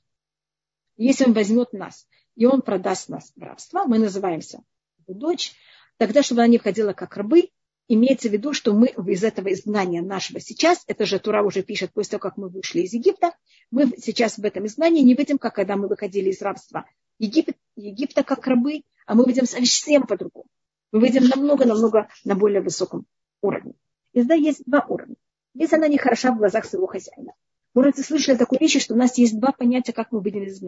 Если 0.95 1.26
он 1.26 1.34
возьмет 1.34 1.74
нас, 1.74 2.07
и 2.36 2.45
он 2.45 2.61
продаст 2.61 3.09
нас 3.09 3.34
в 3.36 3.41
рабство, 3.41 3.84
мы 3.86 3.97
называемся 3.97 4.64
его 5.05 5.20
дочь, 5.20 5.53
тогда, 5.97 6.24
чтобы 6.24 6.41
она 6.41 6.47
не 6.47 6.59
входила 6.59 6.93
как 6.93 7.18
рабы, 7.18 7.49
имеется 7.88 8.29
в 8.29 8.31
виду, 8.31 8.53
что 8.53 8.73
мы 8.73 8.88
из 8.88 9.23
этого 9.23 9.51
изгнания 9.51 10.01
нашего 10.01 10.39
сейчас, 10.39 10.84
это 10.88 11.05
же 11.05 11.19
Тура 11.19 11.43
уже 11.43 11.63
пишет 11.63 11.91
после 11.93 12.11
того, 12.11 12.21
как 12.21 12.38
мы 12.38 12.49
вышли 12.49 12.81
из 12.81 12.93
Египта, 12.93 13.34
мы 13.71 13.91
сейчас 13.97 14.38
в 14.38 14.45
этом 14.45 14.65
изгнании 14.65 15.01
не 15.01 15.15
видим, 15.15 15.38
как 15.38 15.55
когда 15.55 15.75
мы 15.75 15.88
выходили 15.88 16.29
из 16.29 16.41
рабства 16.41 16.86
Египет, 17.19 17.57
Египта 17.75 18.23
как 18.23 18.45
рабы, 18.47 18.84
а 19.05 19.15
мы 19.15 19.25
видим 19.25 19.45
совсем 19.45 20.03
по-другому. 20.03 20.47
Мы 20.91 21.01
видим 21.01 21.25
намного-намного 21.25 22.07
на 22.23 22.36
более 22.36 22.61
высоком 22.61 23.05
уровне. 23.41 23.73
И 24.13 24.23
да, 24.23 24.36
есть 24.36 24.63
два 24.65 24.86
уровня. 24.88 25.15
Если 25.53 25.75
она 25.75 25.88
не 25.88 25.97
хороша 25.97 26.31
в 26.31 26.38
глазах 26.38 26.65
своего 26.65 26.88
хозяина, 26.88 27.34
может, 27.73 27.97
вы 27.97 28.03
слышали 28.03 28.38
такую 28.38 28.59
вещь, 28.59 28.79
что 28.81 28.93
у 28.93 28.97
нас 28.97 29.17
есть 29.17 29.39
два 29.39 29.51
понятия, 29.51 29.93
как 29.93 30.11
мы 30.11 30.19
выйдем 30.19 30.43
из. 30.43 30.61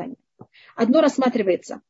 Одно 0.75 1.01
рассматривается, 1.01 1.81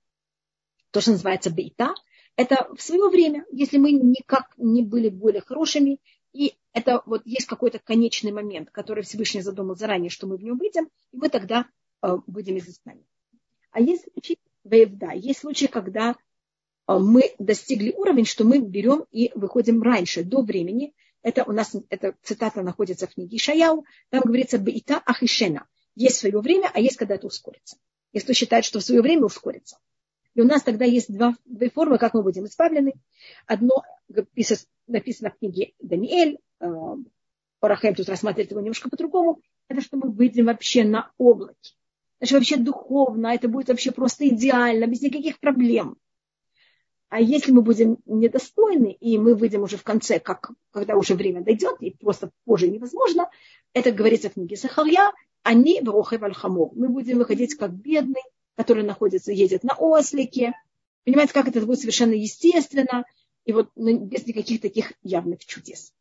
то, 0.92 1.02
что 1.02 1.12
называется 1.12 1.50
бейта, 1.50 1.94
это 2.36 2.68
в 2.76 2.82
свое 2.82 3.10
время, 3.10 3.46
если 3.52 3.78
мы 3.78 3.92
никак 3.92 4.54
не 4.58 4.84
были 4.84 5.10
более 5.10 5.42
хорошими, 5.42 6.00
и 6.34 6.56
это 6.74 7.02
вот 7.06 7.22
есть 7.26 7.46
какой-то 7.46 7.80
конечный 7.80 8.32
момент, 8.32 8.70
который 8.72 9.04
Всевышний 9.04 9.42
задумал 9.42 9.76
заранее, 9.76 10.10
что 10.10 10.28
мы 10.28 10.38
в 10.38 10.44
нем 10.44 10.58
выйдем, 10.58 10.90
и 11.12 11.18
мы 11.18 11.30
тогда 11.30 11.66
э, 12.02 12.18
выйдем 12.28 12.58
из 12.58 12.68
изгнания. 12.68 13.06
А 13.72 13.80
есть 13.80 14.04
случаи 14.12 14.38
вейвда, 14.66 15.12
есть 15.14 15.40
случаи, 15.40 15.68
когда 15.68 16.12
э, 16.88 16.98
мы 16.98 17.34
достигли 17.40 17.92
уровень, 17.92 18.26
что 18.26 18.44
мы 18.44 18.60
берем 18.60 19.06
и 19.12 19.32
выходим 19.34 19.82
раньше, 19.82 20.24
до 20.24 20.42
времени, 20.42 20.94
это 21.26 21.44
у 21.46 21.54
нас, 21.54 21.76
эта 21.90 22.16
цитата 22.22 22.62
находится 22.62 23.08
в 23.08 23.14
книге 23.16 23.40
Шаяу. 23.40 23.84
Там 24.10 24.22
говорится 24.24 24.60
«Бейта 24.60 25.02
ахишена». 25.06 25.66
Есть 25.96 26.18
свое 26.18 26.40
время, 26.40 26.70
а 26.72 26.80
есть 26.80 26.98
когда 26.98 27.16
это 27.16 27.26
ускорится. 27.26 27.78
Если 28.14 28.26
кто 28.26 28.34
считает, 28.34 28.64
что 28.64 28.80
в 28.80 28.84
свое 28.84 29.02
время 29.02 29.24
ускорится. 29.26 29.80
И 30.36 30.42
у 30.42 30.46
нас 30.46 30.64
тогда 30.64 30.86
есть 30.86 31.12
два, 31.12 31.36
две 31.46 31.70
формы, 31.70 31.98
как 31.98 32.14
мы 32.14 32.22
будем 32.22 32.46
избавлены. 32.46 32.94
Одно 33.48 33.84
написано 34.88 35.32
в 35.32 35.40
книге 35.40 35.74
Даниэль, 35.80 36.40
э, 36.60 36.68
Парахем 37.60 37.96
тут 37.96 38.10
рассматривает 38.10 38.52
его 38.52 38.60
немножко 38.60 38.90
по-другому. 38.90 39.42
Это 39.70 39.82
что 39.82 39.98
мы 39.98 40.12
выйдем 40.12 40.46
вообще 40.46 40.84
на 40.84 41.12
облаке. 41.18 41.74
Значит, 42.20 42.34
вообще 42.36 42.58
духовно, 42.58 43.28
это 43.28 43.48
будет 43.48 43.70
вообще 43.70 43.92
просто 43.92 44.28
идеально, 44.28 44.88
без 44.88 45.02
никаких 45.02 45.40
проблем. 45.40 45.98
А 47.10 47.22
если 47.22 47.52
мы 47.52 47.62
будем 47.62 47.98
недостойны, 48.06 48.92
и 48.92 49.18
мы 49.18 49.36
выйдем 49.36 49.62
уже 49.62 49.78
в 49.78 49.84
конце, 49.84 50.20
как, 50.20 50.52
когда 50.72 50.96
уже 50.96 51.16
время 51.16 51.44
дойдет, 51.44 51.78
и 51.80 51.92
просто 51.92 52.32
позже 52.46 52.68
невозможно, 52.68 53.30
это 53.74 53.92
говорится 53.92 54.30
в 54.30 54.34
книге 54.34 54.58
Захарья, 54.58 55.14
עני 55.44 55.86
ורוכב 55.92 56.29
על 56.29 56.41
חמור. 56.41 56.72
Мы 56.76 56.90
будем 56.90 57.20
выходить 57.20 57.56
как 57.56 57.74
бедный, 57.74 58.22
который 58.56 58.84
находится, 58.84 59.32
едет 59.32 59.64
на 59.64 59.76
ослике. 59.78 60.54
Понимаете, 61.04 61.34
как 61.34 61.48
это 61.48 61.62
будет 61.62 61.80
совершенно 61.80 62.14
естественно, 62.14 63.06
и 63.46 63.54
вот 63.54 63.70
ну, 63.76 64.06
без 64.06 64.26
никаких 64.26 64.62
таких 64.62 64.94
явных 65.04 65.46
чудес. 65.46 65.94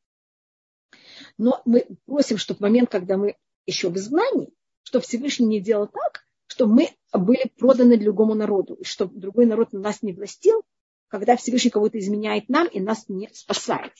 Но 1.36 1.60
мы 1.64 1.86
просим, 2.06 2.38
чтобы 2.38 2.58
в 2.58 2.62
момент, 2.62 2.90
когда 2.90 3.16
мы 3.16 3.36
еще 3.66 3.88
в 3.88 3.96
изгнании, 3.96 4.52
чтобы 4.82 5.04
Всевышний 5.04 5.46
не 5.46 5.60
делал 5.60 5.88
так, 5.88 6.24
чтобы 6.46 6.74
мы 6.74 6.88
были 7.12 7.50
проданы 7.58 7.98
другому 7.98 8.34
народу, 8.34 8.74
и 8.74 8.84
чтобы 8.84 9.18
другой 9.18 9.46
народ 9.46 9.72
нас 9.72 10.02
не 10.02 10.12
властил, 10.12 10.62
когда 11.08 11.36
Всевышний 11.36 11.70
кого-то 11.70 11.98
изменяет 11.98 12.48
нам 12.48 12.66
и 12.66 12.80
нас 12.80 13.08
не 13.08 13.28
спасает. 13.32 13.92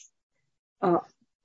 А, 0.79 1.03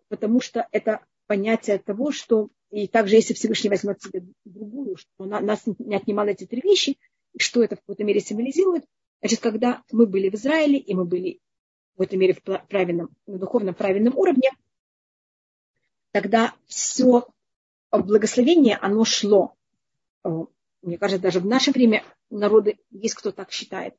потому 0.09 0.41
что 0.41 0.67
это 0.73 1.05
понятие 1.27 1.79
того, 1.79 2.13
что 2.13 2.51
и 2.71 2.87
также 2.87 3.17
если 3.17 3.35
Всевышний 3.35 3.71
возьмет 3.71 4.01
себе 4.01 4.25
другую, 4.45 4.97
что 4.97 5.25
нас 5.25 5.63
не 5.79 5.97
отнимал 5.97 6.27
эти 6.27 6.47
три 6.47 6.61
вещи, 6.61 6.99
что 7.37 7.63
это 7.63 7.77
в 7.77 7.81
какой-то 7.81 8.05
мере 8.05 8.21
символизирует, 8.21 8.85
значит, 9.21 9.41
когда 9.41 9.83
мы 9.91 10.07
были 10.07 10.31
в 10.31 10.35
Израиле, 10.35 10.79
и 10.79 10.95
мы 10.95 11.05
были 11.05 11.41
в 11.97 12.03
этой 12.03 12.17
мере 12.17 12.35
в 12.35 12.43
правильном, 12.43 13.11
на 13.27 13.39
духовном 13.39 13.75
правильном 13.75 14.17
уровне, 14.17 14.51
тогда 16.13 16.55
все 16.67 17.27
благословение, 17.91 18.77
оно 18.77 19.05
шло. 19.05 19.55
А, 20.23 20.47
мне 20.83 20.97
кажется, 20.97 21.23
даже 21.23 21.41
в 21.41 21.47
наше 21.47 21.73
время 21.73 22.05
народы, 22.31 22.79
есть 22.91 23.17
кто 23.17 23.33
так 23.33 23.51
считает, 23.51 23.95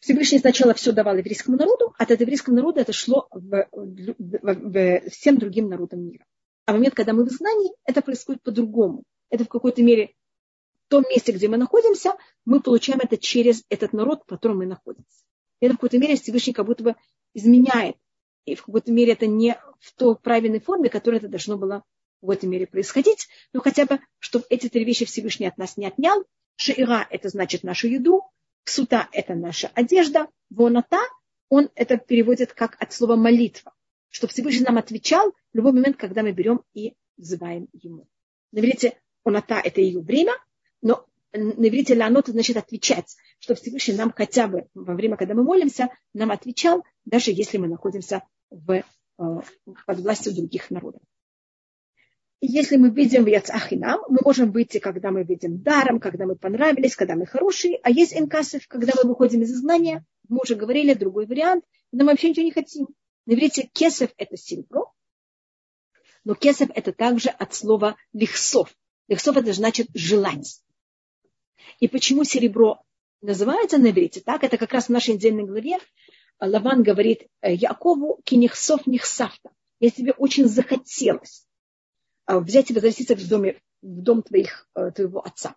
Всевышний 0.00 0.38
сначала 0.38 0.74
все 0.74 0.92
давал 0.92 1.16
еврейскому 1.16 1.56
народу, 1.56 1.94
а 1.98 2.04
от 2.04 2.20
еврейского 2.20 2.54
народа 2.54 2.80
это 2.80 2.92
шло 2.92 3.28
в, 3.30 3.68
в, 3.70 4.14
в 4.18 5.10
всем 5.10 5.38
другим 5.38 5.68
народам 5.68 6.06
мира. 6.06 6.24
А 6.70 6.72
в 6.72 6.76
момент, 6.76 6.94
когда 6.94 7.12
мы 7.12 7.24
в 7.24 7.28
изгнании, 7.28 7.72
это 7.84 8.00
происходит 8.00 8.44
по-другому. 8.44 9.02
Это 9.28 9.42
в 9.42 9.48
какой-то 9.48 9.82
мере 9.82 10.14
в 10.86 10.90
том 10.90 11.04
месте, 11.10 11.32
где 11.32 11.48
мы 11.48 11.56
находимся, 11.56 12.12
мы 12.44 12.60
получаем 12.60 13.00
это 13.02 13.16
через 13.16 13.64
этот 13.70 13.92
народ, 13.92 14.22
в 14.22 14.26
котором 14.26 14.58
мы 14.58 14.66
находимся. 14.66 15.24
И 15.58 15.66
это 15.66 15.74
в 15.74 15.78
какой-то 15.78 15.98
мере 15.98 16.14
Всевышний 16.14 16.52
как 16.52 16.66
будто 16.66 16.84
бы 16.84 16.96
изменяет. 17.34 17.96
И 18.44 18.54
в 18.54 18.64
какой-то 18.64 18.92
мере 18.92 19.14
это 19.14 19.26
не 19.26 19.60
в 19.80 19.92
той 19.96 20.14
правильной 20.14 20.60
форме, 20.60 20.90
которая 20.90 21.18
это 21.18 21.28
должно 21.28 21.58
было 21.58 21.82
в 22.22 22.30
этой 22.30 22.48
мере 22.48 22.68
происходить, 22.68 23.26
но 23.52 23.60
хотя 23.60 23.84
бы, 23.84 23.98
чтобы 24.20 24.44
эти 24.48 24.68
три 24.68 24.84
вещи 24.84 25.04
Всевышний 25.06 25.48
от 25.48 25.58
нас 25.58 25.76
не 25.76 25.88
отнял. 25.88 26.24
Шиира– 26.54 27.04
это 27.10 27.30
значит 27.30 27.64
нашу 27.64 27.88
еду, 27.88 28.22
Сута– 28.62 29.08
это 29.12 29.34
наша 29.34 29.72
одежда. 29.74 30.28
Вонота, 30.50 31.00
он 31.48 31.68
это 31.74 31.96
переводит 31.96 32.52
как 32.52 32.76
от 32.80 32.92
слова 32.92 33.16
молитва. 33.16 33.74
Чтобы 34.08 34.32
Всевышний 34.32 34.64
нам 34.64 34.78
отвечал 34.78 35.34
в 35.52 35.56
любой 35.56 35.72
момент, 35.72 35.96
когда 35.96 36.22
мы 36.22 36.32
берем 36.32 36.62
и 36.74 36.94
взываем 37.16 37.68
ему. 37.72 38.06
На 38.52 38.60
иврите 38.60 38.98
оната– 39.24 39.60
это 39.64 39.80
ее 39.80 40.00
время, 40.00 40.32
но 40.82 41.06
на 41.32 41.68
иврите 41.68 41.96
ланот 41.96 42.28
значит 42.28 42.56
отвечать, 42.56 43.16
чтобы 43.38 43.60
Всевышний 43.60 43.94
нам 43.94 44.12
хотя 44.12 44.48
бы 44.48 44.68
во 44.74 44.94
время, 44.94 45.16
когда 45.16 45.34
мы 45.34 45.42
молимся, 45.42 45.90
нам 46.12 46.30
отвечал, 46.30 46.84
даже 47.04 47.30
если 47.30 47.58
мы 47.58 47.68
находимся 47.68 48.22
в, 48.50 48.70
э, 48.72 48.82
под 49.18 50.00
властью 50.00 50.34
других 50.34 50.70
народов. 50.70 51.02
Если 52.42 52.78
мы 52.78 52.90
видим 52.90 53.24
в 53.24 53.26
Яцахинам, 53.26 54.00
мы 54.08 54.18
можем 54.24 54.50
выйти, 54.50 54.78
когда 54.78 55.10
мы 55.10 55.24
видим 55.24 55.60
даром, 55.60 56.00
когда 56.00 56.24
мы 56.24 56.36
понравились, 56.36 56.96
когда 56.96 57.14
мы 57.14 57.26
хорошие, 57.26 57.78
а 57.82 57.90
есть 57.90 58.16
инкасов, 58.16 58.66
когда 58.66 58.94
мы 58.96 59.10
выходим 59.10 59.42
из 59.42 59.52
изгнания, 59.52 60.06
мы 60.26 60.38
уже 60.42 60.54
говорили, 60.54 60.94
другой 60.94 61.26
вариант, 61.26 61.64
но 61.92 62.04
мы 62.04 62.12
вообще 62.12 62.30
ничего 62.30 62.46
не 62.46 62.52
хотим. 62.52 62.88
На 63.26 63.34
иврите 63.34 63.68
кесов– 63.72 64.10
это 64.16 64.38
серебро, 64.38 64.90
но 66.24 66.34
кесов– 66.34 66.70
это 66.74 66.92
также 66.92 67.28
от 67.28 67.54
слова 67.54 67.96
лихсов. 68.12 68.74
Лихсов– 69.08 69.36
это 69.38 69.52
значит 69.52 69.88
желание. 69.94 70.44
И 71.78 71.88
почему 71.88 72.24
серебро 72.24 72.82
называется 73.22 73.78
на 73.78 73.90
иврите 73.90 74.20
так? 74.20 74.44
Это 74.44 74.58
как 74.58 74.72
раз 74.72 74.86
в 74.86 74.90
нашей 74.90 75.14
отдельной 75.14 75.44
главе 75.44 75.78
Лаван 76.40 76.82
говорит 76.82 77.26
Якову 77.42 78.20
кинихсов 78.24 78.86
нихсафта. 78.86 79.50
Я 79.78 79.90
тебе 79.90 80.12
очень 80.12 80.46
захотелось 80.46 81.46
а, 82.26 82.40
взять 82.40 82.70
и 82.70 82.74
возвратиться 82.74 83.14
в, 83.14 83.28
доме, 83.28 83.60
в 83.82 84.02
дом 84.02 84.22
твоих, 84.22 84.68
э, 84.74 84.90
твоего 84.90 85.20
отца. 85.20 85.56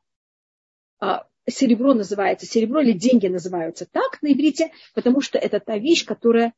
А, 0.99 1.27
серебро 1.47 1.93
называется, 1.93 2.45
серебро 2.45 2.81
или 2.81 2.93
деньги 2.93 3.27
называются 3.27 3.85
так 3.85 4.21
на 4.21 4.31
иврите, 4.31 4.71
потому 4.93 5.21
что 5.21 5.37
это 5.37 5.59
та 5.59 5.77
вещь, 5.77 6.05
которая 6.05 6.53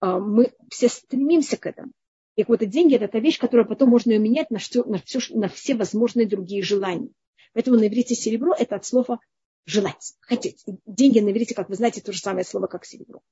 а, 0.00 0.18
мы 0.18 0.52
все 0.70 0.88
стремимся 0.88 1.56
к 1.56 1.66
этому. 1.66 1.92
И 2.38 2.44
вот 2.46 2.60
деньги 2.60 2.94
это 2.94 3.08
та 3.08 3.18
вещь, 3.18 3.36
которую 3.36 3.66
потом 3.66 3.90
можно 3.90 4.12
ее 4.12 4.20
менять 4.20 4.48
на 4.52 4.60
все, 4.60 4.84
на, 4.84 4.98
все, 4.98 5.18
на 5.30 5.48
все 5.48 5.74
возможные 5.74 6.24
другие 6.24 6.62
желания. 6.62 7.10
Поэтому 7.52 7.76
на 7.76 7.88
иврите 7.88 8.14
серебро 8.14 8.54
это 8.56 8.76
от 8.76 8.84
слова 8.84 9.18
желать, 9.64 10.14
хотеть. 10.20 10.64
Деньги 10.86 11.18
на 11.18 11.30
иврите, 11.30 11.56
как 11.56 11.68
вы 11.68 11.74
знаете, 11.74 12.00
то 12.00 12.12
же 12.12 12.20
самое 12.20 12.44
слово, 12.44 12.68
как 12.68 12.84
серебро. 12.84 13.22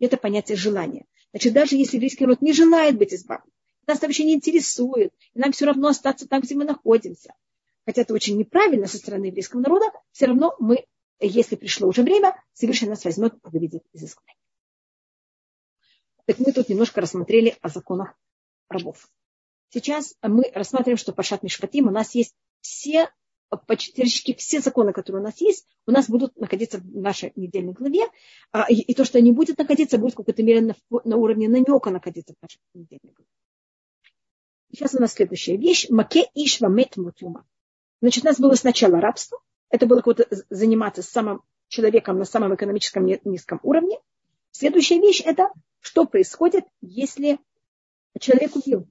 Это 0.00 0.16
понятие 0.16 0.56
желания. 0.56 1.06
Значит, 1.30 1.52
даже 1.52 1.76
если 1.76 1.98
еврейский 1.98 2.26
род 2.26 2.42
не 2.42 2.52
желает 2.52 2.98
быть 2.98 3.14
избавлен, 3.14 3.52
нас 3.86 4.02
вообще 4.02 4.24
не 4.24 4.34
интересует. 4.34 5.14
И 5.34 5.38
нам 5.38 5.52
все 5.52 5.66
равно 5.66 5.86
остаться 5.86 6.26
там, 6.26 6.40
где 6.40 6.56
мы 6.56 6.64
находимся. 6.64 7.34
Хотя 7.84 8.02
это 8.02 8.14
очень 8.14 8.36
неправильно 8.36 8.88
со 8.88 8.96
стороны 8.96 9.26
еврейского 9.26 9.60
народа, 9.60 9.86
все 10.10 10.26
равно 10.26 10.56
мы, 10.58 10.86
если 11.20 11.54
пришло 11.54 11.86
уже 11.86 12.02
время, 12.02 12.34
Всевышний 12.52 12.88
нас 12.88 13.04
возьмет 13.04 13.34
и 13.34 13.48
выведет 13.48 13.84
из 13.92 14.02
изгнания. 14.02 14.34
Так 16.24 16.40
мы 16.40 16.50
тут 16.52 16.68
немножко 16.68 17.00
рассмотрели 17.00 17.56
о 17.60 17.68
законах 17.68 18.16
рабов. 18.68 19.08
Сейчас 19.70 20.14
мы 20.22 20.50
рассматриваем, 20.54 20.96
что 20.96 21.12
по 21.12 21.22
Шатмишпатим 21.22 21.88
у 21.88 21.90
нас 21.90 22.14
есть 22.14 22.34
все 22.60 23.10
почти 23.66 24.34
все 24.34 24.60
законы, 24.60 24.92
которые 24.92 25.22
у 25.22 25.24
нас 25.24 25.40
есть, 25.40 25.66
у 25.86 25.92
нас 25.92 26.08
будут 26.08 26.36
находиться 26.36 26.78
в 26.78 26.96
нашей 26.96 27.32
недельной 27.36 27.72
главе, 27.72 28.06
а, 28.50 28.66
и, 28.68 28.74
и 28.74 28.94
то, 28.94 29.04
что 29.04 29.18
они 29.18 29.32
будут 29.32 29.58
находиться, 29.58 29.98
будет 29.98 30.14
в 30.14 30.16
какой-то 30.16 30.42
мере 30.42 30.60
на, 30.62 30.74
на 31.04 31.16
уровне 31.16 31.48
намека 31.48 31.90
находиться 31.90 32.34
в 32.34 32.42
нашей 32.42 32.60
недельной 32.74 33.12
главе. 33.12 33.28
Сейчас 34.72 34.94
у 34.94 35.00
нас 35.00 35.12
следующая 35.12 35.56
вещь. 35.56 35.88
Маке 35.88 36.28
ишва 36.34 36.66
мет 36.66 36.96
мутюма. 36.96 37.46
Значит, 38.02 38.24
у 38.24 38.26
нас 38.26 38.38
было 38.38 38.54
сначала 38.54 39.00
рабство. 39.00 39.38
Это 39.70 39.86
было 39.86 40.02
вот 40.04 40.28
заниматься 40.50 41.02
самым 41.02 41.42
человеком 41.68 42.18
на 42.18 42.24
самом 42.24 42.54
экономическом 42.54 43.06
низком 43.06 43.60
уровне. 43.62 43.98
Следующая 44.50 44.98
вещь– 44.98 45.22
это 45.24 45.50
что 45.80 46.04
происходит, 46.04 46.64
если 46.80 47.38
человек 48.18 48.56
убил. 48.56 48.88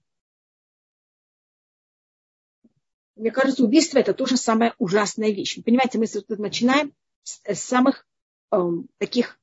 Мне 3.16 3.32
кажется, 3.32 3.64
убийство 3.64 3.98
это 4.00 4.14
тоже 4.14 4.36
самая 4.36 4.76
ужасная 4.78 5.32
вещь. 5.32 5.64
Понимаете, 5.64 5.98
мы 5.98 6.06
начинаем 6.38 6.94
с, 7.24 7.42
с 7.46 7.60
самых 7.60 8.06
э, 8.52 8.58
таких 8.98 9.40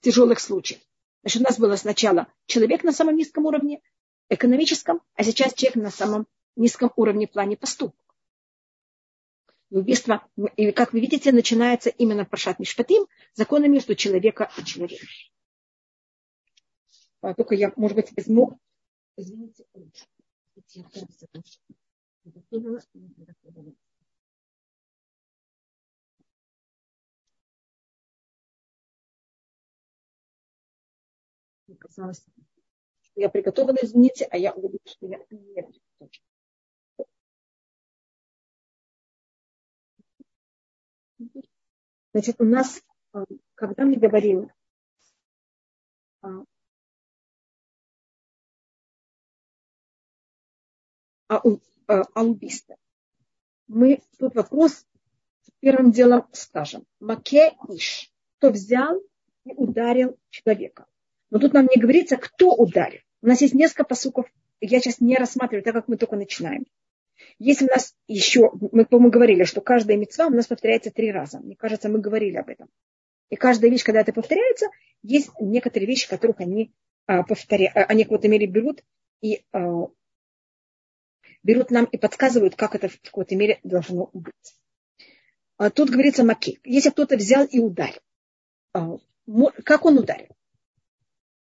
тяжелых 0.00 0.40
случаев. 0.40 0.80
Значит, 1.22 1.42
у 1.42 1.44
нас 1.44 1.58
было 1.58 1.76
сначала 1.76 2.32
человек 2.46 2.82
на 2.82 2.92
самом 2.92 3.16
низком 3.16 3.44
уровне, 3.44 3.82
экономическом, 4.30 5.02
а 5.14 5.24
сейчас 5.24 5.52
человек 5.52 5.76
на 5.76 5.90
самом 5.90 6.26
низком 6.56 6.92
уровне 6.96 7.26
в 7.26 7.32
плане 7.32 7.56
поступка. 7.56 7.98
Убийство, 9.70 10.26
и, 10.56 10.72
как 10.72 10.92
вы 10.92 11.00
видите, 11.00 11.30
начинается 11.30 11.90
именно 11.90 12.24
прошат 12.24 12.58
мишпатим, 12.58 13.06
законы 13.34 13.68
между 13.68 13.94
человека 13.94 14.50
и 14.56 14.64
человеком. 14.64 15.08
А, 17.20 17.34
только 17.34 17.54
я, 17.54 17.72
может 17.76 17.96
быть, 17.96 18.10
возьму, 18.16 18.58
извините, 19.20 19.64
казалось, 31.78 32.24
что 33.02 33.20
я 33.20 33.28
приготовила, 33.28 33.76
извините, 33.82 34.26
а 34.30 34.36
я 34.36 34.52
увидела, 34.52 34.80
что 34.86 35.06
я 35.06 35.18
не 35.18 35.24
приготовила. 35.24 36.10
Значит, 42.12 42.40
у 42.40 42.44
нас, 42.44 42.82
а, 43.12 43.24
когда 43.54 43.84
мы 43.84 43.96
говорим 43.96 44.50
а, 51.36 52.02
о 52.14 52.24
убийстве, 52.24 52.76
мы 53.68 54.00
тут 54.18 54.34
вопрос 54.34 54.84
первым 55.60 55.92
делом 55.92 56.26
скажем. 56.32 56.84
Маке 56.98 57.52
иш. 57.68 58.10
Кто 58.38 58.50
взял 58.50 59.00
и 59.44 59.52
ударил 59.52 60.16
человека. 60.30 60.86
Но 61.30 61.38
тут 61.38 61.52
нам 61.52 61.68
не 61.74 61.80
говорится, 61.80 62.16
кто 62.16 62.54
ударил. 62.54 63.00
У 63.22 63.26
нас 63.26 63.40
есть 63.42 63.54
несколько 63.54 63.84
посуков. 63.84 64.26
Я 64.60 64.80
сейчас 64.80 65.00
не 65.00 65.16
рассматриваю, 65.16 65.62
так 65.62 65.74
как 65.74 65.88
мы 65.88 65.96
только 65.96 66.16
начинаем. 66.16 66.64
Если 67.38 67.66
у 67.66 67.68
нас 67.68 67.94
еще, 68.08 68.50
мы, 68.72 68.86
по-моему, 68.86 69.10
говорили, 69.10 69.44
что 69.44 69.60
каждая 69.60 69.96
мецва 69.96 70.26
у 70.26 70.30
нас 70.30 70.46
повторяется 70.46 70.90
три 70.90 71.12
раза. 71.12 71.38
Мне 71.38 71.54
кажется, 71.54 71.88
мы 71.88 72.00
говорили 72.00 72.36
об 72.36 72.48
этом. 72.48 72.68
И 73.28 73.36
каждая 73.36 73.70
вещь, 73.70 73.84
когда 73.84 74.00
это 74.00 74.12
повторяется, 74.12 74.66
есть 75.02 75.30
некоторые 75.38 75.86
вещи, 75.86 76.08
которых 76.08 76.40
они 76.40 76.72
а, 77.06 77.22
повторяют, 77.22 77.76
а, 77.76 77.84
они 77.84 78.04
в 78.04 78.08
какой-то 78.08 78.28
мере 78.28 78.46
берут 78.46 78.82
и 79.20 79.42
а, 79.52 79.86
берут 81.42 81.70
нам 81.70 81.84
и 81.86 81.96
подсказывают, 81.96 82.56
как 82.56 82.74
это 82.74 82.88
в 82.88 83.00
какой-то 83.00 83.36
мере 83.36 83.60
должно 83.64 84.10
быть. 84.12 84.56
А 85.56 85.70
тут 85.70 85.90
говорится 85.90 86.24
маки. 86.24 86.58
Если 86.64 86.90
кто-то 86.90 87.16
взял 87.16 87.44
и 87.44 87.58
ударил, 87.58 88.00
а, 88.72 88.96
как 89.64 89.84
он 89.84 89.98
ударил? 89.98 90.28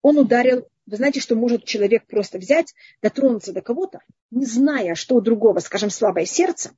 Он 0.01 0.17
ударил 0.17 0.67
вы 0.85 0.97
знаете, 0.97 1.19
что 1.19 1.35
может 1.35 1.63
человек 1.63 2.05
просто 2.07 2.37
взять, 2.37 2.73
дотронуться 3.01 3.53
до 3.53 3.61
кого-то, 3.61 3.99
не 4.31 4.45
зная, 4.45 4.95
что 4.95 5.15
у 5.15 5.21
другого, 5.21 5.59
скажем, 5.59 5.89
слабое 5.89 6.25
сердце, 6.25 6.71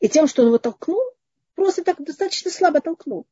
и 0.00 0.08
тем, 0.08 0.26
что 0.26 0.42
он 0.42 0.48
его 0.48 0.58
толкнул, 0.58 1.02
просто 1.54 1.82
так 1.82 2.02
достаточно 2.04 2.50
слабо 2.50 2.80
толкнул. 2.80 3.26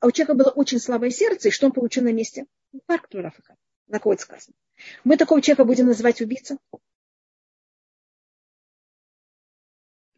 А 0.00 0.06
у 0.06 0.10
человека 0.10 0.34
было 0.34 0.50
очень 0.50 0.80
слабое 0.80 1.10
сердце, 1.10 1.48
и 1.48 1.50
что 1.50 1.66
он 1.66 1.72
получил 1.72 2.04
на 2.04 2.12
месте? 2.12 2.46
Инфаркт 2.72 3.14
Рафака. 3.14 3.56
На 3.86 3.98
кого 3.98 4.16
сказано? 4.16 4.54
Мы 5.04 5.16
такого 5.16 5.42
человека 5.42 5.64
будем 5.64 5.86
называть 5.86 6.20
убийцей? 6.20 6.56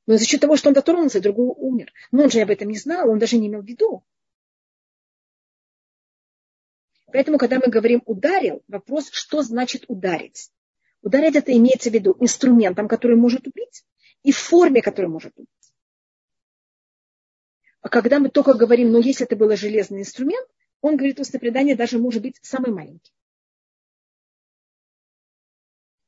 Но 0.06 0.16
за 0.16 0.24
счет 0.24 0.40
того, 0.40 0.56
что 0.56 0.68
он 0.68 0.74
дотронулся, 0.74 1.20
другой 1.20 1.54
умер. 1.56 1.92
Но 2.10 2.24
он 2.24 2.30
же 2.30 2.40
об 2.40 2.50
этом 2.50 2.68
не 2.68 2.78
знал, 2.78 3.08
он 3.08 3.18
даже 3.18 3.36
не 3.36 3.48
имел 3.48 3.62
в 3.62 3.66
виду. 3.66 4.04
Поэтому, 7.06 7.38
когда 7.38 7.58
мы 7.58 7.68
говорим 7.68 8.02
ударил, 8.06 8.62
вопрос, 8.68 9.10
что 9.10 9.42
значит 9.42 9.84
ударить? 9.88 10.50
Ударить 11.02 11.36
это 11.36 11.52
имеется 11.56 11.90
в 11.90 11.94
виду 11.94 12.16
инструментом, 12.20 12.88
который 12.88 13.16
может 13.16 13.46
убить, 13.46 13.84
и 14.22 14.32
в 14.32 14.38
форме, 14.38 14.82
который 14.82 15.08
может 15.08 15.36
убить. 15.36 15.48
А 17.80 17.88
когда 17.88 18.18
мы 18.18 18.30
только 18.30 18.54
говорим, 18.54 18.92
ну, 18.92 19.00
если 19.00 19.26
это 19.26 19.36
был 19.36 19.54
железный 19.56 20.00
инструмент, 20.00 20.48
он 20.80 20.96
говорит, 20.96 21.20
устное 21.20 21.40
предание 21.40 21.76
даже 21.76 21.98
может 21.98 22.22
быть 22.22 22.38
самый 22.40 22.72
маленький. 22.72 23.12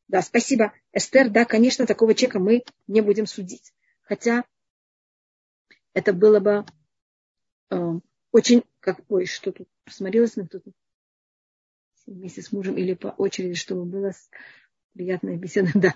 Да, 0.08 0.22
спасибо, 0.22 0.72
Эстер. 0.92 1.28
Да, 1.28 1.44
конечно, 1.44 1.86
такого 1.86 2.14
человека 2.14 2.38
мы 2.38 2.64
не 2.86 3.00
будем 3.00 3.26
судить. 3.26 3.72
Хотя 4.04 4.44
это 5.94 6.12
было 6.12 6.40
бы 6.40 6.64
э, 7.70 7.76
очень, 8.32 8.64
как, 8.80 9.00
ой, 9.08 9.26
что 9.26 9.52
тут, 9.52 9.68
посмотрелась 9.84 10.36
на 10.36 10.46
кто-то 10.46 10.70
вместе 12.06 12.42
с 12.42 12.52
мужем 12.52 12.76
или 12.76 12.94
по 12.94 13.08
очереди, 13.08 13.54
чтобы 13.54 13.84
была 13.84 14.12
приятная 14.92 15.36
беседа, 15.36 15.70
да. 15.74 15.94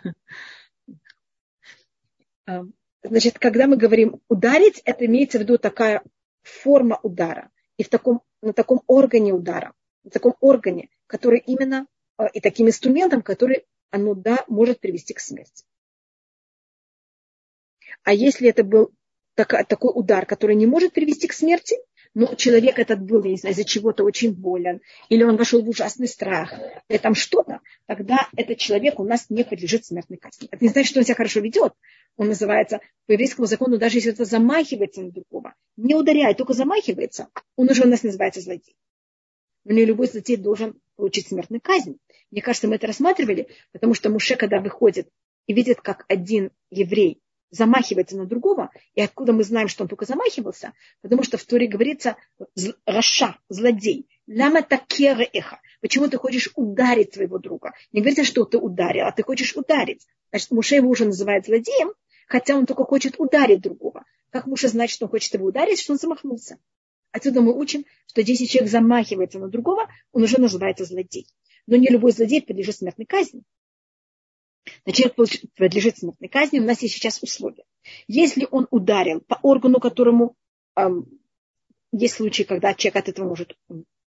А, 2.47 2.65
значит, 3.03 3.39
когда 3.39 3.67
мы 3.67 3.77
говорим 3.77 4.21
ударить, 4.29 4.81
это 4.85 5.05
имеется 5.05 5.39
в 5.39 5.43
виду 5.43 5.59
такая 5.59 6.03
форма 6.43 6.99
удара. 7.03 7.51
И 7.77 7.85
в 7.85 7.91
таком, 7.91 8.23
на 8.41 8.53
таком 8.53 8.83
органе 8.87 9.33
удара, 9.33 9.75
на 10.03 10.11
таком 10.11 10.35
органе, 10.41 10.89
который 11.07 11.41
именно, 11.41 11.87
а, 12.17 12.27
и 12.27 12.41
таким 12.41 12.69
инструментом, 12.69 13.23
который 13.23 13.67
оно, 13.91 14.15
да, 14.15 14.45
может 14.49 14.81
привести 14.81 15.13
к 15.13 15.21
смерти. 15.21 15.65
А 18.05 18.13
если 18.13 18.49
это 18.49 18.65
был 18.65 18.93
такой 19.35 19.93
удар, 19.95 20.27
который 20.27 20.57
не 20.57 20.67
может 20.67 20.93
привести 20.93 21.29
к 21.29 21.33
смерти, 21.33 21.77
но 22.15 22.35
человек 22.35 22.79
этот 22.79 23.01
был, 23.01 23.23
я 23.25 23.31
не 23.31 23.37
знаю, 23.37 23.53
из-за 23.53 23.65
чего-то 23.65 24.05
очень 24.05 24.33
болен, 24.33 24.81
или 25.09 25.23
он 25.23 25.37
вошел 25.37 25.63
в 25.63 25.69
ужасный 25.69 26.09
страх, 26.09 26.53
или 26.89 26.99
там 26.99 27.15
что-то, 27.15 27.61
тогда 27.87 28.29
этот 28.37 28.59
человек 28.59 28.99
у 28.99 29.05
нас 29.05 29.27
не 29.29 29.45
подлежит 29.45 29.85
смертной 29.85 30.19
казни. 30.19 30.49
Это 30.51 30.65
не 30.65 30.71
значит, 30.71 30.91
что 30.91 31.01
он 31.01 31.05
себя 31.05 31.15
хорошо 31.15 31.41
ведет. 31.41 31.75
Он 32.17 32.29
называется, 32.29 32.81
по 33.07 33.13
еврейскому 33.13 33.47
закону, 33.47 33.79
даже 33.79 33.99
если 33.99 34.13
это 34.13 34.25
замахивается 34.25 35.03
на 35.03 35.13
другого, 35.13 35.55
не 35.77 35.95
ударяет, 35.95 36.39
только 36.39 36.55
замахивается, 36.55 37.29
он 37.57 37.71
уже 37.71 37.85
у 37.85 37.89
нас 37.89 38.03
называется 38.03 38.41
злодей. 38.41 38.77
Но 39.65 39.75
не 39.75 39.85
любой 39.85 40.09
злодей 40.09 40.37
должен 40.37 40.81
получить 40.97 41.29
смертную 41.29 41.61
казнь. 41.61 41.99
Мне 42.31 42.43
кажется, 42.43 42.67
мы 42.67 42.77
это 42.77 42.87
рассматривали, 42.87 43.49
потому 43.73 43.95
что 43.95 44.11
Муше, 44.11 44.37
когда 44.37 44.61
выходит 44.61 45.09
и 45.47 45.53
видит, 45.53 45.81
как 45.81 46.05
один 46.09 46.51
еврей 46.71 47.21
замахивается 47.51 48.17
на 48.17 48.27
другого, 48.27 48.71
и 48.95 49.01
откуда 49.01 49.33
мы 49.33 49.45
знаем, 49.45 49.69
что 49.69 49.85
он 49.85 49.89
только 49.89 50.05
замахивался, 50.05 50.73
потому 51.01 51.23
что 51.23 51.39
в 51.39 51.45
Торе 51.45 51.67
говорится 51.67 52.17
Раша, 52.87 53.39
злодей, 53.49 54.09
лама 54.27 54.63
такера 54.63 55.23
эха. 55.33 55.61
Почему 55.81 56.09
ты 56.09 56.19
хочешь 56.19 56.51
ударить 56.57 57.15
своего 57.15 57.39
друга? 57.39 57.73
Не 57.93 58.01
говорится, 58.01 58.25
что 58.25 58.45
ты 58.45 58.59
ударил, 58.59 59.07
а 59.07 59.13
ты 59.13 59.23
хочешь 59.23 59.57
ударить. 59.57 60.07
Значит, 60.31 60.51
Муше 60.51 60.77
его 60.77 60.91
уже 60.91 61.05
называет 61.05 61.47
злодеем, 61.47 61.93
хотя 62.27 62.57
он 62.57 62.67
только 62.67 62.85
хочет 62.85 63.15
ударить 63.19 63.61
другого. 63.61 64.05
Как 64.31 64.47
Муше 64.47 64.69
знает, 64.69 64.91
что 64.91 65.07
он 65.07 65.11
хочет 65.11 65.33
его 65.35 65.47
ударить, 65.47 65.81
что 65.81 65.93
он 65.93 65.99
замахнулся? 65.99 66.59
Отсюда 67.13 67.41
мы 67.41 67.57
учим, 67.57 67.87
что 68.07 68.21
если 68.21 68.45
человек 68.45 68.71
замахивается 68.71 69.39
на 69.39 69.49
другого, 69.49 69.89
он 70.13 70.23
уже 70.23 70.39
называется 70.39 70.85
злодей. 70.85 71.27
Но 71.67 71.77
не 71.77 71.89
любой 71.89 72.13
злодей 72.13 72.43
подлежит 72.43 72.77
смертной 72.77 73.07
казни 73.07 73.43
человек 74.93 75.17
подлежит 75.57 75.99
смертной 75.99 76.29
казни, 76.29 76.59
у 76.59 76.65
нас 76.65 76.83
есть 76.83 76.95
сейчас 76.95 77.23
условия. 77.23 77.65
Если 78.07 78.47
он 78.51 78.67
ударил 78.71 79.21
по 79.21 79.39
органу, 79.43 79.81
которому 79.81 80.37
эм, 80.77 81.07
есть 81.93 82.15
случаи, 82.15 82.43
когда 82.43 82.75
человек 82.75 82.97
от 82.97 83.09
этого 83.09 83.29
может 83.29 83.57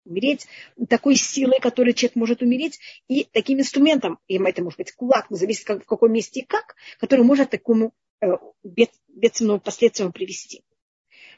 умереть, 0.04 0.46
такой 0.88 1.16
силой, 1.16 1.60
которой 1.60 1.94
человек 1.94 2.16
может 2.16 2.42
умереть, 2.42 2.78
и 3.08 3.24
таким 3.24 3.58
инструментом, 3.60 4.18
и 4.26 4.38
это 4.38 4.62
может 4.62 4.78
быть 4.78 4.92
кулак, 4.92 5.30
но 5.30 5.36
зависит 5.36 5.64
как, 5.64 5.82
в 5.82 5.86
каком 5.86 6.12
месте 6.12 6.40
и 6.40 6.44
как, 6.44 6.76
который 6.98 7.24
может 7.24 7.50
такому 7.50 7.92
э, 8.20 8.26
бед, 8.62 8.90
бедственному 9.08 9.60
последствию 9.60 10.12
привести. 10.12 10.62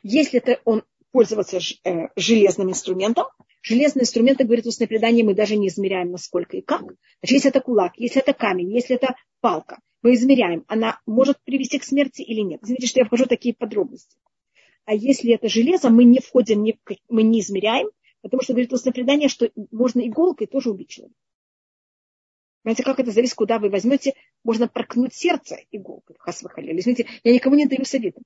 Если 0.02 0.40
это 0.40 0.60
он 0.64 0.84
пользоваться 1.12 1.58
э, 1.58 2.08
железным 2.16 2.70
инструментом, 2.70 3.26
Железные 3.66 4.04
инструменты, 4.04 4.44
говорит 4.44 4.64
устное 4.66 4.86
предание, 4.86 5.24
мы 5.24 5.34
даже 5.34 5.56
не 5.56 5.66
измеряем, 5.66 6.12
насколько 6.12 6.56
и 6.56 6.60
как. 6.60 6.82
Значит, 6.82 7.34
если 7.34 7.50
это 7.50 7.60
кулак, 7.60 7.94
если 7.96 8.22
это 8.22 8.32
камень, 8.32 8.72
если 8.72 8.94
это 8.94 9.16
палка, 9.40 9.80
мы 10.02 10.14
измеряем, 10.14 10.64
она 10.68 11.00
может 11.04 11.42
привести 11.42 11.80
к 11.80 11.82
смерти 11.82 12.22
или 12.22 12.42
нет. 12.42 12.60
Извините, 12.62 12.86
что 12.86 13.00
я 13.00 13.06
вхожу 13.06 13.24
в 13.24 13.28
такие 13.28 13.56
подробности. 13.56 14.18
А 14.84 14.94
если 14.94 15.34
это 15.34 15.48
железо, 15.48 15.90
мы 15.90 16.04
не 16.04 16.20
входим, 16.20 16.64
мы 17.08 17.24
не 17.24 17.40
измеряем, 17.40 17.88
потому 18.22 18.40
что 18.40 18.52
говорит 18.52 18.72
устное 18.72 18.92
предание, 18.92 19.28
что 19.28 19.50
можно 19.72 20.06
иголкой 20.06 20.46
тоже 20.46 20.70
убить 20.70 20.90
человека. 20.90 21.18
Понимаете, 22.62 22.84
как 22.84 23.00
это 23.00 23.10
зависит, 23.10 23.34
куда 23.34 23.58
вы 23.58 23.68
возьмете, 23.68 24.14
можно 24.44 24.68
прокнуть 24.68 25.12
сердце 25.12 25.56
иголкой, 25.72 26.14
хасвахалили. 26.20 26.78
Извините, 26.78 27.08
я 27.24 27.34
никому 27.34 27.56
не 27.56 27.66
даю 27.66 27.84
совета. 27.84 28.20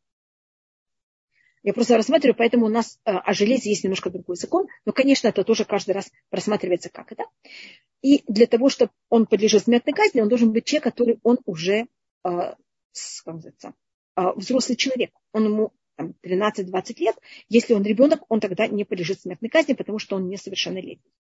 Я 1.62 1.74
просто 1.74 1.96
рассматриваю, 1.96 2.36
поэтому 2.36 2.66
у 2.66 2.68
нас 2.70 2.98
э, 3.04 3.10
о 3.10 3.32
железе 3.34 3.70
есть 3.70 3.84
немножко 3.84 4.10
другой 4.10 4.36
закон, 4.36 4.66
но, 4.86 4.92
конечно, 4.92 5.28
это 5.28 5.44
тоже 5.44 5.64
каждый 5.64 5.92
раз 5.92 6.10
просматривается, 6.30 6.88
как 6.88 7.12
это. 7.12 7.24
И 8.00 8.22
для 8.26 8.46
того, 8.46 8.70
чтобы 8.70 8.92
он 9.10 9.26
подлежит 9.26 9.64
смертной 9.64 9.92
казни, 9.92 10.20
он 10.20 10.28
должен 10.28 10.52
быть 10.52 10.64
человек, 10.64 10.84
который 10.84 11.20
он 11.22 11.38
уже 11.44 11.86
э, 12.24 12.54
как 13.24 13.34
называется, 13.34 13.74
э, 14.16 14.22
взрослый 14.36 14.76
человек. 14.76 15.10
Он 15.32 15.44
ему 15.44 15.72
13-20 15.98 16.94
лет. 16.98 17.16
Если 17.48 17.74
он 17.74 17.82
ребенок, 17.82 18.22
он 18.28 18.40
тогда 18.40 18.66
не 18.66 18.84
подлежит 18.84 19.20
смертной 19.20 19.50
казни, 19.50 19.74
потому 19.74 19.98
что 19.98 20.16
он 20.16 20.28
несовершеннолетний. 20.28 21.12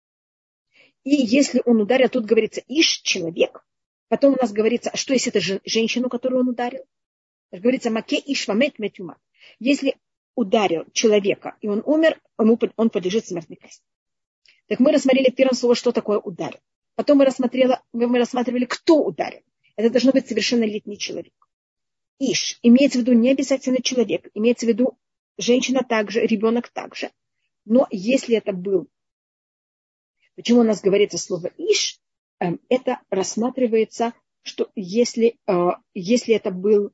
И 1.04 1.10
если 1.10 1.62
он 1.64 1.80
ударил, 1.80 2.08
тут 2.08 2.26
говорится 2.26 2.62
иш 2.68 3.00
человек. 3.02 3.64
Потом 4.08 4.34
у 4.34 4.36
нас 4.36 4.52
говорится, 4.52 4.90
а 4.90 4.96
что 4.96 5.12
если 5.12 5.32
это 5.32 5.60
женщину, 5.64 6.08
которую 6.08 6.40
он 6.40 6.48
ударил? 6.48 6.84
Говорится 7.50 7.90
маке 7.90 8.18
иш 8.18 8.46
вамет 8.46 8.78
метюма. 8.78 9.18
Если 9.58 9.96
ударил 10.38 10.84
человека, 10.92 11.56
и 11.60 11.66
он 11.66 11.82
умер, 11.84 12.20
ему, 12.38 12.56
он 12.76 12.90
подлежит 12.90 13.26
смертной 13.26 13.56
казни. 13.56 13.84
Так 14.68 14.78
мы 14.78 14.92
рассмотрели 14.92 15.30
в 15.30 15.34
первом 15.34 15.54
слове, 15.54 15.74
что 15.74 15.90
такое 15.90 16.18
ударил. 16.18 16.60
Потом 16.94 17.18
мы 17.18 17.24
рассмотрели, 17.24 17.80
мы 17.92 18.18
рассматривали, 18.18 18.64
кто 18.64 19.02
ударил. 19.02 19.40
Это 19.74 19.90
должно 19.90 20.12
быть 20.12 20.28
совершеннолетний 20.28 20.96
человек. 20.96 21.32
Иш. 22.20 22.60
Имеется 22.62 22.98
в 22.98 23.02
виду 23.02 23.14
не 23.14 23.30
обязательно 23.30 23.82
человек. 23.82 24.28
Имеется 24.34 24.66
в 24.66 24.68
виду 24.68 24.96
женщина 25.38 25.82
также, 25.82 26.24
ребенок 26.24 26.68
также. 26.68 27.10
Но 27.64 27.88
если 27.90 28.36
это 28.36 28.52
был... 28.52 28.88
Почему 30.36 30.60
у 30.60 30.64
нас 30.64 30.80
говорится 30.80 31.18
слово 31.18 31.50
Иш? 31.56 31.98
Эм, 32.38 32.60
это 32.68 33.00
рассматривается, 33.10 34.12
что 34.42 34.70
если, 34.76 35.36
э, 35.48 35.70
если 35.94 36.34
это 36.34 36.52
был 36.52 36.92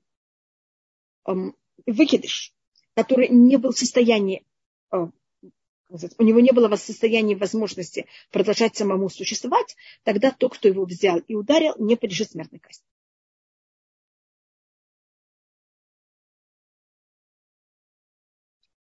эм, 1.26 1.54
выкидыш, 1.86 2.54
который 2.94 3.28
не 3.28 3.56
был 3.56 3.72
в 3.72 3.78
состоянии, 3.78 4.44
э, 4.92 5.06
у 6.18 6.22
него 6.22 6.40
не 6.40 6.52
было 6.52 6.74
состояния 6.76 7.36
возможности 7.36 8.06
продолжать 8.30 8.76
самому 8.76 9.08
существовать, 9.10 9.76
тогда 10.02 10.30
тот, 10.30 10.54
кто 10.56 10.68
его 10.68 10.84
взял 10.84 11.18
и 11.18 11.34
ударил, 11.34 11.74
не 11.78 11.96
подлежит 11.96 12.30
смертной 12.30 12.58
казни. 12.58 12.84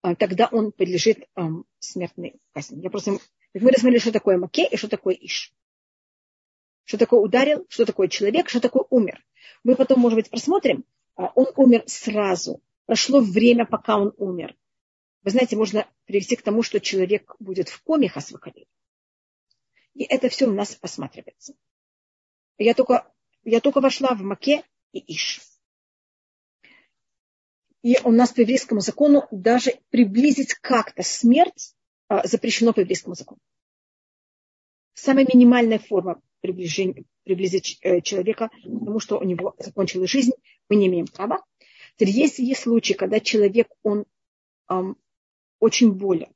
А 0.02 0.16
тогда 0.16 0.50
он 0.52 0.72
подлежит 0.72 1.30
эм, 1.36 1.66
смертной 1.80 2.36
казни. 2.52 2.82
Я 2.82 2.90
просто... 2.90 3.12
Мы 3.54 3.72
рассмотрели, 3.72 4.00
что 4.00 4.12
такое 4.12 4.38
маке 4.38 4.68
и 4.68 4.76
что 4.76 4.90
такое 4.90 5.16
иш. 5.16 5.54
Что 6.84 6.98
такое 6.98 7.22
ударил, 7.22 7.66
что 7.70 7.86
такое 7.86 8.10
человек, 8.10 8.50
что 8.50 8.60
такое 8.60 8.86
умер. 8.90 9.24
Мы 9.64 9.76
потом, 9.76 10.02
может 10.02 10.18
быть, 10.18 10.30
просмотрим. 10.30 10.84
А, 11.16 11.32
он 11.36 11.48
умер 11.56 11.84
сразу 11.86 12.62
прошло 12.86 13.22
время, 13.22 13.66
пока 13.66 13.98
он 13.98 14.14
умер. 14.18 14.56
Вы 15.24 15.32
знаете, 15.32 15.56
можно 15.56 15.88
привести 16.06 16.36
к 16.36 16.42
тому, 16.42 16.64
что 16.64 16.80
человек 16.80 17.36
будет 17.40 17.70
в 17.70 17.82
коме 17.84 18.10
хасвахали. 18.10 18.68
И 19.94 20.04
это 20.04 20.30
все 20.30 20.48
у 20.48 20.54
нас 20.54 20.78
осматривается. 20.82 21.54
Я 22.58 22.74
только, 22.74 23.12
я 23.44 23.60
только 23.62 23.80
вошла 23.80 24.16
в 24.16 24.22
Маке 24.22 24.64
и 24.92 25.14
Иш. 25.14 25.42
И 27.84 27.98
у 28.04 28.12
нас 28.12 28.32
по 28.32 28.42
еврейскому 28.42 28.82
закону 28.82 29.28
даже 29.32 29.74
приблизить 29.90 30.54
как-то 30.54 31.04
смерть 31.04 31.76
а, 32.08 32.26
запрещено 32.26 32.74
по 32.74 32.80
еврейскому 32.80 33.16
закону. 33.16 33.40
Самая 34.94 35.26
минимальная 35.26 35.80
форма 35.80 36.22
приближения, 36.42 37.04
приблизить 37.24 37.80
э, 37.82 38.02
человека 38.02 38.50
к 38.50 38.86
тому, 38.86 39.00
что 39.00 39.18
у 39.18 39.24
него 39.24 39.56
закончилась 39.58 40.10
жизнь, 40.10 40.32
мы 40.70 40.76
не 40.76 40.88
имеем 40.88 41.08
права. 41.08 41.44
Теперь, 41.96 42.14
если 42.14 42.44
есть 42.44 42.62
случаи, 42.62 42.94
когда 42.94 43.20
человек, 43.20 43.68
он 43.84 44.06
эм, 44.70 44.98
очень 45.60 45.92
болен, 45.94 46.34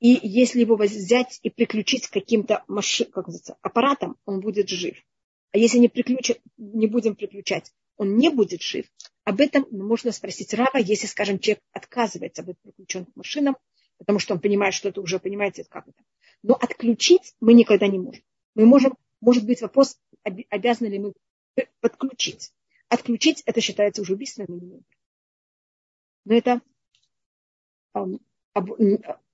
и 0.00 0.18
если 0.22 0.60
его 0.60 0.76
взять 0.76 1.38
и 1.42 1.50
приключить 1.50 2.08
каким-то 2.08 2.64
маши, 2.66 3.04
как 3.04 3.26
называется, 3.26 3.56
аппаратам, 3.62 4.16
он 4.24 4.40
будет 4.40 4.68
жив. 4.68 4.96
А 5.52 5.58
если 5.58 5.78
не, 5.78 5.88
приключат, 5.88 6.40
не 6.56 6.86
будем 6.86 7.14
приключать, 7.14 7.72
он 7.96 8.16
не 8.16 8.28
будет 8.30 8.62
жив. 8.62 8.86
Об 9.24 9.40
этом 9.40 9.66
можно 9.70 10.10
спросить 10.10 10.54
Рава, 10.54 10.78
если, 10.78 11.06
скажем, 11.06 11.38
человек 11.38 11.62
отказывается 11.72 12.42
быть 12.42 12.58
приключен 12.60 13.04
к 13.04 13.14
машинам, 13.14 13.56
потому 13.98 14.18
что 14.18 14.34
он 14.34 14.40
понимает, 14.40 14.74
что 14.74 14.88
это 14.88 15.00
уже, 15.00 15.20
понимаете, 15.20 15.64
как 15.68 15.86
это. 15.86 16.02
Но 16.42 16.54
отключить 16.54 17.34
мы 17.40 17.54
никогда 17.54 17.86
не 17.86 18.00
можем. 18.00 18.24
Мы 18.56 18.66
можем, 18.66 18.96
может 19.20 19.46
быть, 19.46 19.62
вопрос, 19.62 19.98
обязаны 20.24 20.88
ли 20.88 20.98
мы 20.98 21.12
подключить. 21.80 22.52
Отключить 22.92 23.42
это 23.46 23.62
считается 23.62 24.02
уже 24.02 24.12
убийством. 24.12 24.82
Но 26.26 26.34
это, 26.34 26.60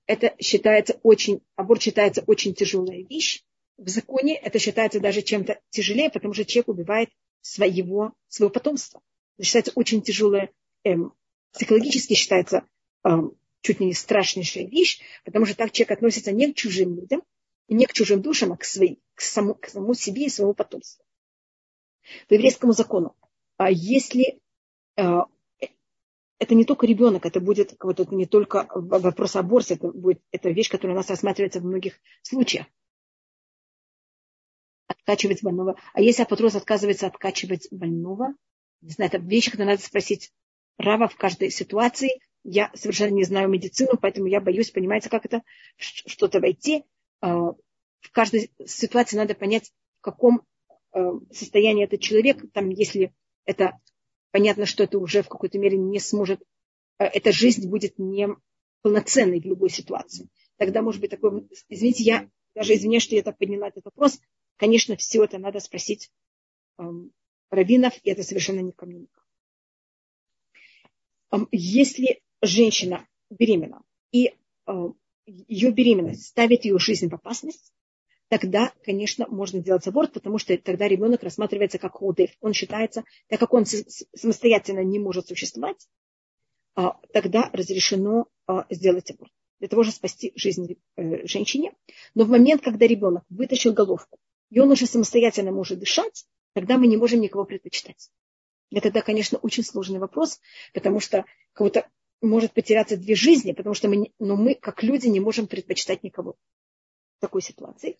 это 0.05 0.35
считается 0.39 0.97
очень, 1.03 1.41
аборт 1.57 1.81
считается 1.81 2.23
очень 2.25 2.53
тяжелая 2.53 3.03
вещь. 3.03 3.43
В 3.75 3.89
законе 3.89 4.37
это 4.37 4.59
считается 4.59 5.01
даже 5.01 5.23
чем-то 5.23 5.59
тяжелее, 5.71 6.09
потому 6.09 6.33
что 6.33 6.45
человек 6.45 6.69
убивает 6.69 7.09
своего, 7.41 8.13
своего 8.29 8.49
потомства. 8.49 9.01
Это 9.35 9.45
считается 9.45 9.73
очень 9.75 10.03
тяжелая, 10.03 10.53
эм, 10.85 11.13
психологически 11.51 12.13
считается 12.13 12.65
эм, 13.03 13.33
чуть 13.59 13.81
не 13.81 13.93
страшнейшая 13.93 14.67
вещь, 14.67 15.01
потому 15.25 15.45
что 15.45 15.57
так 15.57 15.73
человек 15.73 15.91
относится 15.91 16.31
не 16.31 16.53
к 16.53 16.55
чужим 16.55 16.95
людям, 16.95 17.23
не 17.67 17.85
к 17.87 17.91
чужим 17.91 18.21
душам, 18.21 18.53
а 18.53 18.57
к, 18.57 18.63
своей, 18.63 19.01
к, 19.15 19.19
саму, 19.21 19.55
к 19.55 19.67
самому 19.67 19.95
себе 19.95 20.27
и 20.27 20.29
своему 20.29 20.53
потомству. 20.53 21.03
По 22.29 22.35
еврейскому 22.35 22.71
закону 22.71 23.17
если 23.67 24.39
э, 24.95 25.19
это 26.39 26.55
не 26.55 26.63
только 26.63 26.87
ребенок, 26.87 27.25
это 27.25 27.41
будет 27.41 27.75
вот 27.81 27.99
это 27.99 28.15
не 28.15 28.25
только 28.25 28.67
вопрос 28.73 29.35
аборции, 29.35 29.75
это 29.75 29.89
будет 29.89 30.21
это 30.31 30.49
вещь, 30.49 30.69
которая 30.69 30.95
у 30.95 30.97
нас 30.97 31.09
рассматривается 31.09 31.59
в 31.59 31.65
многих 31.65 31.99
случаях. 32.21 32.65
Откачивать 34.87 35.43
больного. 35.43 35.75
А 35.93 36.01
если 36.01 36.23
апотрос 36.23 36.55
отказывается 36.55 37.07
откачивать 37.07 37.67
больного, 37.71 38.33
не 38.81 38.91
знаю, 38.91 39.11
это 39.11 39.17
вещи, 39.17 39.51
которые 39.51 39.73
надо 39.73 39.83
спросить 39.83 40.31
Рава 40.77 41.09
в 41.09 41.17
каждой 41.17 41.51
ситуации. 41.51 42.21
Я 42.45 42.71
совершенно 42.73 43.13
не 43.13 43.25
знаю 43.25 43.49
медицину, 43.49 43.97
поэтому 44.01 44.27
я 44.27 44.39
боюсь, 44.39 44.71
понимаете, 44.71 45.09
как 45.09 45.25
это, 45.25 45.43
что-то 45.75 46.39
войти. 46.39 46.85
А, 47.19 47.51
в 47.99 48.11
каждой 48.11 48.49
ситуации 48.65 49.17
надо 49.17 49.35
понять, 49.35 49.73
в 49.99 50.01
каком 50.01 50.43
э, 50.93 51.11
состоянии 51.31 51.83
этот 51.83 51.99
человек. 51.99 52.49
Там, 52.53 52.69
если 52.69 53.13
это 53.49 53.79
понятно, 54.29 54.67
что 54.67 54.83
это 54.83 54.99
уже 54.99 55.23
в 55.23 55.27
какой-то 55.27 55.57
мере 55.57 55.75
не 55.75 55.99
сможет, 55.99 56.39
э, 56.99 57.05
эта 57.05 57.31
жизнь 57.31 57.67
будет 57.67 57.97
не 57.97 58.27
полноценной 58.83 59.41
в 59.41 59.45
любой 59.45 59.71
ситуации. 59.71 60.29
Тогда 60.57 60.83
может 60.83 61.01
быть 61.01 61.09
такой, 61.09 61.49
извините, 61.67 62.03
я 62.03 62.29
даже 62.53 62.75
извиняюсь, 62.75 63.01
что 63.01 63.15
я 63.15 63.23
так 63.23 63.39
подняла 63.39 63.69
этот 63.69 63.85
вопрос. 63.85 64.19
Конечно, 64.57 64.95
все 64.97 65.23
это 65.23 65.39
надо 65.39 65.59
спросить 65.59 66.11
эм, 66.77 67.11
раввинов, 67.49 67.93
и 68.03 68.11
это 68.11 68.21
совершенно 68.21 68.59
не 68.59 68.71
ко 68.71 68.85
мне. 68.85 69.07
Эм, 71.31 71.47
если 71.51 72.21
женщина 72.43 73.07
беременна, 73.31 73.81
и 74.11 74.35
э, 74.67 74.89
ее 75.25 75.71
беременность 75.71 76.27
ставит 76.27 76.65
ее 76.65 76.77
жизнь 76.77 77.09
в 77.09 77.15
опасность, 77.15 77.73
тогда, 78.29 78.71
конечно, 78.83 79.27
можно 79.27 79.59
делать 79.59 79.87
аборт, 79.87 80.13
потому 80.13 80.37
что 80.37 80.57
тогда 80.57 80.87
ребенок 80.87 81.23
рассматривается 81.23 81.77
как 81.77 81.97
ходев. 81.97 82.31
Он 82.41 82.53
считается, 82.53 83.03
так 83.27 83.39
как 83.39 83.53
он 83.53 83.65
самостоятельно 83.65 84.83
не 84.83 84.99
может 84.99 85.27
существовать, 85.27 85.87
а, 86.75 86.97
тогда 87.11 87.49
разрешено 87.51 88.27
а, 88.47 88.65
сделать 88.69 89.11
аборт 89.11 89.31
для 89.59 89.67
того, 89.67 89.83
чтобы 89.83 89.95
спасти 89.95 90.31
жизнь 90.35 90.77
э, 90.95 91.27
женщине. 91.27 91.73
Но 92.15 92.23
в 92.23 92.29
момент, 92.29 92.61
когда 92.63 92.87
ребенок 92.87 93.23
вытащил 93.29 93.73
головку, 93.73 94.17
и 94.49 94.59
он 94.59 94.71
уже 94.71 94.85
самостоятельно 94.85 95.51
может 95.51 95.79
дышать, 95.79 96.25
тогда 96.53 96.77
мы 96.77 96.87
не 96.87 96.97
можем 96.97 97.21
никого 97.21 97.43
предпочитать. 97.45 98.09
И 98.69 98.79
тогда, 98.79 99.01
конечно, 99.01 99.37
очень 99.39 99.63
сложный 99.63 99.99
вопрос, 99.99 100.39
потому 100.73 100.99
что 100.99 101.25
кого-то 101.53 101.89
может 102.21 102.53
потеряться 102.53 102.97
две 102.97 103.15
жизни, 103.15 103.51
потому 103.51 103.73
что 103.73 103.89
мы, 103.89 104.13
но 104.19 104.35
мы, 104.35 104.55
как 104.55 104.83
люди, 104.83 105.07
не 105.07 105.19
можем 105.19 105.47
предпочитать 105.47 106.03
никого 106.03 106.35
в 107.17 107.21
такой 107.21 107.41
ситуации. 107.41 107.97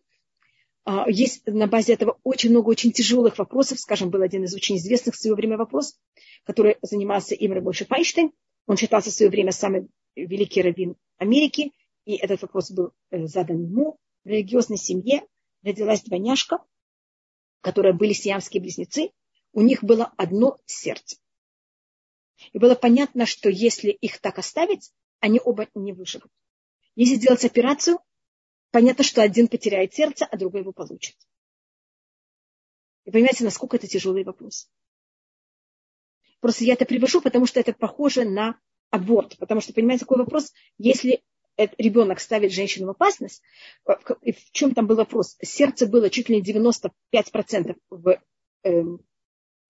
А, 0.86 1.10
есть 1.10 1.46
на 1.46 1.68
базе 1.68 1.94
этого 1.94 2.20
очень 2.24 2.50
много 2.52 2.70
очень 2.70 2.92
тяжелых 2.92 3.38
вопросов. 3.38 3.80
Скажем, 3.80 4.10
был 4.10 4.22
один 4.22 4.44
из 4.44 4.56
очень 4.56 4.78
известных 4.78 5.16
в 5.16 5.20
свое 5.20 5.36
время 5.36 5.58
вопрос, 5.58 6.00
который 6.44 6.78
занимался 6.82 7.36
им 7.36 7.54
Рабойши 7.54 7.86
Файнштейн. 7.86 8.32
Он 8.66 8.78
считался 8.78 9.10
в 9.10 9.14
свое 9.14 9.30
время 9.30 9.52
самый 9.52 9.88
великий 10.16 10.62
раввин 10.62 10.96
Америки. 11.18 11.72
И 12.06 12.16
этот 12.16 12.42
вопрос 12.42 12.72
был 12.72 12.92
э, 13.12 13.26
задан 13.28 13.64
ему. 13.64 13.98
В 14.24 14.28
религиозной 14.28 14.78
семье 14.78 15.24
родилась 15.64 16.04
двойняшка, 16.04 16.60
которые 17.62 17.94
были 17.94 18.14
сиамские 18.14 18.62
близнецы. 18.62 19.12
у 19.54 19.62
них 19.62 19.84
было 19.84 20.14
одно 20.18 20.58
сердце. 20.66 21.18
И 22.54 22.60
было 22.60 22.76
понятно, 22.76 23.26
что 23.26 23.50
если 23.50 23.90
их 23.90 24.20
так 24.22 24.38
оставить, 24.38 24.92
они 25.20 25.42
оба 25.44 25.68
не 25.76 25.94
выживут. 25.94 26.32
Если 26.96 27.16
сделать 27.16 27.44
операцию, 27.46 28.00
понятно, 28.72 29.04
что 29.04 29.22
один 29.22 29.48
потеряет 29.48 29.94
сердце, 29.94 30.26
а 30.26 30.38
другой 30.38 30.62
его 30.62 30.72
получит. 30.72 31.16
И 33.06 33.12
понимаете, 33.12 33.44
насколько 33.44 33.78
это 33.78 33.88
тяжелый 33.88 34.24
вопрос. 34.24 34.70
Просто 36.40 36.64
я 36.64 36.74
это 36.74 36.86
привожу, 36.86 37.22
потому 37.22 37.46
что 37.46 37.60
это 37.60 37.74
похоже 37.74 38.24
на 38.24 38.60
аборт. 38.92 39.38
Потому 39.38 39.62
что, 39.62 39.74
понимаете, 39.74 40.02
такой 40.02 40.18
вопрос, 40.18 40.54
если 40.78 41.24
ребенок 41.78 42.20
ставит 42.20 42.54
женщину 42.54 42.88
в 42.88 42.92
опасность, 42.92 43.42
и 44.22 44.32
в 44.32 44.52
чем 44.52 44.74
там 44.74 44.88
был 44.88 44.96
вопрос? 44.96 45.38
Сердце 45.42 45.88
было 45.88 46.10
чуть 46.10 46.30
ли 46.30 46.38
не 46.38 46.42
95% 46.42 47.76
в, 47.90 48.22
э, 48.64 48.84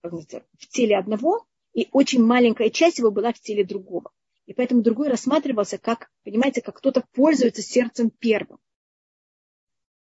в 0.04 0.68
теле 0.70 0.98
одного, 0.98 1.46
и 1.74 1.88
очень 1.92 2.24
маленькая 2.24 2.70
часть 2.70 3.00
его 3.00 3.12
была 3.12 3.34
в 3.34 3.40
теле 3.40 3.64
другого. 3.64 4.12
И 4.46 4.54
поэтому 4.54 4.82
другой 4.82 5.10
рассматривался 5.10 5.78
как, 5.78 6.12
понимаете, 6.24 6.62
как 6.62 6.78
кто-то 6.78 7.04
пользуется 7.14 7.62
сердцем 7.62 8.10
первым. 8.10 8.60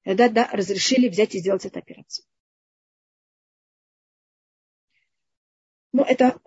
Тогда 0.09 0.31
да, 0.31 0.49
разрешили 0.53 1.07
взять 1.07 1.35
и 1.35 1.39
сделать 1.39 1.67
эту 1.67 1.81
операцию. 1.81 2.25
Ну, 5.93 6.03
это, 6.03 6.41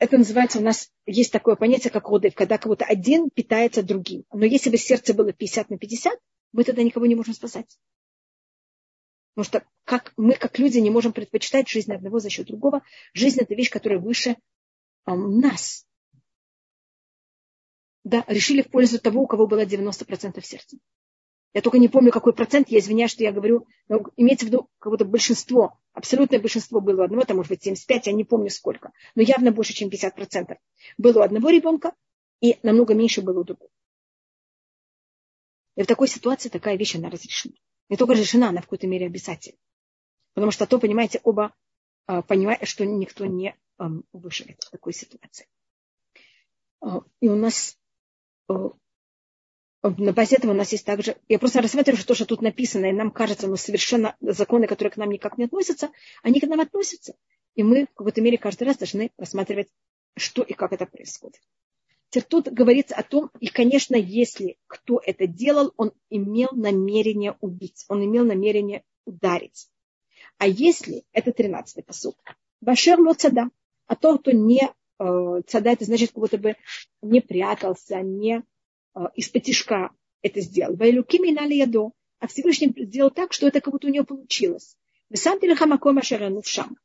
это 0.00 0.18
называется 0.18 0.58
у 0.58 0.62
нас, 0.62 0.90
есть 1.06 1.30
такое 1.30 1.54
понятие, 1.54 1.92
как 1.92 2.08
родев, 2.08 2.34
когда 2.34 2.58
кого-то 2.58 2.84
один 2.84 3.30
питается 3.30 3.84
другим. 3.84 4.24
Но 4.32 4.44
если 4.44 4.68
бы 4.68 4.78
сердце 4.78 5.14
было 5.14 5.32
50 5.32 5.70
на 5.70 5.78
50, 5.78 6.18
мы 6.50 6.64
тогда 6.64 6.82
никого 6.82 7.06
не 7.06 7.14
можем 7.14 7.34
спасать. 7.34 7.78
Потому 9.36 9.44
что 9.44 9.64
как, 9.84 10.12
мы, 10.16 10.34
как 10.34 10.58
люди, 10.58 10.78
не 10.78 10.90
можем 10.90 11.12
предпочитать 11.12 11.68
жизнь 11.68 11.92
одного 11.92 12.18
за 12.18 12.30
счет 12.30 12.48
другого. 12.48 12.82
Жизнь– 13.12 13.38
это 13.40 13.54
вещь, 13.54 13.70
которая 13.70 14.00
выше 14.00 14.34
нас. 15.06 15.86
Да, 18.02 18.24
решили 18.26 18.62
в 18.62 18.72
пользу 18.72 18.98
того, 18.98 19.22
у 19.22 19.28
кого 19.28 19.46
было 19.46 19.64
90% 19.64 20.42
сердца. 20.42 20.78
Я 21.54 21.62
только 21.62 21.78
не 21.78 21.88
помню, 21.88 22.10
какой 22.10 22.32
процент, 22.32 22.68
я 22.68 22.80
извиняюсь, 22.80 23.12
что 23.12 23.22
я 23.22 23.30
говорю, 23.30 23.68
но 23.88 24.02
имеется 24.16 24.44
в 24.44 24.48
виду 24.48 24.68
как 24.80 24.90
будто 24.90 25.04
большинство, 25.04 25.78
абсолютное 25.92 26.40
большинство 26.40 26.80
было 26.80 27.02
у 27.02 27.04
одного, 27.04 27.24
там 27.24 27.36
может 27.36 27.50
быть 27.50 27.62
75, 27.62 28.08
я 28.08 28.12
не 28.12 28.24
помню 28.24 28.50
сколько, 28.50 28.92
но 29.14 29.22
явно 29.22 29.52
больше, 29.52 29.72
чем 29.72 29.88
50%. 29.88 30.56
Было 30.98 31.20
у 31.20 31.22
одного 31.22 31.50
ребенка, 31.50 31.94
и 32.40 32.58
намного 32.64 32.94
меньше 32.94 33.22
было 33.22 33.40
у 33.40 33.44
другого. 33.44 33.70
И 35.76 35.82
в 35.82 35.86
такой 35.86 36.08
ситуации 36.08 36.48
такая 36.48 36.76
вещь, 36.76 36.96
она 36.96 37.08
разрешена. 37.08 37.54
Не 37.88 37.96
только 37.96 38.14
разрешена, 38.14 38.48
она 38.48 38.60
в 38.60 38.64
какой-то 38.64 38.88
мере 38.88 39.06
обязательна. 39.06 39.58
Потому 40.34 40.50
что 40.50 40.66
то, 40.66 40.80
понимаете, 40.80 41.20
оба 41.22 41.54
а, 42.06 42.22
понимают, 42.22 42.66
что 42.66 42.84
никто 42.84 43.26
не 43.26 43.56
а, 43.78 43.90
выживет 44.12 44.62
в 44.64 44.70
такой 44.70 44.92
ситуации. 44.92 45.46
А, 46.80 47.00
и 47.20 47.28
у 47.28 47.36
нас 47.36 47.78
на 49.90 50.12
базе 50.14 50.36
этого 50.36 50.52
у 50.52 50.54
нас 50.54 50.72
есть 50.72 50.86
также, 50.86 51.16
я 51.28 51.38
просто 51.38 51.60
рассматриваю 51.60 52.02
то, 52.02 52.14
что 52.14 52.24
тут 52.24 52.40
написано, 52.40 52.86
и 52.86 52.92
нам 52.92 53.10
кажется, 53.10 53.48
ну, 53.48 53.56
совершенно 53.56 54.16
законы, 54.20 54.66
которые 54.66 54.92
к 54.92 54.96
нам 54.96 55.10
никак 55.10 55.36
не 55.36 55.44
относятся, 55.44 55.90
они 56.22 56.40
к 56.40 56.46
нам 56.46 56.60
относятся. 56.60 57.14
И 57.54 57.62
мы 57.62 57.84
в 57.84 57.94
какой-то 57.94 58.22
мере 58.22 58.38
каждый 58.38 58.64
раз 58.64 58.78
должны 58.78 59.10
рассматривать, 59.18 59.68
что 60.16 60.42
и 60.42 60.54
как 60.54 60.72
это 60.72 60.86
происходит. 60.86 61.40
Теперь 62.08 62.26
тут 62.28 62.48
говорится 62.48 62.94
о 62.94 63.02
том, 63.02 63.30
и, 63.40 63.48
конечно, 63.48 63.94
если 63.94 64.56
кто 64.66 65.02
это 65.04 65.26
делал, 65.26 65.74
он 65.76 65.92
имел 66.08 66.48
намерение 66.52 67.36
убить, 67.40 67.84
он 67.88 68.02
имел 68.04 68.24
намерение 68.24 68.84
ударить. 69.04 69.68
А 70.38 70.46
если, 70.46 71.04
это 71.12 71.30
13-й 71.30 71.82
посуд, 71.82 72.16
Башер 72.62 72.98
ло 72.98 73.12
цада, 73.12 73.50
а 73.86 73.96
тот, 73.96 74.22
кто 74.22 74.30
не 74.30 74.62
э, 74.98 75.42
цада, 75.46 75.70
это 75.70 75.84
значит, 75.84 76.12
как 76.12 76.20
будто 76.20 76.38
бы 76.38 76.56
не 77.02 77.20
прятался, 77.20 78.00
не 78.00 78.42
Э, 78.42 78.53
из-под 79.14 79.42
тяжка 79.42 79.90
это 80.22 80.40
сделал. 80.40 80.76
Вайлюки 80.76 81.18
минали 81.18 81.54
ядо. 81.54 81.92
А 82.18 82.26
Всевышний 82.26 82.72
сделал 82.76 83.10
так, 83.10 83.32
что 83.32 83.46
это 83.46 83.60
как 83.60 83.72
будто 83.72 83.86
у 83.86 83.90
него 83.90 84.04
получилось. 84.04 84.76
Вы 85.10 85.16
сам 85.16 85.38
телехамакома 85.38 86.02
шарану 86.02 86.40
в 86.40 86.46
шам. 86.46 86.78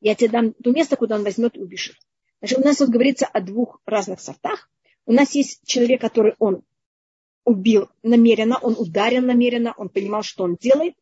Я 0.00 0.14
тебе 0.14 0.30
дам 0.30 0.52
то 0.52 0.70
место, 0.70 0.96
куда 0.96 1.16
он 1.16 1.24
возьмет 1.24 1.56
и 1.56 1.60
убежит. 1.60 1.96
Значит, 2.40 2.58
у 2.58 2.62
нас 2.62 2.80
вот 2.80 2.90
говорится 2.90 3.26
о 3.26 3.40
двух 3.40 3.80
разных 3.86 4.20
сортах. 4.20 4.70
У 5.06 5.12
нас 5.12 5.34
есть 5.34 5.60
человек, 5.64 6.00
который 6.00 6.34
он 6.38 6.62
убил 7.44 7.88
намеренно, 8.02 8.58
он 8.58 8.76
ударил 8.78 9.22
намеренно, 9.22 9.74
он 9.76 9.88
понимал, 9.88 10.22
что 10.22 10.44
он 10.44 10.56
делает. 10.56 10.94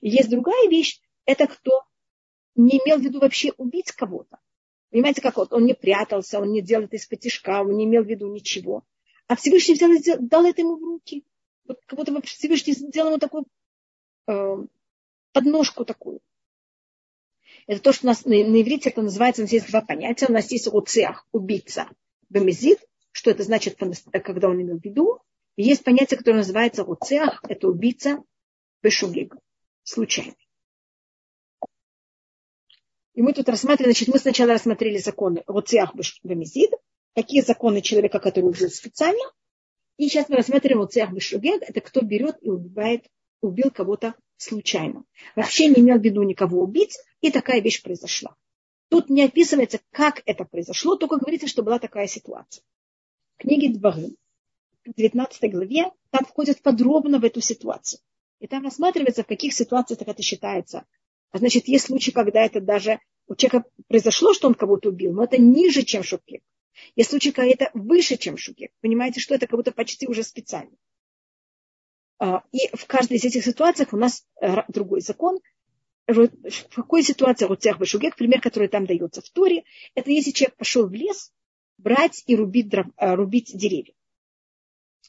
И 0.00 0.10
есть 0.10 0.28
другая 0.28 0.68
вещь, 0.68 1.00
это 1.24 1.46
кто 1.46 1.84
не 2.54 2.78
имел 2.78 2.98
в 2.98 3.02
виду 3.02 3.20
вообще 3.20 3.52
убить 3.56 3.92
кого-то. 3.92 4.38
Понимаете, 4.90 5.22
как 5.22 5.36
вот 5.36 5.52
он 5.52 5.64
не 5.64 5.74
прятался, 5.74 6.40
он 6.40 6.50
не 6.52 6.60
делал 6.60 6.84
это 6.84 6.96
из-под 6.96 7.20
он 7.46 7.76
не 7.76 7.84
имел 7.84 8.02
в 8.02 8.08
виду 8.08 8.26
ничего. 8.26 8.84
А 9.30 9.36
Всевышний 9.36 9.74
взял 9.74 9.92
и 9.92 10.26
дал 10.26 10.44
это 10.44 10.60
ему 10.60 10.76
в 10.76 10.82
руки. 10.82 11.24
Вот 11.68 11.78
как 11.86 11.96
будто 11.96 12.10
бы 12.10 12.20
Всевышний 12.20 12.72
сделал 12.72 13.10
ему 13.10 13.18
такую 13.20 13.46
э, 14.26 14.56
подножку 15.30 15.84
такую. 15.84 16.18
Это 17.68 17.80
то, 17.80 17.92
что 17.92 18.06
у 18.06 18.08
нас 18.08 18.24
на, 18.24 18.30
на 18.32 18.60
иврите 18.60 18.90
это 18.90 19.02
называется, 19.02 19.42
у 19.42 19.44
нас 19.44 19.52
есть 19.52 19.70
два 19.70 19.82
понятия. 19.82 20.26
У 20.28 20.32
нас 20.32 20.50
есть 20.50 20.66
уцеах, 20.66 21.28
убийца, 21.30 21.88
бемезид, 22.28 22.80
что 23.12 23.30
это 23.30 23.44
значит, 23.44 23.78
когда 23.78 24.48
он 24.48 24.62
имел 24.62 24.80
в 24.80 24.84
виду. 24.84 25.20
И 25.54 25.62
есть 25.62 25.84
понятие, 25.84 26.18
которое 26.18 26.38
называется 26.38 26.82
уцеах, 26.82 27.40
это 27.48 27.68
убийца 27.68 28.24
бешугег, 28.82 29.36
случайный. 29.84 30.48
И 33.14 33.22
мы 33.22 33.32
тут 33.32 33.48
рассматривали, 33.48 33.92
значит, 33.92 34.08
мы 34.08 34.18
сначала 34.18 34.54
рассмотрели 34.54 34.98
законы 34.98 35.44
уцеах 35.46 35.94
бемезид, 36.24 36.72
какие 37.14 37.42
законы 37.42 37.80
человека, 37.80 38.18
который 38.18 38.46
убил 38.46 38.70
специально. 38.70 39.22
И 39.96 40.08
сейчас 40.08 40.28
мы 40.28 40.36
рассматриваем 40.36 40.80
вот 40.80 40.92
цех 40.92 41.12
Бешугег, 41.12 41.62
это 41.62 41.80
кто 41.80 42.00
берет 42.00 42.36
и 42.40 42.48
убивает, 42.48 43.06
убил 43.42 43.70
кого-то 43.70 44.14
случайно. 44.36 45.04
Вообще 45.36 45.68
не 45.68 45.80
имел 45.80 45.98
в 45.98 46.02
виду 46.02 46.22
никого 46.22 46.62
убить, 46.62 46.98
и 47.20 47.30
такая 47.30 47.60
вещь 47.60 47.82
произошла. 47.82 48.34
Тут 48.88 49.08
не 49.08 49.22
описывается, 49.22 49.80
как 49.90 50.22
это 50.26 50.44
произошло, 50.44 50.96
только 50.96 51.18
говорится, 51.18 51.46
что 51.46 51.62
была 51.62 51.78
такая 51.78 52.06
ситуация. 52.06 52.64
В 53.36 53.42
книге 53.42 53.68
Дворым, 53.68 54.16
в 54.84 54.94
19 54.94 55.50
главе, 55.52 55.92
там 56.10 56.24
входят 56.24 56.60
подробно 56.62 57.18
в 57.18 57.24
эту 57.24 57.40
ситуацию. 57.40 58.00
И 58.40 58.46
там 58.46 58.64
рассматривается, 58.64 59.22
в 59.22 59.26
каких 59.26 59.52
ситуациях 59.52 60.00
это 60.00 60.22
считается. 60.22 60.86
А 61.30 61.38
значит, 61.38 61.68
есть 61.68 61.86
случаи, 61.86 62.10
когда 62.10 62.44
это 62.44 62.60
даже 62.60 62.98
у 63.28 63.36
человека 63.36 63.68
произошло, 63.86 64.32
что 64.32 64.48
он 64.48 64.54
кого-то 64.54 64.88
убил, 64.88 65.12
но 65.12 65.24
это 65.24 65.40
ниже, 65.40 65.82
чем 65.82 66.02
шупик. 66.02 66.42
Есть 66.96 67.10
случаи, 67.10 67.30
когда 67.30 67.50
это 67.50 67.70
выше, 67.74 68.16
чем 68.16 68.36
шугек. 68.36 68.72
Понимаете, 68.80 69.20
что 69.20 69.34
это 69.34 69.46
как 69.46 69.58
будто 69.58 69.72
почти 69.72 70.06
уже 70.06 70.22
специально. 70.22 70.76
А, 72.18 72.42
и 72.52 72.68
в 72.76 72.86
каждой 72.86 73.16
из 73.16 73.24
этих 73.24 73.44
ситуаций 73.44 73.86
у 73.90 73.96
нас 73.96 74.26
э, 74.40 74.56
другой 74.68 75.00
закон. 75.00 75.40
В 76.06 76.28
какой 76.74 77.02
ситуации 77.02 77.46
вот 77.46 77.62
цех 77.62 77.76
шугек, 77.86 78.16
пример, 78.16 78.40
который 78.40 78.68
там 78.68 78.84
дается 78.84 79.22
в 79.22 79.30
Торе, 79.30 79.64
это 79.94 80.10
если 80.10 80.32
человек 80.32 80.56
пошел 80.56 80.88
в 80.88 80.92
лес 80.92 81.32
брать 81.78 82.24
и 82.26 82.36
рубить, 82.36 82.68
дров, 82.68 82.86
э, 82.96 83.14
рубить 83.14 83.56
деревья. 83.56 83.94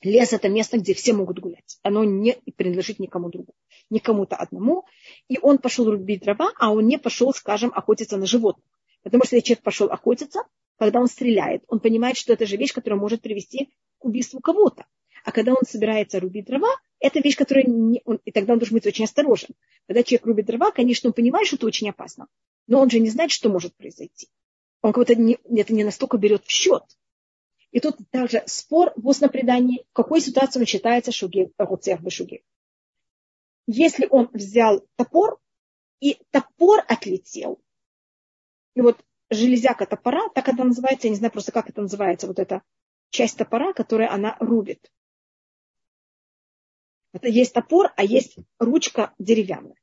Лес– 0.04 0.34
это 0.34 0.50
место, 0.50 0.78
где 0.80 0.94
все 0.94 1.14
могут 1.14 1.40
гулять. 1.40 1.78
Оно 1.84 2.04
не 2.04 2.34
принадлежит 2.56 2.98
никому 3.00 3.30
другому, 3.30 3.56
никому-то 3.90 4.36
одному. 4.36 4.86
И 5.28 5.38
он 5.40 5.60
пошел 5.60 5.90
рубить 5.90 6.24
дрова, 6.24 6.52
а 6.58 6.72
он 6.72 6.88
не 6.88 6.98
пошел, 6.98 7.34
скажем, 7.34 7.72
охотиться 7.74 8.18
на 8.18 8.26
животных. 8.26 8.66
Потому 9.04 9.26
что 9.26 9.36
если 9.36 9.48
человек 9.48 9.64
пошел 9.64 9.92
охотиться, 9.92 10.42
когда 10.78 11.00
он 11.00 11.08
стреляет, 11.08 11.64
он 11.68 11.80
понимает, 11.80 12.18
что 12.18 12.34
это 12.34 12.46
же 12.46 12.58
вещь, 12.58 12.74
которая 12.74 13.00
может 13.00 13.22
привести 13.22 13.74
к 13.98 14.06
убийству 14.06 14.40
кого-то. 14.40 14.86
А 15.24 15.32
когда 15.32 15.54
он 15.54 15.64
собирается 15.68 16.20
рубить 16.20 16.46
дрова, 16.46 16.70
это 17.00 17.20
вещь, 17.20 17.36
которая 17.36 17.66
не... 17.66 18.02
Он, 18.06 18.20
и 18.26 18.32
тогда 18.32 18.54
он 18.54 18.60
должен 18.60 18.76
быть 18.76 18.88
очень 18.88 19.06
осторожен. 19.06 19.50
Когда 19.88 20.04
человек 20.04 20.26
рубит 20.26 20.46
дрова, 20.46 20.72
конечно, 20.72 21.10
он 21.10 21.14
понимает, 21.14 21.48
что 21.48 21.58
это 21.58 21.68
очень 21.68 21.90
опасно. 21.90 22.28
Но 22.68 22.80
он 22.80 22.90
же 22.90 23.00
не 23.00 23.10
знает, 23.10 23.32
что 23.32 23.50
может 23.50 23.76
произойти. 23.76 24.28
Он 24.82 24.94
кого-то 24.94 25.16
не, 25.16 25.38
это 25.50 25.74
не 25.74 25.84
настолько 25.84 26.18
берет 26.18 26.46
в 26.46 26.50
счет. 26.50 26.84
И 27.72 27.80
тут 27.80 27.98
также 28.10 28.44
спор 28.48 28.94
в 28.96 29.08
устном 29.08 29.30
предании, 29.30 29.86
в 29.92 29.94
какой 29.94 30.22
ситуации 30.22 30.60
он 30.60 30.66
считается 30.66 31.12
шугек, 31.12 31.54
руцех 31.58 32.02
бешугек. 32.02 32.44
Если 33.68 34.08
он 34.10 34.30
взял 34.34 34.86
топор, 34.96 35.40
и 36.00 36.18
топор 36.32 36.84
отлетел, 36.88 37.62
и 38.76 38.82
вот 38.82 38.98
железяка 39.32 39.86
топора, 39.86 40.30
так 40.30 40.48
это 40.50 40.64
называется, 40.64 41.08
я 41.08 41.12
не 41.12 41.18
знаю 41.18 41.32
просто, 41.32 41.52
как 41.52 41.70
это 41.70 41.82
называется, 41.82 42.28
вот 42.28 42.38
эта 42.38 42.62
часть 43.10 43.38
топора, 43.38 43.74
которая 43.74 44.12
она 44.12 44.38
рубит. 44.40 44.92
Это 47.14 47.28
есть 47.28 47.54
топор, 47.54 47.92
а 47.96 48.04
есть 48.04 48.38
ручка 48.60 49.14
деревянная. 49.20 49.76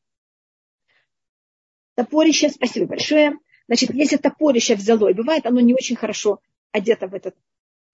Топорище, 1.95 2.51
спасибо 2.51 2.87
большое. 2.87 3.39
Значит, 3.67 3.93
если 3.93 4.17
топорище 4.17 4.77
взяло, 4.77 5.11
и 5.11 5.15
бывает 5.15 5.45
оно 5.47 5.61
не 5.61 5.75
очень 5.75 5.97
хорошо 5.97 6.41
одето 6.71 7.09
в 7.09 7.15
эту 7.15 7.35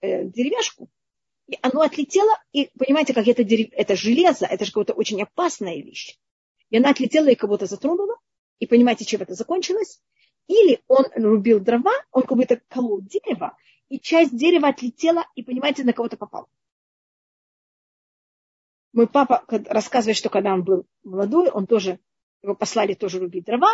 э, 0.02 0.24
деревяшку, 0.24 0.88
и 1.48 1.58
оно 1.62 1.80
отлетело, 1.80 2.32
и 2.52 2.70
понимаете, 2.78 3.12
как 3.12 3.26
это, 3.26 3.44
дерев... 3.44 3.68
это 3.72 3.96
железо, 3.96 4.46
это 4.46 4.64
же 4.64 4.72
какая-то 4.72 4.92
очень 4.92 5.22
опасная 5.22 5.76
вещь. 5.76 6.18
И 6.70 6.76
она 6.76 6.90
отлетела 6.90 7.28
и 7.28 7.34
кого-то 7.34 7.66
затронула, 7.66 8.16
и 8.60 8.66
понимаете, 8.66 9.04
чем 9.04 9.22
это 9.22 9.34
закончилось? 9.34 10.00
Или 10.46 10.82
он 10.88 11.04
рубил 11.14 11.60
дрова, 11.60 11.92
он 12.12 12.22
как 12.22 12.36
будто 12.36 12.60
колол 12.68 13.00
дерево, 13.00 13.56
и 13.88 13.98
часть 13.98 14.36
дерева 14.36 14.68
отлетела, 14.68 15.26
и, 15.34 15.42
понимаете, 15.42 15.84
на 15.84 15.92
кого-то 15.92 16.16
попал. 16.16 16.48
Мой 18.92 19.08
папа 19.08 19.44
рассказывает, 19.48 20.16
что 20.16 20.28
когда 20.28 20.52
он 20.52 20.62
был 20.62 20.86
молодой, 21.02 21.50
он 21.50 21.66
тоже, 21.66 21.98
его 22.42 22.54
послали 22.54 22.94
тоже 22.94 23.18
рубить 23.18 23.44
дрова, 23.44 23.70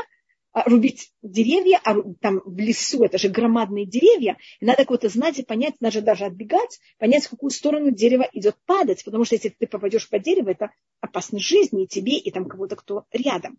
а, 0.52 0.68
рубить 0.68 1.12
деревья, 1.22 1.80
а 1.84 1.94
там 2.20 2.40
в 2.44 2.58
лесу, 2.58 3.04
это 3.04 3.18
же 3.18 3.28
громадные 3.28 3.86
деревья, 3.86 4.36
и 4.58 4.64
надо 4.64 4.84
кого-то 4.84 5.08
знать 5.08 5.38
и 5.38 5.44
понять, 5.44 5.74
надо 5.80 6.02
даже 6.02 6.24
отбегать, 6.24 6.80
понять, 6.98 7.26
в 7.26 7.30
какую 7.30 7.50
сторону 7.50 7.92
дерево 7.92 8.28
идет 8.32 8.56
падать, 8.66 9.04
потому 9.04 9.24
что 9.24 9.36
если 9.36 9.50
ты 9.50 9.66
попадешь 9.66 10.08
по 10.08 10.18
дереву, 10.18 10.50
это 10.50 10.72
опасность 11.00 11.44
жизни 11.44 11.84
и 11.84 11.86
тебе, 11.86 12.16
и 12.16 12.30
там 12.32 12.46
кого-то, 12.46 12.74
кто 12.76 13.04
рядом. 13.12 13.58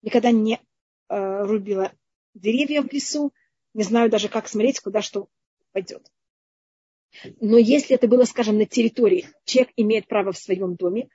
Никогда 0.00 0.30
не 0.30 0.60
э, 1.08 1.42
рубила 1.42 1.92
деревья 2.40 2.82
в 2.82 2.92
лесу, 2.92 3.32
не 3.74 3.82
знаю 3.82 4.10
даже, 4.10 4.28
как 4.28 4.48
смотреть, 4.48 4.80
куда 4.80 5.02
что 5.02 5.28
пойдет. 5.72 6.10
Но 7.40 7.58
если 7.58 7.96
это 7.96 8.08
было, 8.08 8.24
скажем, 8.24 8.58
на 8.58 8.66
территории, 8.66 9.28
человек 9.44 9.72
имеет 9.76 10.06
право 10.06 10.32
в 10.32 10.38
своем 10.38 10.76
доме, 10.76 11.08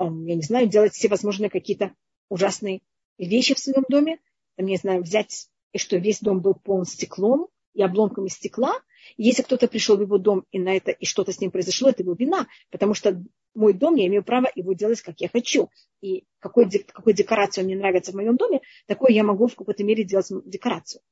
я 0.00 0.08
не 0.08 0.42
знаю, 0.42 0.68
делать 0.68 0.94
все 0.94 1.08
возможные 1.08 1.50
какие-то 1.50 1.94
ужасные 2.28 2.80
вещи 3.18 3.54
в 3.54 3.58
своем 3.58 3.84
доме, 3.88 4.20
там, 4.56 4.66
не 4.66 4.76
знаю, 4.76 5.02
взять, 5.02 5.48
и 5.72 5.78
что 5.78 5.96
весь 5.96 6.20
дом 6.20 6.40
был 6.40 6.54
полон 6.54 6.84
стеклом 6.84 7.48
и 7.74 7.82
обломками 7.82 8.28
стекла. 8.28 8.74
Если 9.16 9.42
кто-то 9.42 9.68
пришел 9.68 9.96
в 9.96 10.00
его 10.00 10.18
дом 10.18 10.44
и 10.50 10.58
на 10.58 10.76
это, 10.76 10.90
и 10.90 11.04
что-то 11.04 11.32
с 11.32 11.40
ним 11.40 11.50
произошло, 11.50 11.88
это 11.88 12.02
его 12.02 12.14
вина, 12.14 12.46
потому 12.70 12.94
что 12.94 13.22
мой 13.54 13.72
дом, 13.72 13.96
я 13.96 14.06
имею 14.06 14.22
право 14.22 14.50
его 14.54 14.72
делать, 14.72 15.00
как 15.00 15.20
я 15.20 15.28
хочу. 15.28 15.70
И 16.00 16.24
какой, 16.38 16.68
какой 16.70 17.12
декорацию 17.12 17.64
мне 17.64 17.76
нравится 17.76 18.12
в 18.12 18.14
моем 18.14 18.36
доме, 18.36 18.60
такой 18.86 19.14
я 19.14 19.24
могу 19.24 19.48
в 19.48 19.56
какой-то 19.56 19.84
мере 19.84 20.04
делать 20.04 20.28
декорацию. 20.44 21.02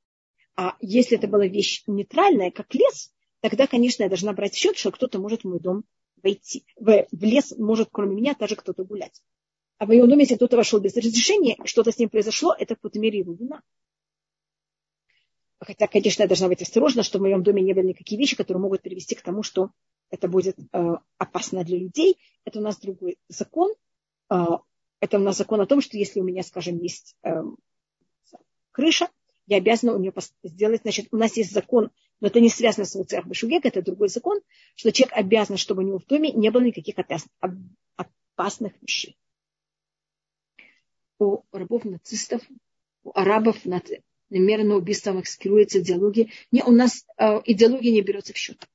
А 0.55 0.77
если 0.81 1.19
это 1.19 1.29
была 1.29 1.47
вещь 1.47 1.83
нейтральная, 1.87 2.51
как 2.51 2.75
лес, 2.75 3.13
тогда, 3.41 3.67
конечно, 3.67 4.05
я 4.05 4.09
должна 4.09 4.33
брать 4.33 4.55
счет, 4.55 4.77
что 4.77 4.91
кто-то 4.91 5.19
может 5.19 5.43
в 5.43 5.49
мой 5.49 5.61
дом 5.61 5.85
войти. 6.23 6.65
В, 6.77 7.07
в 7.11 7.23
лес 7.23 7.55
может, 7.59 7.89
кроме 7.93 8.17
меня, 8.17 8.35
даже 8.39 8.57
кто-то 8.57 8.85
гулять. 8.85 9.23
А 9.79 9.85
в 9.85 9.89
моем 9.89 10.09
доме, 10.09 10.23
если 10.23 10.37
кто-то 10.37 10.57
вошел 10.57 10.81
без 10.81 10.97
разрешения, 10.97 11.57
что-то 11.65 11.93
с 11.93 11.99
ним 11.99 12.09
произошло, 12.09 12.55
это 12.59 12.75
в 12.75 12.79
какой-то 12.79 12.99
мере 12.99 13.19
его 13.19 13.35
вина. 13.35 13.61
Хотя, 15.59 15.87
конечно, 15.87 16.23
я 16.23 16.29
должна 16.29 16.49
быть 16.49 16.63
осторожна, 16.63 17.03
что 17.03 17.19
в 17.19 17.23
моем 17.23 17.43
доме 17.43 17.63
не 17.63 17.73
были 17.73 17.89
никакие 17.89 18.19
вещи, 18.19 18.37
которые 18.37 18.61
могут 18.61 18.83
привести 18.83 19.15
к 19.15 19.23
тому, 19.23 19.43
что 19.43 19.71
это 20.11 20.29
будет 20.29 20.57
э, 20.59 20.95
опасно 21.19 21.65
для 21.65 21.79
людей. 21.79 22.19
Это 22.45 22.59
у 22.59 22.63
нас 22.63 22.79
другой 22.79 23.19
закон. 23.29 23.73
Э, 24.31 24.45
это 25.01 25.19
у 25.19 25.21
нас 25.21 25.39
закон 25.39 25.61
о 25.61 25.67
том, 25.67 25.81
что 25.81 25.97
если 25.97 26.21
у 26.21 26.25
меня, 26.25 26.43
скажем, 26.43 26.79
есть 26.79 27.17
э, 27.23 27.43
крыша, 28.73 29.09
я 29.47 29.59
обязана 29.59 29.95
у 29.95 29.99
нее 29.99 30.13
сделать, 30.43 30.83
значит, 30.83 31.09
у 31.13 31.17
нас 31.17 31.37
есть 31.37 31.53
закон, 31.53 31.91
но 32.21 32.27
это 32.29 32.41
не 32.41 32.51
связано 32.51 32.85
с 32.85 32.95
Уцех 32.97 33.27
Башугек, 33.27 33.65
это 33.65 33.81
другой 33.81 34.09
закон, 34.09 34.41
что 34.75 34.93
человек 34.93 35.17
обязан, 35.17 35.57
чтобы 35.57 35.83
у 35.83 35.87
него 35.87 35.99
в 35.99 36.07
доме 36.07 36.33
не 36.33 36.51
было 36.51 36.63
никаких 36.63 36.97
опасных 38.37 38.73
вещей 38.83 39.17
у 41.19 41.43
рабов 41.53 41.85
нацистов, 41.85 42.43
у 43.05 43.13
арабов 43.15 43.65
над 43.65 43.91
намеренно 44.31 44.77
убийством 44.77 45.21
экскируется 45.21 45.81
идеология. 45.81 46.31
Не, 46.51 46.63
у 46.63 46.71
нас 46.71 47.07
э, 47.19 47.41
идеология 47.45 47.93
не 47.93 48.03
берется 48.03 48.33
в 48.33 48.37
счет. 48.37 48.69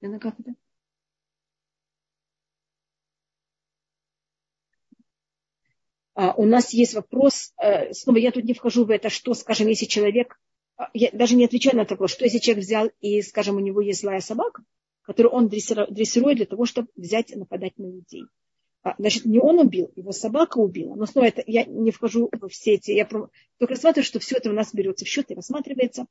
Как 0.00 0.38
это? 0.38 0.54
А, 6.14 6.32
у 6.34 6.44
нас 6.44 6.72
есть 6.72 6.94
вопрос, 6.94 7.52
э, 7.56 7.92
снова 7.92 8.18
я 8.18 8.30
тут 8.30 8.44
не 8.44 8.54
вхожу 8.54 8.84
в 8.84 8.90
это, 8.90 9.08
что, 9.10 9.34
скажем, 9.34 9.66
если 9.66 9.86
человек, 9.86 10.38
а, 10.76 10.88
я 10.94 11.10
даже 11.12 11.34
не 11.34 11.44
отвечаю 11.44 11.76
на 11.76 11.82
этот 11.82 12.08
что 12.08 12.24
если 12.24 12.38
человек 12.38 12.64
взял 12.64 12.90
и, 13.00 13.20
скажем, 13.22 13.56
у 13.56 13.60
него 13.60 13.80
есть 13.80 14.00
злая 14.00 14.20
собака, 14.20 14.62
которую 15.02 15.32
он 15.32 15.48
дрессирует 15.48 16.36
для 16.36 16.46
того, 16.46 16.66
чтобы 16.66 16.88
взять 16.94 17.32
и 17.32 17.36
нападать 17.36 17.78
на 17.78 17.86
людей. 17.86 18.24
А, 18.84 18.94
значит, 18.98 19.24
не 19.24 19.40
он 19.40 19.58
убил, 19.58 19.90
его 19.96 20.12
собака 20.12 20.58
убила. 20.58 20.94
Но 20.94 21.06
снова 21.06 21.26
это, 21.26 21.42
я 21.46 21.64
не 21.64 21.90
вхожу 21.90 22.28
во 22.38 22.48
все 22.48 22.74
эти, 22.74 22.90
я 22.90 23.06
только 23.06 23.74
рассматриваю, 23.74 24.04
что 24.04 24.18
все 24.18 24.36
это 24.36 24.50
у 24.50 24.52
нас 24.52 24.74
берется 24.74 25.06
в 25.06 25.08
счет 25.08 25.30
и 25.30 25.34
рассматривается. 25.34 26.06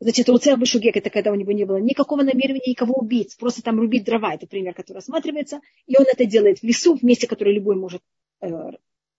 Значит, 0.00 0.30
у 0.30 0.38
цех 0.38 0.58
Башугек, 0.58 0.96
это 0.96 1.10
когда 1.10 1.30
у 1.30 1.34
него 1.34 1.52
не 1.52 1.64
было 1.64 1.76
никакого 1.76 2.22
намерения 2.22 2.62
никого 2.66 2.94
убить, 2.94 3.36
просто 3.38 3.62
там 3.62 3.78
рубить 3.78 4.04
дрова, 4.04 4.34
это 4.34 4.46
пример, 4.46 4.74
который 4.74 4.96
рассматривается, 4.96 5.60
и 5.86 5.96
он 5.98 6.06
это 6.10 6.24
делает 6.24 6.60
в 6.60 6.64
лесу, 6.64 6.96
в 6.96 7.02
месте, 7.02 7.28
которое 7.28 7.54
любой 7.54 7.76
может 7.76 8.02
э, 8.40 8.48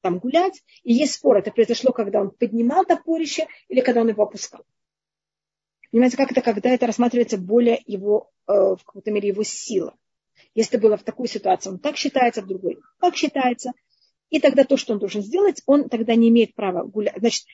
там 0.02 0.18
гулять. 0.18 0.64
И 0.82 0.94
есть 0.94 1.14
спор, 1.14 1.38
это 1.38 1.52
произошло, 1.52 1.92
когда 1.92 2.22
он 2.22 2.32
поднимал 2.32 2.86
топорище 2.86 3.48
или 3.70 3.82
когда 3.82 4.02
он 4.02 4.10
его 4.10 4.24
опускал. 4.24 4.66
Понимаете, 5.92 6.18
как 6.18 6.32
это, 6.32 6.42
когда 6.42 6.72
это 6.72 6.88
рассматривается 6.88 7.38
более 7.38 7.80
его, 7.86 8.32
э, 8.48 8.52
в 8.52 8.84
какой-то 8.84 9.12
мере 9.12 9.30
его 9.30 9.44
сила. 9.44 9.96
Если 10.56 10.78
было 10.78 10.98
в 10.98 11.04
такой 11.04 11.28
ситуации, 11.28 11.70
он 11.70 11.80
так 11.80 11.98
считается, 11.98 12.42
в 12.42 12.48
другой 12.48 12.80
так 13.00 13.16
считается. 13.16 13.72
И 14.30 14.40
тогда 14.40 14.64
то, 14.64 14.78
что 14.78 14.94
он 14.94 15.00
должен 15.00 15.22
сделать, 15.22 15.62
он 15.66 15.90
тогда 15.90 16.16
не 16.16 16.30
имеет 16.30 16.56
права 16.56 16.84
гулять. 16.84 17.16
Значит, 17.18 17.46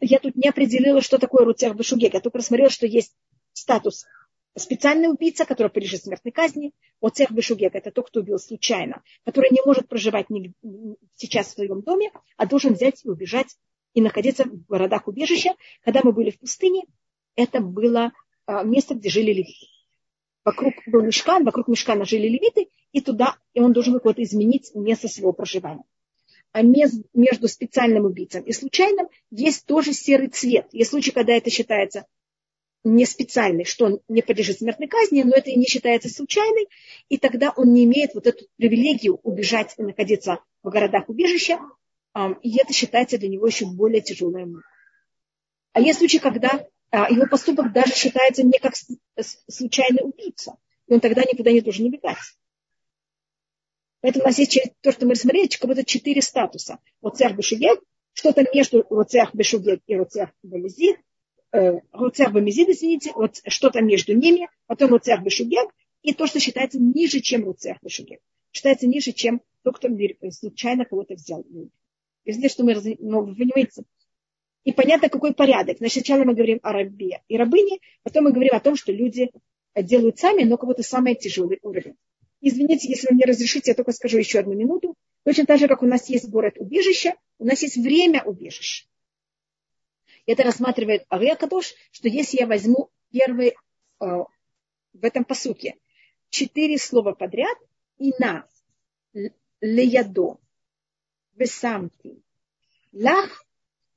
я 0.00 0.18
тут 0.18 0.36
не 0.36 0.48
определила, 0.48 1.00
что 1.00 1.18
такое 1.18 1.44
руцех 1.44 1.74
башугек. 1.74 2.14
Я 2.14 2.20
только 2.20 2.38
рассмотрела, 2.38 2.70
что 2.70 2.86
есть 2.86 3.14
статус 3.52 4.04
специальный 4.56 5.08
убийца, 5.08 5.44
который 5.44 5.68
подлежит 5.68 6.02
смертной 6.02 6.32
казни. 6.32 6.72
Вот 7.00 7.16
цех 7.16 7.30
бешугек– 7.30 7.74
это 7.74 7.90
тот, 7.90 8.08
кто 8.08 8.20
убил 8.20 8.38
случайно, 8.38 9.02
который 9.24 9.50
не 9.50 9.60
может 9.64 9.88
проживать 9.88 10.26
сейчас 11.16 11.48
в 11.48 11.52
своем 11.52 11.82
доме, 11.82 12.10
а 12.36 12.46
должен 12.46 12.74
взять 12.74 13.04
и 13.04 13.08
убежать 13.08 13.56
и 13.94 14.00
находиться 14.00 14.44
в 14.44 14.66
городах 14.66 15.06
убежища. 15.06 15.54
Когда 15.82 16.00
мы 16.02 16.12
были 16.12 16.30
в 16.30 16.38
пустыне, 16.38 16.84
это 17.36 17.60
было 17.60 18.12
а, 18.46 18.64
место, 18.64 18.94
где 18.94 19.08
жили 19.08 19.32
левиты 19.32 19.66
вокруг 20.48 20.74
был 20.86 21.02
мешкан, 21.02 21.44
вокруг 21.44 21.68
мешкана 21.68 22.06
жили 22.06 22.26
левиты, 22.26 22.68
и 22.92 23.02
туда, 23.02 23.36
и 23.52 23.60
он 23.60 23.72
должен 23.74 23.92
был 23.92 24.00
вот 24.02 24.18
изменить 24.18 24.74
место 24.74 25.06
своего 25.08 25.32
проживания. 25.32 25.84
А 26.52 26.62
между 26.62 27.48
специальным 27.48 28.06
убийцем 28.06 28.42
и 28.44 28.52
случайным 28.52 29.08
есть 29.30 29.66
тоже 29.66 29.92
серый 29.92 30.28
цвет. 30.28 30.66
Есть 30.72 30.90
случаи, 30.90 31.10
когда 31.10 31.34
это 31.34 31.50
считается 31.50 32.06
не 32.82 33.04
специальный, 33.04 33.64
что 33.64 33.84
он 33.84 34.00
не 34.08 34.22
подлежит 34.22 34.58
смертной 34.58 34.88
казни, 34.88 35.22
но 35.22 35.34
это 35.34 35.50
и 35.50 35.58
не 35.58 35.66
считается 35.66 36.08
случайной, 36.08 36.68
и 37.10 37.18
тогда 37.18 37.52
он 37.54 37.74
не 37.74 37.84
имеет 37.84 38.14
вот 38.14 38.26
эту 38.26 38.46
привилегию 38.56 39.20
убежать 39.22 39.74
и 39.76 39.82
находиться 39.82 40.38
в 40.62 40.70
городах 40.70 41.10
убежища, 41.10 41.60
и 42.42 42.58
это 42.58 42.72
считается 42.72 43.18
для 43.18 43.28
него 43.28 43.46
еще 43.46 43.66
более 43.66 44.00
тяжелым. 44.00 44.62
А 45.74 45.80
есть 45.80 45.98
случаи, 45.98 46.18
когда 46.18 46.66
его 46.92 47.26
поступок 47.26 47.72
даже 47.72 47.94
считается 47.94 48.42
не 48.42 48.58
как 48.58 48.74
случайный 49.48 50.02
убийца. 50.02 50.56
И 50.86 50.94
он 50.94 51.00
тогда 51.00 51.22
никуда 51.22 51.52
не 51.52 51.60
должен 51.60 51.86
убегать. 51.86 52.16
Поэтому 54.00 54.24
у 54.24 54.28
нас 54.28 54.38
есть 54.38 54.58
то, 54.80 54.92
что 54.92 55.06
мы 55.06 55.12
рассмотрели, 55.12 55.48
как 55.48 55.68
будто 55.68 55.84
четыре 55.84 56.22
статуса. 56.22 56.78
Роцех 57.02 57.36
Бешугет, 57.36 57.80
что-то 58.12 58.44
между 58.54 58.86
Роцех 58.88 59.34
Бешугет 59.34 59.82
и 59.86 59.96
Роцех 59.96 60.30
Бемизид, 60.42 60.96
э, 61.52 61.80
Роцех 61.92 62.32
Бемизид, 62.32 62.68
извините, 62.68 63.12
что-то 63.48 63.80
между 63.80 64.14
ними, 64.14 64.48
потом 64.66 64.92
Роцех 64.92 65.22
Бешугет, 65.22 65.68
и 66.02 66.14
то, 66.14 66.26
что 66.26 66.38
считается 66.38 66.78
ниже, 66.78 67.20
чем 67.20 67.44
Роцех 67.44 67.78
Бешугет. 67.82 68.20
Считается 68.52 68.86
ниже, 68.86 69.12
чем 69.12 69.42
тот, 69.62 69.78
кто 69.78 69.88
случайно 70.30 70.84
кого-то 70.84 71.14
взял. 71.14 71.44
Извините, 72.24 72.54
что 72.54 72.64
мы, 72.64 72.74
ну, 72.98 73.24
вы 73.24 73.34
понимаете, 73.34 73.82
и 74.64 74.72
понятно, 74.72 75.08
какой 75.08 75.34
порядок. 75.34 75.78
Значит, 75.78 76.04
сначала 76.04 76.24
мы 76.24 76.34
говорим 76.34 76.60
о 76.62 76.72
рабе 76.72 77.22
и 77.28 77.36
рабыне, 77.36 77.78
потом 78.02 78.24
мы 78.24 78.32
говорим 78.32 78.54
о 78.54 78.60
том, 78.60 78.76
что 78.76 78.92
люди 78.92 79.30
делают 79.74 80.18
сами, 80.18 80.44
но 80.44 80.56
кого-то 80.56 80.82
самый 80.82 81.14
тяжелый 81.14 81.58
уровень. 81.62 81.96
Извините, 82.40 82.88
если 82.88 83.08
вы 83.08 83.14
мне 83.14 83.24
разрешите, 83.24 83.70
я 83.70 83.74
только 83.74 83.92
скажу 83.92 84.18
еще 84.18 84.38
одну 84.38 84.54
минуту. 84.54 84.94
Точно 85.24 85.46
так 85.46 85.58
же, 85.58 85.68
как 85.68 85.82
у 85.82 85.86
нас 85.86 86.08
есть 86.08 86.28
город 86.28 86.54
убежища, 86.58 87.14
у 87.38 87.44
нас 87.44 87.62
есть 87.62 87.76
время 87.76 88.22
убежища. 88.22 88.86
Это 90.26 90.42
рассматривает 90.42 91.04
Ариакадош, 91.08 91.74
что 91.90 92.08
если 92.08 92.38
я 92.38 92.46
возьму 92.46 92.90
первый 93.10 93.48
э, 93.48 93.54
в 94.00 95.04
этом 95.04 95.24
посуке 95.24 95.76
четыре 96.30 96.78
слова 96.78 97.12
подряд, 97.12 97.56
и 97.98 98.12
на 98.18 98.46
леядо, 99.60 100.38
весамти, 101.34 102.22
лах, 102.92 103.44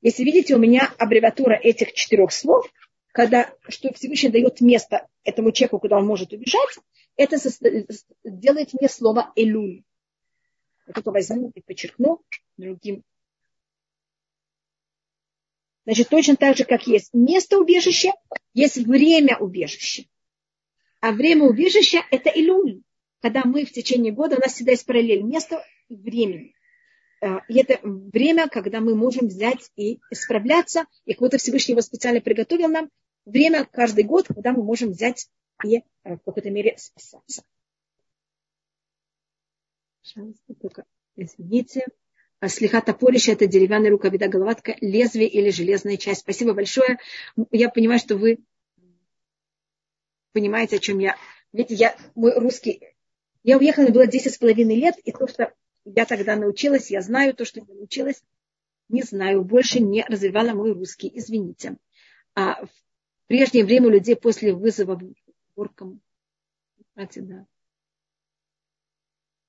если 0.02 0.24
видите, 0.24 0.54
у 0.56 0.58
меня 0.58 0.92
аббревиатура 0.98 1.54
этих 1.54 1.92
четырех 1.92 2.32
слов, 2.32 2.70
когда, 3.12 3.54
что 3.68 3.92
Всевышний 3.94 4.30
дает 4.30 4.60
место 4.60 5.08
этому 5.22 5.52
человеку, 5.52 5.78
куда 5.78 5.98
он 5.98 6.06
может 6.06 6.32
убежать, 6.32 6.78
это 7.16 7.36
делает 8.24 8.72
мне 8.74 8.88
слово 8.88 9.32
«элюль». 9.36 9.84
Я 10.86 10.94
только 10.94 11.12
возьму 11.12 11.52
и 11.54 11.60
подчеркну 11.60 12.20
другим. 12.56 13.04
Значит, 15.84 16.08
точно 16.08 16.36
так 16.36 16.56
же, 16.56 16.64
как 16.64 16.86
есть 16.86 17.12
место 17.12 17.58
убежища, 17.58 18.12
есть 18.54 18.78
время 18.78 19.36
убежища. 19.38 20.04
А 21.00 21.12
время 21.12 21.44
убежища– 21.44 22.04
это 22.10 22.28
илюль. 22.30 22.82
Когда 23.20 23.42
мы 23.44 23.64
в 23.64 23.72
течение 23.72 24.12
года, 24.12 24.36
у 24.36 24.40
нас 24.40 24.54
всегда 24.54 24.72
есть 24.72 24.86
параллель 24.86 25.22
места 25.22 25.64
и 25.88 25.94
времени. 25.94 26.54
Э, 27.22 27.38
и 27.48 27.60
это 27.60 27.78
время, 27.82 28.48
когда 28.48 28.80
мы 28.80 28.94
можем 28.94 29.28
взять 29.28 29.70
и 29.76 30.00
исправляться, 30.10 30.84
и 31.04 31.14
будто 31.14 31.38
Всевышний 31.38 31.72
его 31.72 31.80
специально 31.80 32.20
приготовил 32.20 32.68
нам, 32.68 32.90
время 33.24 33.64
каждый 33.64 34.04
год, 34.04 34.26
когда 34.28 34.52
мы 34.52 34.62
можем 34.62 34.90
взять 34.90 35.28
и 35.64 35.78
э, 35.78 35.82
в 36.04 36.18
какой-то 36.18 36.50
мере 36.50 36.76
спасаться. 36.76 37.42
Пожалуйста, 40.02 40.54
только 40.60 40.84
извините. 41.16 41.86
А 42.40 42.48
слегка 42.48 42.80
топорище– 42.80 43.32
это 43.34 43.46
деревянная 43.46 43.90
рукавида, 43.90 44.26
головатка, 44.26 44.76
лезвие 44.80 45.28
или 45.28 45.50
железная 45.50 45.96
часть. 45.96 46.22
Спасибо 46.22 46.54
большое. 46.54 46.98
Я 47.52 47.68
понимаю, 47.68 48.00
что 48.00 48.16
вы 48.16 48.40
понимаете, 50.32 50.76
о 50.76 50.80
чем 50.80 50.98
я. 50.98 51.16
Видите, 51.52 51.74
я, 51.76 51.96
мой 52.16 52.36
русский... 52.36 52.82
Я 53.44 53.58
уехала, 53.58 53.88
было 53.88 54.06
10 54.06 54.34
с 54.34 54.38
половиной 54.38 54.74
лет, 54.74 54.96
и 55.04 55.12
то, 55.12 55.28
что 55.28 55.52
я 55.84 56.06
тогда 56.06 56.36
научилась, 56.36 56.90
я 56.90 57.02
знаю 57.02 57.34
то, 57.34 57.44
что 57.44 57.60
я 57.60 57.66
научилась, 57.66 58.22
не 58.88 59.02
знаю, 59.02 59.42
больше 59.42 59.80
не 59.80 60.04
развивала 60.04 60.52
мой 60.52 60.72
русский, 60.72 61.10
извините. 61.12 61.76
А 62.34 62.64
в 62.64 62.70
прежнее 63.26 63.64
время 63.64 63.88
у 63.88 63.90
людей 63.90 64.16
после 64.16 64.52
вызова 64.52 65.00
горкам, 65.56 66.00
да. 66.94 67.46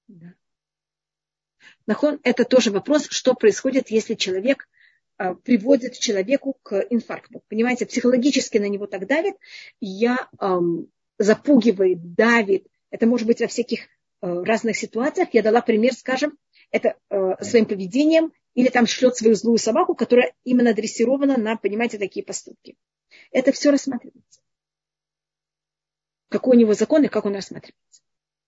Да. 0.08 0.34
Нахон, 1.86 2.20
это 2.24 2.46
тоже 2.46 2.72
вопрос, 2.72 3.08
что 3.10 3.34
происходит, 3.34 3.90
если 3.90 4.16
человек 4.16 4.68
а, 5.18 5.36
приводит 5.36 5.98
человеку 5.98 6.58
к 6.64 6.86
инфаркту. 6.90 7.44
Понимаете, 7.48 7.86
психологически 7.86 8.58
на 8.58 8.68
него 8.68 8.88
так 8.88 9.08
давит, 9.08 9.36
я 9.80 10.30
эм, 10.40 10.90
запугивает, 11.18 12.14
давит. 12.16 12.68
Это 12.90 13.06
может 13.06 13.28
быть 13.28 13.42
во 13.42 13.48
всяких 13.48 13.88
разных 14.24 14.78
ситуациях. 14.78 15.30
Я 15.34 15.44
дала 15.44 15.62
пример, 15.62 15.94
скажем, 15.94 16.38
это 16.72 16.96
э, 17.10 17.44
своим 17.44 17.66
поведением 17.66 18.32
или 18.54 18.70
там 18.70 18.88
шлет 18.88 19.16
свою 19.16 19.36
злую 19.36 19.58
собаку, 19.58 19.96
которая 19.96 20.34
именно 20.44 20.74
дрессирована 20.74 21.38
на, 21.38 21.58
понимаете, 21.58 21.98
такие 21.98 22.26
поступки. 22.26 22.78
Это 23.32 23.52
все 23.52 23.72
рассматривается. 23.72 24.42
Какой 26.30 26.56
у 26.56 26.60
него 26.60 26.74
закон 26.74 27.04
и 27.04 27.10
как 27.10 27.26
он 27.26 27.36
рассматривается. 27.36 28.02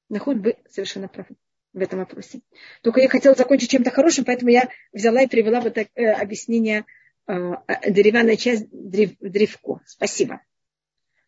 Наход 0.09 0.37
вы 0.37 0.57
совершенно 0.69 1.07
правы 1.07 1.35
в 1.73 1.81
этом 1.81 1.99
вопросе. 1.99 2.41
Только 2.81 3.01
я 3.01 3.09
хотела 3.09 3.35
закончить 3.35 3.71
чем-то 3.71 3.91
хорошим, 3.91 4.25
поэтому 4.25 4.51
я 4.51 4.69
взяла 4.93 5.21
и 5.23 5.27
привела 5.27 5.59
вот 5.59 5.73
так, 5.73 5.89
э, 5.95 6.05
объяснение 6.11 6.85
э, 7.27 7.33
э 7.33 7.91
деревянная 7.91 8.37
часть 8.37 8.67
древ, 8.71 9.11
древко. 9.19 9.81
Спасибо. 9.85 10.41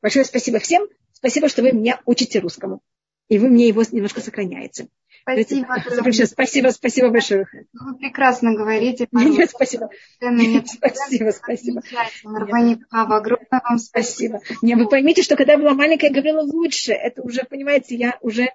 Большое 0.01 0.25
спасибо 0.25 0.59
всем. 0.59 0.87
Спасибо, 1.11 1.49
что 1.49 1.63
вы 1.63 1.73
меня 1.73 2.01
учите 2.05 2.39
русскому. 2.39 2.81
И 3.29 3.39
вы 3.39 3.49
мне 3.49 3.67
его 3.67 3.83
немножко 3.91 4.21
сохраняете. 4.21 4.87
Спасибо. 5.21 6.25
Спасибо, 6.25 6.69
спасибо 6.69 7.09
большое. 7.09 7.45
Вы 7.73 7.97
прекрасно 7.97 8.55
говорите. 8.55 9.07
Нет, 9.11 9.49
спасибо. 9.49 9.89
Нет, 10.21 10.67
спасибо, 10.69 11.31
спасибо. 11.31 11.81
Нет. 12.23 12.79
Огромное 12.89 13.61
вам 13.67 13.77
спасибо. 13.77 14.39
Не, 14.61 14.75
вы 14.75 14.87
поймите, 14.87 15.23
что 15.23 15.35
когда 15.35 15.53
я 15.53 15.59
была 15.59 15.73
маленькая, 15.73 16.07
я 16.07 16.13
говорила 16.13 16.41
лучше. 16.41 16.93
Это 16.93 17.21
уже, 17.21 17.43
понимаете, 17.43 17.95
я 17.95 18.17
уже... 18.21 18.49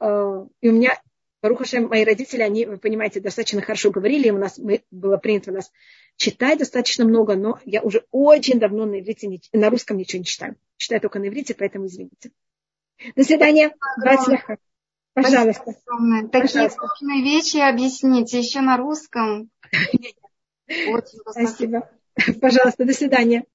Э, 0.00 0.46
и 0.60 0.68
у 0.68 0.72
меня 0.72 0.98
Барухашем, 1.40 1.86
мои 1.86 2.04
родители, 2.04 2.42
они, 2.42 2.66
вы 2.66 2.78
понимаете, 2.78 3.20
достаточно 3.20 3.62
хорошо 3.62 3.92
говорили, 3.92 4.30
у 4.30 4.38
нас 4.38 4.58
мы, 4.58 4.82
было 4.90 5.18
принято 5.18 5.52
у 5.52 5.54
нас 5.54 5.70
читать 6.16 6.58
достаточно 6.58 7.04
много, 7.04 7.36
но 7.36 7.60
я 7.64 7.80
уже 7.80 8.04
очень 8.10 8.58
давно 8.58 8.86
на 8.86 8.98
иврите, 8.98 9.30
на 9.52 9.70
русском 9.70 9.96
ничего 9.96 10.18
не 10.18 10.24
читаю. 10.24 10.56
Читаю 10.76 11.00
только 11.00 11.20
на 11.20 11.28
иврите, 11.28 11.54
поэтому 11.54 11.86
извините. 11.86 12.32
До 13.16 13.24
свидания. 13.24 13.74
Пожалуйста. 13.96 14.58
Пожалуйста. 15.14 15.74
Такие 16.30 16.70
сложные 16.70 17.22
вещи 17.22 17.56
объясните 17.58 18.38
еще 18.38 18.60
на 18.60 18.76
русском. 18.76 19.50
Спасибо. 21.30 21.88
Пожалуйста, 22.40 22.84
до 22.84 22.92
свидания. 22.92 23.46